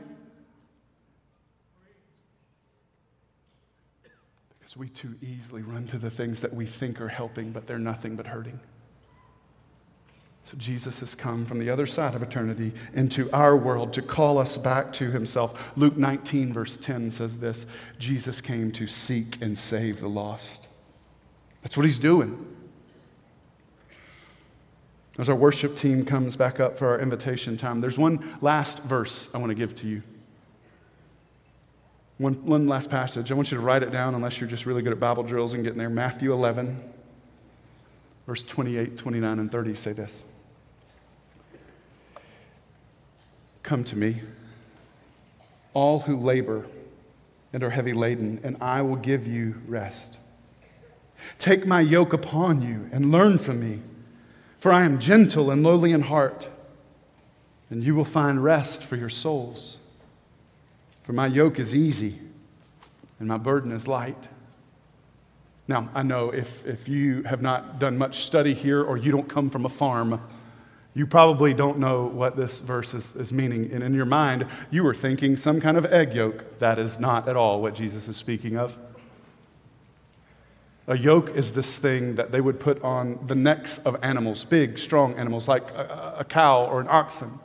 Because 4.60 4.78
we 4.78 4.89
too 4.89 5.15
easily 5.21 5.62
run 5.62 5.88
to 5.88 5.97
the 5.97 6.12
things 6.12 6.41
that 6.41 6.54
we 6.54 6.65
think 6.65 7.02
are 7.02 7.08
helping, 7.08 7.52
but 7.52 7.65
they're 7.65 7.80
nothing 7.80 8.15
but 8.15 8.28
hurting. 8.28 8.60
So 10.45 10.58
Jesus 10.58 10.99
has 10.99 11.15
come 11.15 11.45
from 11.45 11.60
the 11.60 11.69
other 11.69 11.86
side 11.86 12.15
of 12.15 12.21
eternity 12.21 12.73
into 12.93 13.32
our 13.32 13.56
world 13.56 13.93
to 13.93 14.01
call 14.01 14.38
us 14.38 14.58
back 14.58 14.91
to 14.93 15.10
himself. 15.10 15.58
Luke 15.77 15.97
19, 15.97 16.51
verse 16.51 16.75
10 16.77 17.12
says 17.12 17.39
this 17.39 17.65
Jesus 17.97 18.41
came 18.41 18.71
to 18.73 18.86
seek 18.86 19.41
and 19.41 19.58
save 19.58 20.01
the 20.01 20.10
lost. 20.10 20.67
That's 21.62 21.77
what 21.77 21.86
he's 21.86 21.97
doing. 21.97 22.45
As 25.17 25.29
our 25.29 25.36
worship 25.36 25.75
team 25.75 26.06
comes 26.06 26.36
back 26.36 26.60
up 26.60 26.77
for 26.77 26.89
our 26.89 26.99
invitation 26.99 27.56
time, 27.56 27.82
there's 27.82 27.97
one 27.97 28.38
last 28.41 28.79
verse 28.79 29.29
I 29.34 29.38
want 29.38 29.51
to 29.51 29.56
give 29.56 29.75
to 29.75 29.88
you. 29.88 30.01
One, 32.17 32.34
one 32.45 32.67
last 32.67 32.89
passage. 32.89 33.32
I 33.32 33.36
want 33.36 33.51
you 33.51 33.58
to 33.58 33.63
write 33.63 33.84
it 33.84 33.91
down 33.91 34.15
unless 34.15 34.39
you're 34.39 34.49
just 34.49 34.65
really 34.65 34.82
good 34.82 34.91
at 34.91 34.99
Bible 34.99 35.23
drills 35.23 35.53
and 35.53 35.63
getting 35.63 35.77
there. 35.77 35.89
Matthew 35.89 36.34
11, 36.34 36.82
verse 38.25 38.43
28, 38.43 38.97
29, 38.97 39.39
and 39.39 39.51
30 39.51 39.75
say 39.75 39.93
this 39.93 40.23
Come 43.63 43.84
to 43.86 43.97
me, 43.97 44.21
all 45.73 46.02
who 46.02 46.17
labor 46.17 46.65
and 47.52 47.63
are 47.63 47.69
heavy 47.69 47.93
laden, 47.93 48.39
and 48.43 48.58
I 48.62 48.82
will 48.82 48.95
give 48.95 49.26
you 49.26 49.56
rest. 49.67 50.19
Take 51.39 51.65
my 51.65 51.82
yoke 51.82 52.13
upon 52.13 52.62
you 52.62 52.89
and 52.91 53.12
learn 53.12 53.38
from 53.38 53.60
me 53.60 53.80
for 54.63 54.71
I 54.71 54.86
am 54.86 54.97
gentle 54.97 55.52
and 55.52 55.62
lowly 55.62 55.91
in 55.91 55.99
heart, 55.99 56.47
and 57.69 57.84
you 57.84 57.95
will 57.95 58.06
find 58.06 58.41
rest 58.41 58.82
for 58.82 58.95
your 58.95 59.10
souls. 59.10 59.80
For 61.04 61.12
my 61.12 61.28
yoke 61.28 61.60
is 61.60 61.76
easy 61.76 62.17
and 63.19 63.28
my 63.28 63.36
burden 63.36 63.73
is 63.73 63.89
light. 63.89 64.30
Now, 65.67 65.89
I 65.93 66.02
know 66.02 66.30
if, 66.30 66.65
if 66.65 66.88
you 66.88 67.23
have 67.23 67.41
not 67.41 67.78
done 67.78 67.97
much 67.97 68.23
study 68.23 68.54
here 68.54 68.82
or 68.82 68.95
you 68.95 69.12
don't 69.12 69.28
come 69.28 69.49
from 69.49 69.65
a 69.65 69.69
farm, 69.69 70.21
you 70.95 71.08
probably 71.08 71.53
don't 71.53 71.79
know 71.79 72.06
what 72.06 72.36
this 72.36 72.60
verse 72.60 72.93
is, 72.93 73.15
is 73.15 73.32
meaning. 73.32 73.71
And 73.71 73.84
in 73.84 73.93
your 73.93 74.06
mind, 74.06 74.45
you 74.69 74.84
were 74.84 74.93
thinking 74.93 75.38
some 75.38 75.60
kind 75.60 75.75
of 75.75 75.86
egg 75.86 76.13
yolk. 76.13 76.60
That 76.60 76.77
is 76.77 76.99
not 76.99 77.27
at 77.27 77.36
all 77.36 77.62
what 77.62 77.73
Jesus 77.73 78.08
is 78.08 78.15
speaking 78.15 78.58
of. 78.58 78.77
A 80.86 80.97
yoke 80.97 81.29
is 81.36 81.53
this 81.53 81.77
thing 81.77 82.15
that 82.15 82.32
they 82.32 82.41
would 82.41 82.60
put 82.60 82.82
on 82.84 83.17
the 83.27 83.36
necks 83.36 83.77
of 83.79 83.95
animals, 84.03 84.43
big, 84.43 84.77
strong 84.77 85.15
animals, 85.15 85.47
like 85.47 85.71
a, 85.71 86.17
a, 86.19 86.25
cow 86.25 86.65
or 86.65 86.82
an 86.82 86.88
oxen. 86.89 87.39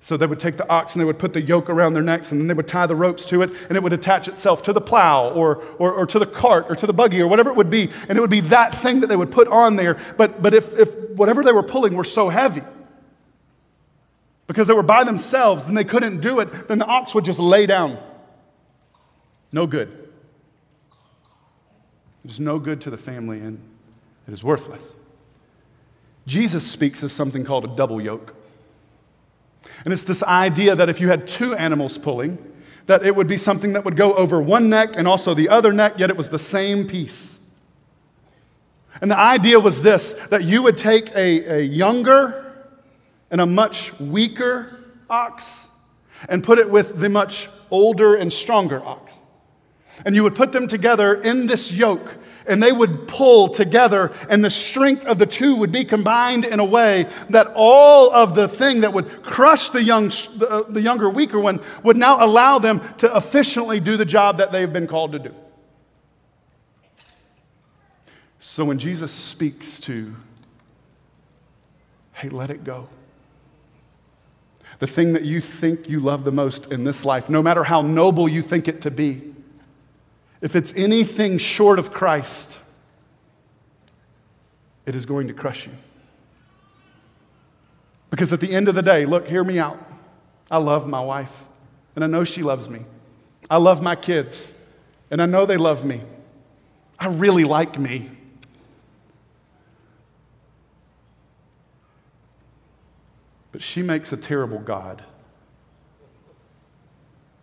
So 0.00 0.16
they 0.16 0.26
would 0.26 0.38
take 0.38 0.56
the 0.56 0.68
ox 0.68 0.94
and 0.94 1.00
they 1.00 1.04
would 1.04 1.18
put 1.18 1.32
the 1.32 1.42
yoke 1.42 1.68
around 1.68 1.94
their 1.94 2.02
necks 2.02 2.30
and 2.30 2.40
then 2.40 2.46
they 2.46 2.54
would 2.54 2.68
tie 2.68 2.86
the 2.86 2.94
ropes 2.94 3.26
to 3.26 3.42
it 3.42 3.50
and 3.68 3.76
it 3.76 3.82
would 3.82 3.92
attach 3.92 4.28
itself 4.28 4.62
to 4.64 4.72
the 4.72 4.80
plow 4.80 5.30
or, 5.30 5.56
or, 5.78 5.92
or 5.92 6.06
to 6.06 6.18
the 6.18 6.26
cart 6.26 6.66
or 6.68 6.76
to 6.76 6.86
the 6.86 6.92
buggy 6.92 7.20
or 7.20 7.26
whatever 7.26 7.50
it 7.50 7.56
would 7.56 7.70
be. 7.70 7.90
And 8.08 8.16
it 8.16 8.20
would 8.20 8.30
be 8.30 8.40
that 8.40 8.74
thing 8.74 9.00
that 9.00 9.08
they 9.08 9.16
would 9.16 9.32
put 9.32 9.48
on 9.48 9.76
there. 9.76 9.98
But, 10.16 10.40
but 10.40 10.54
if, 10.54 10.72
if 10.74 11.10
whatever 11.10 11.42
they 11.42 11.52
were 11.52 11.64
pulling 11.64 11.94
were 11.96 12.04
so 12.04 12.28
heavy, 12.28 12.62
because 14.46 14.66
they 14.66 14.74
were 14.74 14.82
by 14.82 15.04
themselves 15.04 15.66
and 15.66 15.76
they 15.76 15.84
couldn't 15.84 16.20
do 16.20 16.40
it, 16.40 16.68
then 16.68 16.78
the 16.78 16.86
ox 16.86 17.14
would 17.14 17.24
just 17.24 17.40
lay 17.40 17.66
down. 17.66 17.98
No 19.52 19.66
good. 19.66 20.08
It 22.24 22.30
is 22.30 22.40
no 22.40 22.58
good 22.58 22.80
to 22.82 22.90
the 22.90 22.96
family 22.96 23.40
and 23.40 23.60
it 24.26 24.32
is 24.32 24.44
worthless. 24.44 24.94
Jesus 26.26 26.66
speaks 26.66 27.02
of 27.02 27.10
something 27.10 27.44
called 27.44 27.64
a 27.64 27.68
double 27.68 28.00
yoke. 28.00 28.34
And 29.84 29.92
it's 29.92 30.02
this 30.02 30.22
idea 30.22 30.74
that 30.74 30.88
if 30.88 31.00
you 31.00 31.08
had 31.08 31.26
two 31.26 31.54
animals 31.54 31.98
pulling, 31.98 32.38
that 32.86 33.04
it 33.04 33.14
would 33.14 33.26
be 33.26 33.36
something 33.38 33.74
that 33.74 33.84
would 33.84 33.96
go 33.96 34.14
over 34.14 34.40
one 34.40 34.68
neck 34.68 34.90
and 34.94 35.06
also 35.06 35.34
the 35.34 35.48
other 35.48 35.72
neck, 35.72 35.98
yet 35.98 36.10
it 36.10 36.16
was 36.16 36.30
the 36.30 36.38
same 36.38 36.86
piece. 36.86 37.38
And 39.00 39.10
the 39.10 39.18
idea 39.18 39.60
was 39.60 39.82
this 39.82 40.14
that 40.30 40.44
you 40.44 40.62
would 40.62 40.76
take 40.76 41.10
a, 41.14 41.58
a 41.58 41.62
younger 41.62 42.66
and 43.30 43.40
a 43.40 43.46
much 43.46 43.98
weaker 44.00 44.78
ox 45.08 45.68
and 46.28 46.42
put 46.42 46.58
it 46.58 46.68
with 46.68 46.98
the 46.98 47.08
much 47.08 47.48
older 47.70 48.16
and 48.16 48.32
stronger 48.32 48.84
ox. 48.84 49.12
And 50.04 50.14
you 50.14 50.22
would 50.22 50.34
put 50.34 50.52
them 50.52 50.66
together 50.66 51.20
in 51.20 51.46
this 51.46 51.72
yoke, 51.72 52.14
and 52.48 52.62
they 52.62 52.72
would 52.72 53.06
pull 53.06 53.48
together, 53.48 54.12
and 54.28 54.44
the 54.44 54.50
strength 54.50 55.04
of 55.04 55.18
the 55.18 55.26
two 55.26 55.54
would 55.56 55.70
be 55.70 55.84
combined 55.84 56.44
in 56.44 56.58
a 56.58 56.64
way 56.64 57.06
that 57.30 57.46
all 57.54 58.12
of 58.12 58.34
the 58.34 58.48
thing 58.48 58.80
that 58.80 58.92
would 58.92 59.22
crush 59.22 59.68
the, 59.70 59.82
young, 59.82 60.08
the, 60.08 60.48
uh, 60.50 60.62
the 60.68 60.80
younger, 60.80 61.10
weaker 61.10 61.38
one 61.38 61.60
would 61.82 61.96
now 61.96 62.24
allow 62.24 62.58
them 62.58 62.80
to 62.98 63.16
efficiently 63.16 63.78
do 63.78 63.96
the 63.96 64.04
job 64.04 64.38
that 64.38 64.50
they've 64.50 64.72
been 64.72 64.86
called 64.86 65.12
to 65.12 65.18
do. 65.18 65.34
So 68.40 68.64
when 68.64 68.78
Jesus 68.78 69.12
speaks 69.12 69.78
to, 69.80 70.16
hey, 72.14 72.30
let 72.30 72.50
it 72.50 72.64
go. 72.64 72.88
The 74.78 74.86
thing 74.86 75.12
that 75.12 75.24
you 75.24 75.40
think 75.40 75.88
you 75.88 76.00
love 76.00 76.24
the 76.24 76.32
most 76.32 76.72
in 76.72 76.84
this 76.84 77.04
life, 77.04 77.28
no 77.28 77.42
matter 77.42 77.64
how 77.64 77.82
noble 77.82 78.28
you 78.28 78.42
think 78.42 78.68
it 78.68 78.80
to 78.82 78.90
be, 78.90 79.34
if 80.40 80.54
it's 80.54 80.72
anything 80.74 81.38
short 81.38 81.78
of 81.78 81.92
Christ, 81.92 82.58
it 84.86 84.94
is 84.94 85.04
going 85.04 85.28
to 85.28 85.34
crush 85.34 85.66
you. 85.66 85.72
Because 88.10 88.32
at 88.32 88.40
the 88.40 88.52
end 88.52 88.68
of 88.68 88.74
the 88.74 88.82
day, 88.82 89.04
look, 89.04 89.28
hear 89.28 89.44
me 89.44 89.58
out. 89.58 89.78
I 90.50 90.58
love 90.58 90.86
my 90.88 91.00
wife, 91.00 91.44
and 91.94 92.02
I 92.02 92.06
know 92.06 92.24
she 92.24 92.42
loves 92.42 92.68
me. 92.68 92.80
I 93.50 93.58
love 93.58 93.82
my 93.82 93.96
kids, 93.96 94.54
and 95.10 95.20
I 95.20 95.26
know 95.26 95.44
they 95.44 95.56
love 95.56 95.84
me. 95.84 96.00
I 96.98 97.08
really 97.08 97.44
like 97.44 97.78
me. 97.78 98.10
But 103.52 103.62
she 103.62 103.82
makes 103.82 104.12
a 104.12 104.16
terrible 104.16 104.58
God. 104.58 105.02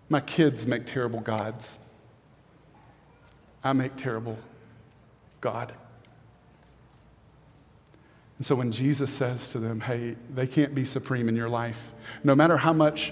My 0.07 0.21
kids 0.21 0.65
make 0.65 0.85
terrible 0.85 1.19
gods. 1.19 1.77
I 3.65 3.73
make 3.73 3.95
terrible 3.97 4.37
God. 5.41 5.73
And 8.37 8.45
so 8.45 8.53
when 8.53 8.71
Jesus 8.71 9.11
says 9.11 9.49
to 9.49 9.59
them, 9.59 9.81
hey, 9.81 10.15
they 10.33 10.45
can't 10.45 10.75
be 10.75 10.85
supreme 10.85 11.27
in 11.27 11.35
your 11.35 11.49
life, 11.49 11.91
no 12.23 12.35
matter 12.35 12.57
how 12.57 12.73
much 12.73 13.11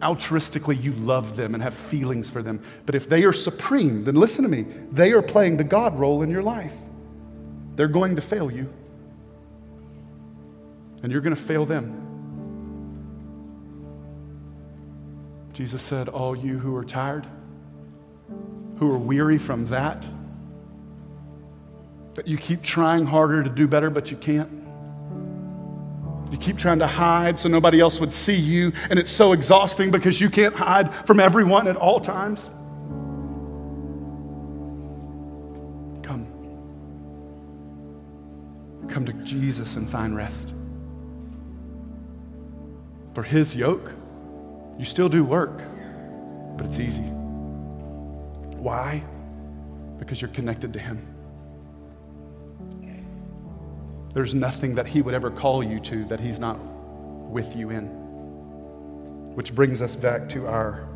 altruistically 0.00 0.80
you 0.80 0.92
love 0.92 1.34
them 1.36 1.54
and 1.54 1.62
have 1.62 1.74
feelings 1.74 2.30
for 2.30 2.40
them, 2.40 2.62
but 2.86 2.94
if 2.94 3.08
they 3.08 3.24
are 3.24 3.32
supreme, 3.32 4.04
then 4.04 4.14
listen 4.14 4.44
to 4.44 4.48
me, 4.48 4.62
they 4.92 5.10
are 5.10 5.22
playing 5.22 5.56
the 5.56 5.64
God 5.64 5.98
role 5.98 6.22
in 6.22 6.30
your 6.30 6.42
life. 6.42 6.74
They're 7.74 7.88
going 7.88 8.14
to 8.14 8.22
fail 8.22 8.50
you, 8.50 8.72
and 11.02 11.10
you're 11.10 11.20
going 11.20 11.34
to 11.34 11.42
fail 11.42 11.66
them. 11.66 11.96
Jesus 15.52 15.82
said, 15.82 16.08
All 16.08 16.36
you 16.36 16.58
who 16.58 16.76
are 16.76 16.84
tired, 16.84 17.26
who 18.80 18.90
are 18.90 18.98
weary 18.98 19.36
from 19.36 19.66
that, 19.66 20.06
that 22.14 22.26
you 22.26 22.38
keep 22.38 22.62
trying 22.62 23.04
harder 23.04 23.44
to 23.44 23.50
do 23.50 23.68
better, 23.68 23.90
but 23.90 24.10
you 24.10 24.16
can't. 24.16 24.50
You 26.32 26.38
keep 26.38 26.56
trying 26.56 26.78
to 26.78 26.86
hide 26.86 27.38
so 27.38 27.50
nobody 27.50 27.78
else 27.78 28.00
would 28.00 28.12
see 28.12 28.36
you, 28.36 28.72
and 28.88 28.98
it's 28.98 29.10
so 29.10 29.32
exhausting 29.32 29.90
because 29.90 30.18
you 30.18 30.30
can't 30.30 30.54
hide 30.54 31.06
from 31.06 31.20
everyone 31.20 31.68
at 31.68 31.76
all 31.76 32.00
times. 32.00 32.48
Come. 36.02 36.26
Come 38.88 39.04
to 39.04 39.12
Jesus 39.24 39.76
and 39.76 39.90
find 39.90 40.16
rest. 40.16 40.54
For 43.12 43.22
his 43.22 43.54
yoke, 43.54 43.92
you 44.78 44.86
still 44.86 45.10
do 45.10 45.22
work, 45.22 45.60
but 46.56 46.64
it's 46.64 46.80
easy. 46.80 47.19
Why? 48.60 49.02
Because 49.98 50.20
you're 50.20 50.30
connected 50.30 50.72
to 50.74 50.78
Him. 50.78 51.06
There's 54.12 54.34
nothing 54.34 54.74
that 54.74 54.86
He 54.86 55.02
would 55.02 55.14
ever 55.14 55.30
call 55.30 55.62
you 55.62 55.80
to 55.80 56.04
that 56.06 56.20
He's 56.20 56.38
not 56.38 56.58
with 56.58 57.56
you 57.56 57.70
in. 57.70 57.86
Which 59.34 59.54
brings 59.54 59.80
us 59.80 59.94
back 59.94 60.28
to 60.30 60.46
our, 60.46 60.88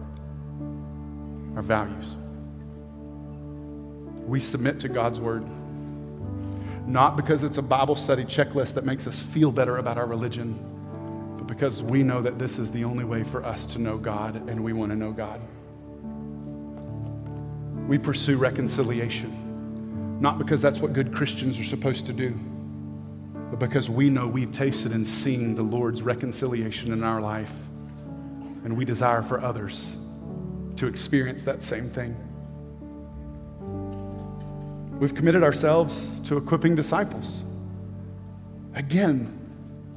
our 1.56 1.62
values. 1.62 2.16
We 4.26 4.40
submit 4.40 4.80
to 4.80 4.88
God's 4.88 5.20
Word, 5.20 5.44
not 6.86 7.16
because 7.16 7.42
it's 7.42 7.58
a 7.58 7.62
Bible 7.62 7.96
study 7.96 8.24
checklist 8.24 8.74
that 8.74 8.84
makes 8.84 9.06
us 9.06 9.20
feel 9.20 9.52
better 9.52 9.76
about 9.78 9.96
our 9.96 10.06
religion 10.06 10.58
but 11.44 11.54
because 11.54 11.82
we 11.82 12.02
know 12.02 12.22
that 12.22 12.38
this 12.38 12.58
is 12.58 12.70
the 12.70 12.84
only 12.84 13.04
way 13.04 13.22
for 13.22 13.44
us 13.44 13.66
to 13.66 13.78
know 13.78 13.98
God 13.98 14.48
and 14.48 14.64
we 14.64 14.72
want 14.72 14.92
to 14.92 14.96
know 14.96 15.12
God. 15.12 15.40
We 17.86 17.98
pursue 17.98 18.38
reconciliation, 18.38 20.20
not 20.20 20.38
because 20.38 20.62
that's 20.62 20.80
what 20.80 20.94
good 20.94 21.14
Christians 21.14 21.58
are 21.60 21.64
supposed 21.64 22.06
to 22.06 22.12
do, 22.14 22.30
but 23.50 23.58
because 23.58 23.90
we 23.90 24.08
know 24.08 24.26
we've 24.26 24.52
tasted 24.52 24.92
and 24.92 25.06
seen 25.06 25.54
the 25.54 25.62
Lord's 25.62 26.02
reconciliation 26.02 26.92
in 26.92 27.02
our 27.02 27.20
life, 27.20 27.52
and 28.64 28.74
we 28.76 28.86
desire 28.86 29.22
for 29.22 29.44
others 29.44 29.96
to 30.76 30.86
experience 30.86 31.42
that 31.42 31.62
same 31.62 31.90
thing. 31.90 32.16
We've 34.98 35.14
committed 35.14 35.42
ourselves 35.42 36.20
to 36.20 36.38
equipping 36.38 36.74
disciples. 36.74 37.44
Again, 38.74 39.38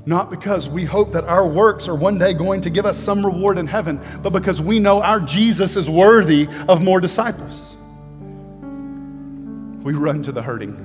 not 0.06 0.30
because 0.30 0.68
we 0.68 0.84
hope 0.84 1.14
that 1.14 1.24
our 1.24 1.48
works 1.48 1.88
are 1.88 1.96
one 1.96 2.18
day 2.18 2.34
going 2.34 2.60
to 2.62 2.70
give 2.70 2.86
us 2.86 2.98
some 2.98 3.26
reward 3.26 3.58
in 3.58 3.68
heaven, 3.68 4.02
but 4.22 4.32
because 4.32 4.62
we 4.62 4.80
know 4.80 5.02
our 5.02 5.22
Jesus 5.22 5.78
is 5.78 5.90
worthy 5.90 6.50
of 6.68 6.82
more 6.82 7.00
disciples. 7.00 7.77
We 9.88 9.94
run 9.94 10.22
to 10.24 10.34
the 10.34 10.42
hurting 10.42 10.76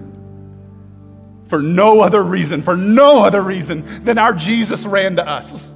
for 1.49 1.61
no 1.61 2.03
other 2.03 2.23
reason, 2.23 2.63
for 2.63 2.77
no 2.77 3.25
other 3.25 3.43
reason 3.43 4.05
than 4.05 4.17
our 4.17 4.33
Jesus 4.33 4.87
ran 4.87 5.17
to 5.17 5.29
us. 5.29 5.67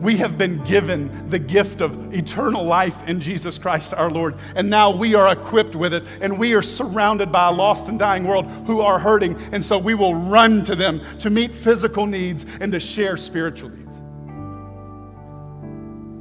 we 0.00 0.18
have 0.18 0.38
been 0.38 0.62
given 0.62 1.28
the 1.28 1.40
gift 1.40 1.80
of 1.80 2.14
eternal 2.14 2.64
life 2.64 3.02
in 3.08 3.20
Jesus 3.20 3.58
Christ 3.58 3.94
our 3.94 4.10
Lord. 4.10 4.36
And 4.54 4.70
now 4.70 4.90
we 4.90 5.16
are 5.16 5.32
equipped 5.32 5.74
with 5.74 5.92
it, 5.92 6.04
and 6.20 6.38
we 6.38 6.54
are 6.54 6.62
surrounded 6.62 7.32
by 7.32 7.48
a 7.48 7.52
lost 7.52 7.88
and 7.88 7.98
dying 7.98 8.24
world 8.24 8.46
who 8.66 8.80
are 8.80 9.00
hurting. 9.00 9.36
And 9.50 9.64
so 9.64 9.76
we 9.76 9.94
will 9.94 10.14
run 10.14 10.62
to 10.66 10.76
them 10.76 11.00
to 11.18 11.30
meet 11.30 11.50
physical 11.52 12.06
needs 12.06 12.46
and 12.60 12.70
to 12.70 12.78
share 12.78 13.16
spiritual 13.16 13.70
needs. 13.70 14.00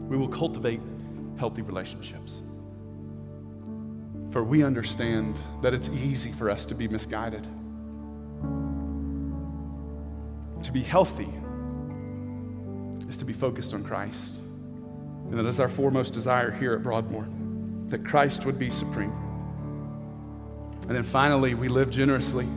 We 0.09 0.17
will 0.17 0.30
cultivate 0.30 0.82
healthy 1.38 1.61
relationships. 1.61 2.41
For 4.32 4.44
we 4.44 4.64
understand 4.64 5.38
that 5.62 5.74
it's 5.74 5.90
easy 5.90 6.32
for 6.32 6.50
us 6.50 6.66
to 6.66 6.76
be 6.76 6.88
misguided. 6.88 7.44
To 10.64 10.72
be 10.72 10.82
healthy 10.82 11.30
is 13.10 13.18
to 13.18 13.26
be 13.26 13.34
focused 13.34 13.74
on 13.74 13.84
Christ. 13.84 14.38
And 15.30 15.38
that 15.38 15.46
is 15.46 15.60
our 15.60 15.68
foremost 15.68 16.14
desire 16.14 16.52
here 16.52 16.74
at 16.74 16.84
Broadmoor, 16.84 17.28
that 17.90 18.06
Christ 18.06 18.46
would 18.46 18.58
be 18.58 18.70
supreme. 18.70 19.14
And 20.88 20.96
then 20.96 21.04
finally, 21.04 21.54
we 21.54 21.68
live 21.68 21.90
generously 21.90 22.48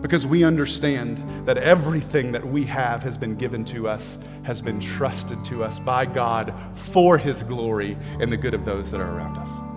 because 0.00 0.26
we 0.26 0.42
understand 0.42 1.46
that 1.46 1.58
everything 1.58 2.32
that 2.32 2.44
we 2.44 2.64
have 2.64 3.04
has 3.04 3.16
been 3.16 3.36
given 3.36 3.64
to 3.66 3.88
us, 3.88 4.18
has 4.42 4.60
been 4.60 4.80
trusted 4.80 5.44
to 5.44 5.62
us 5.62 5.78
by 5.78 6.04
God 6.04 6.52
for 6.74 7.16
His 7.16 7.44
glory 7.44 7.96
and 8.18 8.32
the 8.32 8.36
good 8.36 8.52
of 8.52 8.64
those 8.64 8.90
that 8.90 9.00
are 9.00 9.16
around 9.16 9.36
us. 9.36 9.71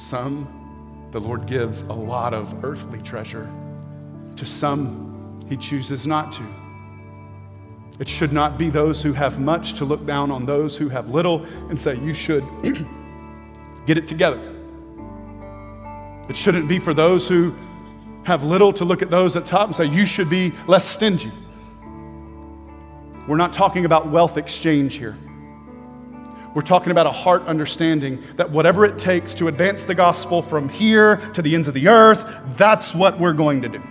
Some, 0.00 1.08
the 1.10 1.20
Lord 1.20 1.46
gives 1.46 1.82
a 1.82 1.92
lot 1.92 2.34
of 2.34 2.64
earthly 2.64 3.00
treasure 3.02 3.50
to 4.36 4.46
some, 4.46 5.40
he 5.48 5.56
chooses 5.56 6.06
not 6.06 6.32
to. 6.32 6.42
It 7.98 8.08
should 8.08 8.32
not 8.32 8.56
be 8.56 8.70
those 8.70 9.02
who 9.02 9.12
have 9.12 9.38
much 9.38 9.74
to 9.74 9.84
look 9.84 10.06
down 10.06 10.30
on 10.30 10.46
those 10.46 10.76
who 10.76 10.88
have 10.88 11.10
little 11.10 11.44
and 11.68 11.78
say, 11.78 11.96
You 11.98 12.14
should 12.14 12.42
get 13.86 13.98
it 13.98 14.06
together. 14.06 14.40
It 16.28 16.36
shouldn't 16.36 16.68
be 16.68 16.78
for 16.78 16.94
those 16.94 17.28
who 17.28 17.54
have 18.22 18.44
little 18.44 18.72
to 18.74 18.84
look 18.84 19.02
at 19.02 19.10
those 19.10 19.36
at 19.36 19.44
top 19.44 19.66
and 19.66 19.76
say, 19.76 19.84
You 19.84 20.06
should 20.06 20.30
be 20.30 20.52
less 20.66 20.88
stingy. 20.88 21.32
We're 23.28 23.36
not 23.36 23.52
talking 23.52 23.84
about 23.84 24.10
wealth 24.10 24.38
exchange 24.38 24.94
here. 24.94 25.16
We're 26.54 26.62
talking 26.62 26.90
about 26.90 27.06
a 27.06 27.12
heart 27.12 27.46
understanding 27.46 28.22
that 28.36 28.50
whatever 28.50 28.84
it 28.84 28.98
takes 28.98 29.34
to 29.34 29.48
advance 29.48 29.84
the 29.84 29.94
gospel 29.94 30.42
from 30.42 30.68
here 30.68 31.16
to 31.34 31.42
the 31.42 31.54
ends 31.54 31.68
of 31.68 31.74
the 31.74 31.88
earth, 31.88 32.24
that's 32.56 32.94
what 32.94 33.18
we're 33.18 33.32
going 33.32 33.62
to 33.62 33.68
do. 33.68 33.82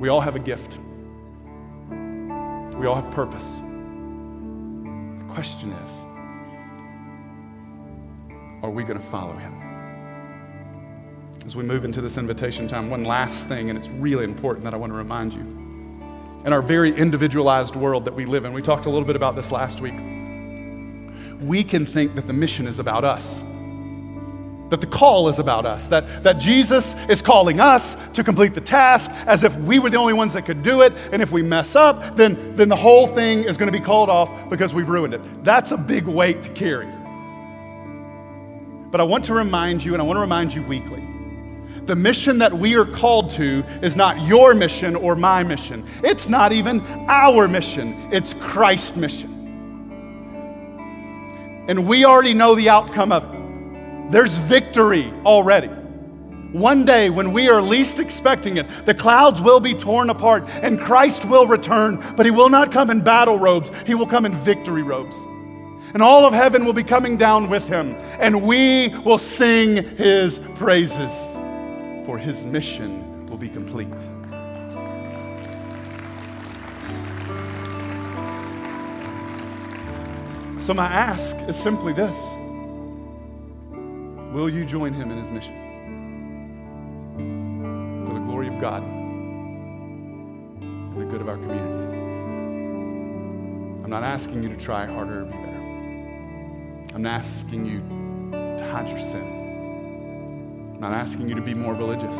We 0.00 0.08
all 0.08 0.20
have 0.20 0.36
a 0.36 0.40
gift, 0.40 0.78
we 1.90 2.86
all 2.86 2.94
have 2.94 3.10
purpose. 3.10 3.46
The 5.18 5.34
question 5.34 5.72
is 5.72 5.90
are 8.62 8.70
we 8.70 8.82
going 8.82 8.98
to 8.98 9.04
follow 9.06 9.36
him? 9.36 9.58
as 11.48 11.56
we 11.56 11.64
move 11.64 11.86
into 11.86 12.02
this 12.02 12.18
invitation 12.18 12.68
time, 12.68 12.90
one 12.90 13.04
last 13.04 13.48
thing, 13.48 13.70
and 13.70 13.78
it's 13.78 13.88
really 13.88 14.22
important 14.22 14.64
that 14.64 14.74
I 14.74 14.76
want 14.76 14.92
to 14.92 14.96
remind 14.98 15.32
you. 15.32 15.57
In 16.44 16.52
our 16.52 16.62
very 16.62 16.96
individualized 16.96 17.74
world 17.74 18.04
that 18.04 18.14
we 18.14 18.24
live 18.24 18.44
in, 18.44 18.52
we 18.52 18.62
talked 18.62 18.86
a 18.86 18.90
little 18.90 19.06
bit 19.06 19.16
about 19.16 19.34
this 19.34 19.50
last 19.50 19.80
week. 19.80 19.94
We 21.40 21.64
can 21.64 21.84
think 21.84 22.14
that 22.14 22.26
the 22.26 22.32
mission 22.32 22.66
is 22.66 22.78
about 22.78 23.04
us, 23.04 23.42
that 24.70 24.80
the 24.80 24.86
call 24.86 25.28
is 25.28 25.38
about 25.38 25.66
us, 25.66 25.88
that, 25.88 26.22
that 26.22 26.38
Jesus 26.38 26.94
is 27.08 27.20
calling 27.20 27.58
us 27.60 27.96
to 28.14 28.22
complete 28.22 28.54
the 28.54 28.60
task 28.60 29.10
as 29.26 29.42
if 29.42 29.54
we 29.56 29.78
were 29.78 29.90
the 29.90 29.96
only 29.96 30.12
ones 30.12 30.32
that 30.34 30.46
could 30.46 30.62
do 30.62 30.82
it. 30.82 30.92
And 31.12 31.22
if 31.22 31.32
we 31.32 31.42
mess 31.42 31.74
up, 31.74 32.16
then, 32.16 32.56
then 32.56 32.68
the 32.68 32.76
whole 32.76 33.08
thing 33.08 33.44
is 33.44 33.56
going 33.56 33.70
to 33.70 33.78
be 33.78 33.84
called 33.84 34.08
off 34.08 34.30
because 34.48 34.74
we've 34.74 34.88
ruined 34.88 35.14
it. 35.14 35.44
That's 35.44 35.72
a 35.72 35.76
big 35.76 36.06
weight 36.06 36.44
to 36.44 36.50
carry. 36.50 36.88
But 38.90 39.00
I 39.00 39.04
want 39.04 39.24
to 39.26 39.34
remind 39.34 39.84
you, 39.84 39.92
and 39.92 40.00
I 40.00 40.04
want 40.04 40.16
to 40.16 40.20
remind 40.20 40.54
you 40.54 40.62
weekly 40.62 41.07
the 41.88 41.96
mission 41.96 42.36
that 42.38 42.52
we 42.52 42.76
are 42.76 42.84
called 42.84 43.30
to 43.30 43.64
is 43.80 43.96
not 43.96 44.20
your 44.20 44.52
mission 44.52 44.94
or 44.94 45.16
my 45.16 45.42
mission. 45.42 45.84
It's 46.04 46.28
not 46.28 46.52
even 46.52 46.80
our 47.08 47.48
mission, 47.48 48.12
it's 48.12 48.34
Christ's 48.34 48.94
mission. 48.94 49.34
And 51.66 51.88
we 51.88 52.04
already 52.04 52.34
know 52.34 52.54
the 52.54 52.68
outcome 52.68 53.10
of 53.10 53.24
it. 53.24 54.12
There's 54.12 54.36
victory 54.36 55.12
already. 55.24 55.68
One 56.52 56.84
day, 56.84 57.08
when 57.08 57.32
we 57.32 57.48
are 57.48 57.62
least 57.62 57.98
expecting 57.98 58.58
it, 58.58 58.66
the 58.84 58.94
clouds 58.94 59.40
will 59.40 59.60
be 59.60 59.72
torn 59.72 60.10
apart 60.10 60.44
and 60.48 60.78
Christ 60.78 61.24
will 61.24 61.46
return, 61.46 62.02
but 62.16 62.26
he 62.26 62.30
will 62.30 62.50
not 62.50 62.70
come 62.70 62.90
in 62.90 63.00
battle 63.00 63.38
robes, 63.38 63.72
he 63.86 63.94
will 63.94 64.06
come 64.06 64.26
in 64.26 64.34
victory 64.34 64.82
robes. 64.82 65.16
And 65.94 66.02
all 66.02 66.26
of 66.26 66.34
heaven 66.34 66.66
will 66.66 66.74
be 66.74 66.84
coming 66.84 67.16
down 67.16 67.48
with 67.48 67.66
him, 67.66 67.94
and 68.18 68.42
we 68.42 68.88
will 69.06 69.16
sing 69.16 69.76
his 69.96 70.38
praises, 70.54 71.12
for 72.08 72.16
his 72.16 72.42
mission 72.46 73.26
will 73.26 73.36
be 73.36 73.50
complete. 73.50 73.92
So, 80.58 80.72
my 80.72 80.86
ask 80.86 81.36
is 81.50 81.54
simply 81.54 81.92
this 81.92 82.16
Will 84.32 84.48
you 84.48 84.64
join 84.64 84.94
him 84.94 85.10
in 85.10 85.18
his 85.18 85.30
mission? 85.30 85.52
For 88.06 88.14
the 88.14 88.20
glory 88.20 88.48
of 88.48 88.58
God 88.58 88.82
and 90.62 90.96
the 90.98 91.04
good 91.04 91.20
of 91.20 91.28
our 91.28 91.36
communities. 91.36 91.90
I'm 93.84 93.90
not 93.90 94.02
asking 94.02 94.42
you 94.42 94.48
to 94.48 94.56
try 94.56 94.86
harder 94.86 95.20
or 95.20 95.24
be 95.26 95.32
better. 95.32 96.94
I'm 96.94 97.04
asking 97.04 97.66
you 97.66 97.80
to 98.56 98.64
hide 98.72 98.88
your 98.88 98.98
sin. 98.98 99.37
I'm 100.78 100.82
not 100.82 100.92
asking 100.92 101.28
you 101.28 101.34
to 101.34 101.40
be 101.40 101.54
more 101.54 101.74
religious. 101.74 102.14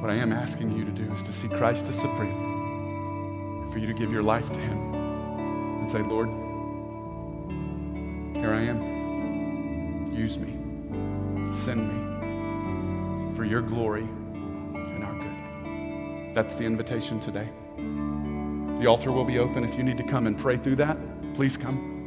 What 0.00 0.10
I 0.10 0.14
am 0.14 0.32
asking 0.32 0.74
you 0.74 0.86
to 0.86 0.90
do 0.90 1.12
is 1.12 1.22
to 1.24 1.32
see 1.32 1.46
Christ 1.46 1.86
as 1.90 1.94
supreme 1.94 3.62
and 3.64 3.70
for 3.70 3.78
you 3.78 3.86
to 3.86 3.92
give 3.92 4.10
your 4.10 4.22
life 4.22 4.50
to 4.50 4.58
Him 4.58 4.94
and 4.94 5.90
say, 5.90 5.98
Lord, 5.98 6.28
here 8.38 8.54
I 8.54 8.62
am. 8.62 10.10
Use 10.10 10.38
me. 10.38 10.56
Send 11.54 11.86
me 11.86 13.36
for 13.36 13.44
your 13.44 13.60
glory 13.60 14.04
and 14.04 15.04
our 15.04 15.12
good. 15.12 16.34
That's 16.34 16.54
the 16.54 16.64
invitation 16.64 17.20
today. 17.20 17.50
The 18.80 18.86
altar 18.86 19.12
will 19.12 19.26
be 19.26 19.38
open. 19.38 19.64
If 19.64 19.76
you 19.76 19.82
need 19.82 19.98
to 19.98 20.04
come 20.04 20.26
and 20.26 20.38
pray 20.38 20.56
through 20.56 20.76
that, 20.76 20.96
please 21.34 21.58
come. 21.58 22.06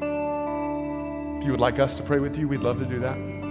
If 1.37 1.45
you 1.45 1.51
would 1.51 1.61
like 1.61 1.77
us 1.77 1.93
to 1.93 2.01
pray 2.01 2.17
with 2.17 2.35
you, 2.39 2.47
we'd 2.47 2.61
love 2.61 2.79
to 2.79 2.85
do 2.85 2.97
that. 3.01 3.44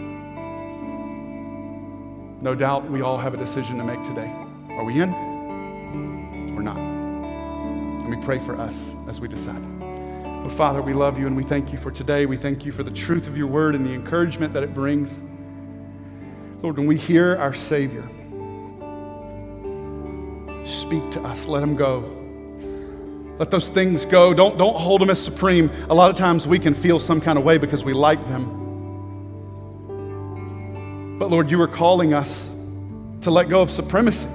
No 2.45 2.55
doubt 2.55 2.91
we 2.91 3.01
all 3.01 3.17
have 3.17 3.33
a 3.33 3.39
decision 3.39 3.79
to 3.79 3.85
make 3.85 4.05
today. 4.05 4.31
Are 4.73 4.85
we 4.85 5.01
in 5.01 5.15
or 6.55 6.63
not? 6.63 6.77
Let 8.03 8.11
me 8.11 8.23
pray 8.23 8.39
for 8.39 8.61
us 8.61 8.79
as 9.09 9.19
we 9.19 9.29
decide. 9.29 9.63
Well, 9.81 10.51
Father, 10.51 10.83
we 10.83 10.93
love 10.93 11.19
you 11.19 11.27
and 11.27 11.39
we 11.39 11.43
thank 11.43 11.73
you 11.73 11.79
for 11.79 11.91
today. 11.91 12.27
We 12.27 12.37
thank 12.37 12.67
you 12.67 12.71
for 12.71 12.83
the 12.83 12.91
truth 12.91 13.29
of 13.29 13.39
your 13.39 13.47
word 13.47 13.75
and 13.75 13.87
the 13.87 13.95
encouragement 13.95 14.53
that 14.53 14.63
it 14.63 14.75
brings. 14.75 15.23
Lord, 16.63 16.77
when 16.77 16.87
we 16.87 16.99
hear 16.99 17.35
our 17.39 17.55
Savior 17.55 18.07
speak 20.67 21.11
to 21.13 21.23
us, 21.23 21.47
let 21.47 21.63
him 21.63 21.77
go. 21.77 22.01
Let 23.39 23.51
those 23.51 23.71
things 23.71 24.05
go. 24.05 24.35
Don't, 24.35 24.59
don't 24.59 24.79
hold 24.79 25.01
them 25.01 25.09
as 25.09 25.19
supreme. 25.19 25.71
A 25.89 25.95
lot 25.95 26.11
of 26.11 26.17
times 26.17 26.47
we 26.47 26.59
can 26.59 26.75
feel 26.75 27.01
some 27.01 27.23
kind 27.23 27.39
of 27.39 27.45
way 27.45 27.57
because 27.57 27.85
we 27.85 27.95
like 27.95 28.23
them. 28.29 28.64
But 31.19 31.31
Lord, 31.31 31.51
you 31.51 31.61
are 31.61 31.69
calling 31.69 32.13
us 32.13 32.49
to 33.21 33.31
let 33.31 33.49
go 33.49 33.63
of 33.63 33.71
supremacy 33.71 34.29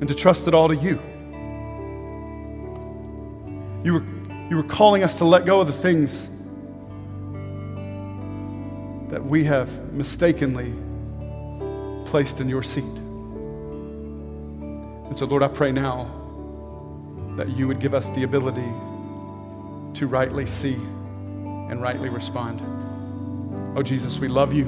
and 0.00 0.08
to 0.08 0.14
trust 0.14 0.46
it 0.46 0.54
all 0.54 0.68
to 0.68 0.76
you. 0.76 1.00
You 3.84 3.94
were, 3.94 4.04
you 4.48 4.56
were 4.56 4.62
calling 4.62 5.02
us 5.02 5.14
to 5.14 5.24
let 5.24 5.44
go 5.44 5.60
of 5.60 5.66
the 5.66 5.72
things 5.72 6.30
that 9.10 9.24
we 9.24 9.42
have 9.44 9.92
mistakenly 9.92 10.72
placed 12.06 12.40
in 12.40 12.48
your 12.48 12.62
seat. 12.62 12.84
And 15.08 15.18
so, 15.18 15.26
Lord, 15.26 15.42
I 15.42 15.48
pray 15.48 15.72
now 15.72 16.14
that 17.36 17.48
you 17.48 17.66
would 17.66 17.80
give 17.80 17.92
us 17.92 18.08
the 18.10 18.22
ability 18.22 18.68
to 19.98 20.06
rightly 20.06 20.46
see 20.46 20.74
and 20.74 21.82
rightly 21.82 22.08
respond. 22.08 22.77
Oh, 23.78 23.82
Jesus, 23.82 24.18
we 24.18 24.26
love 24.26 24.52
you. 24.52 24.64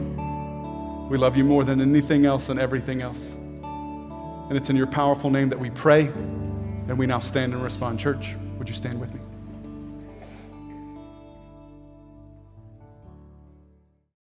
We 1.10 1.18
love 1.18 1.36
you 1.36 1.42
more 1.42 1.64
than 1.64 1.80
anything 1.80 2.26
else 2.26 2.48
and 2.48 2.60
everything 2.60 3.02
else. 3.02 3.32
And 3.32 4.56
it's 4.56 4.70
in 4.70 4.76
your 4.76 4.86
powerful 4.86 5.30
name 5.30 5.48
that 5.48 5.58
we 5.58 5.68
pray 5.70 6.02
and 6.02 6.96
we 6.96 7.06
now 7.06 7.18
stand 7.18 7.52
and 7.52 7.60
respond. 7.60 7.98
Church, 7.98 8.36
would 8.56 8.68
you 8.68 8.74
stand 8.76 9.00
with 9.00 9.12
me? 9.12 9.20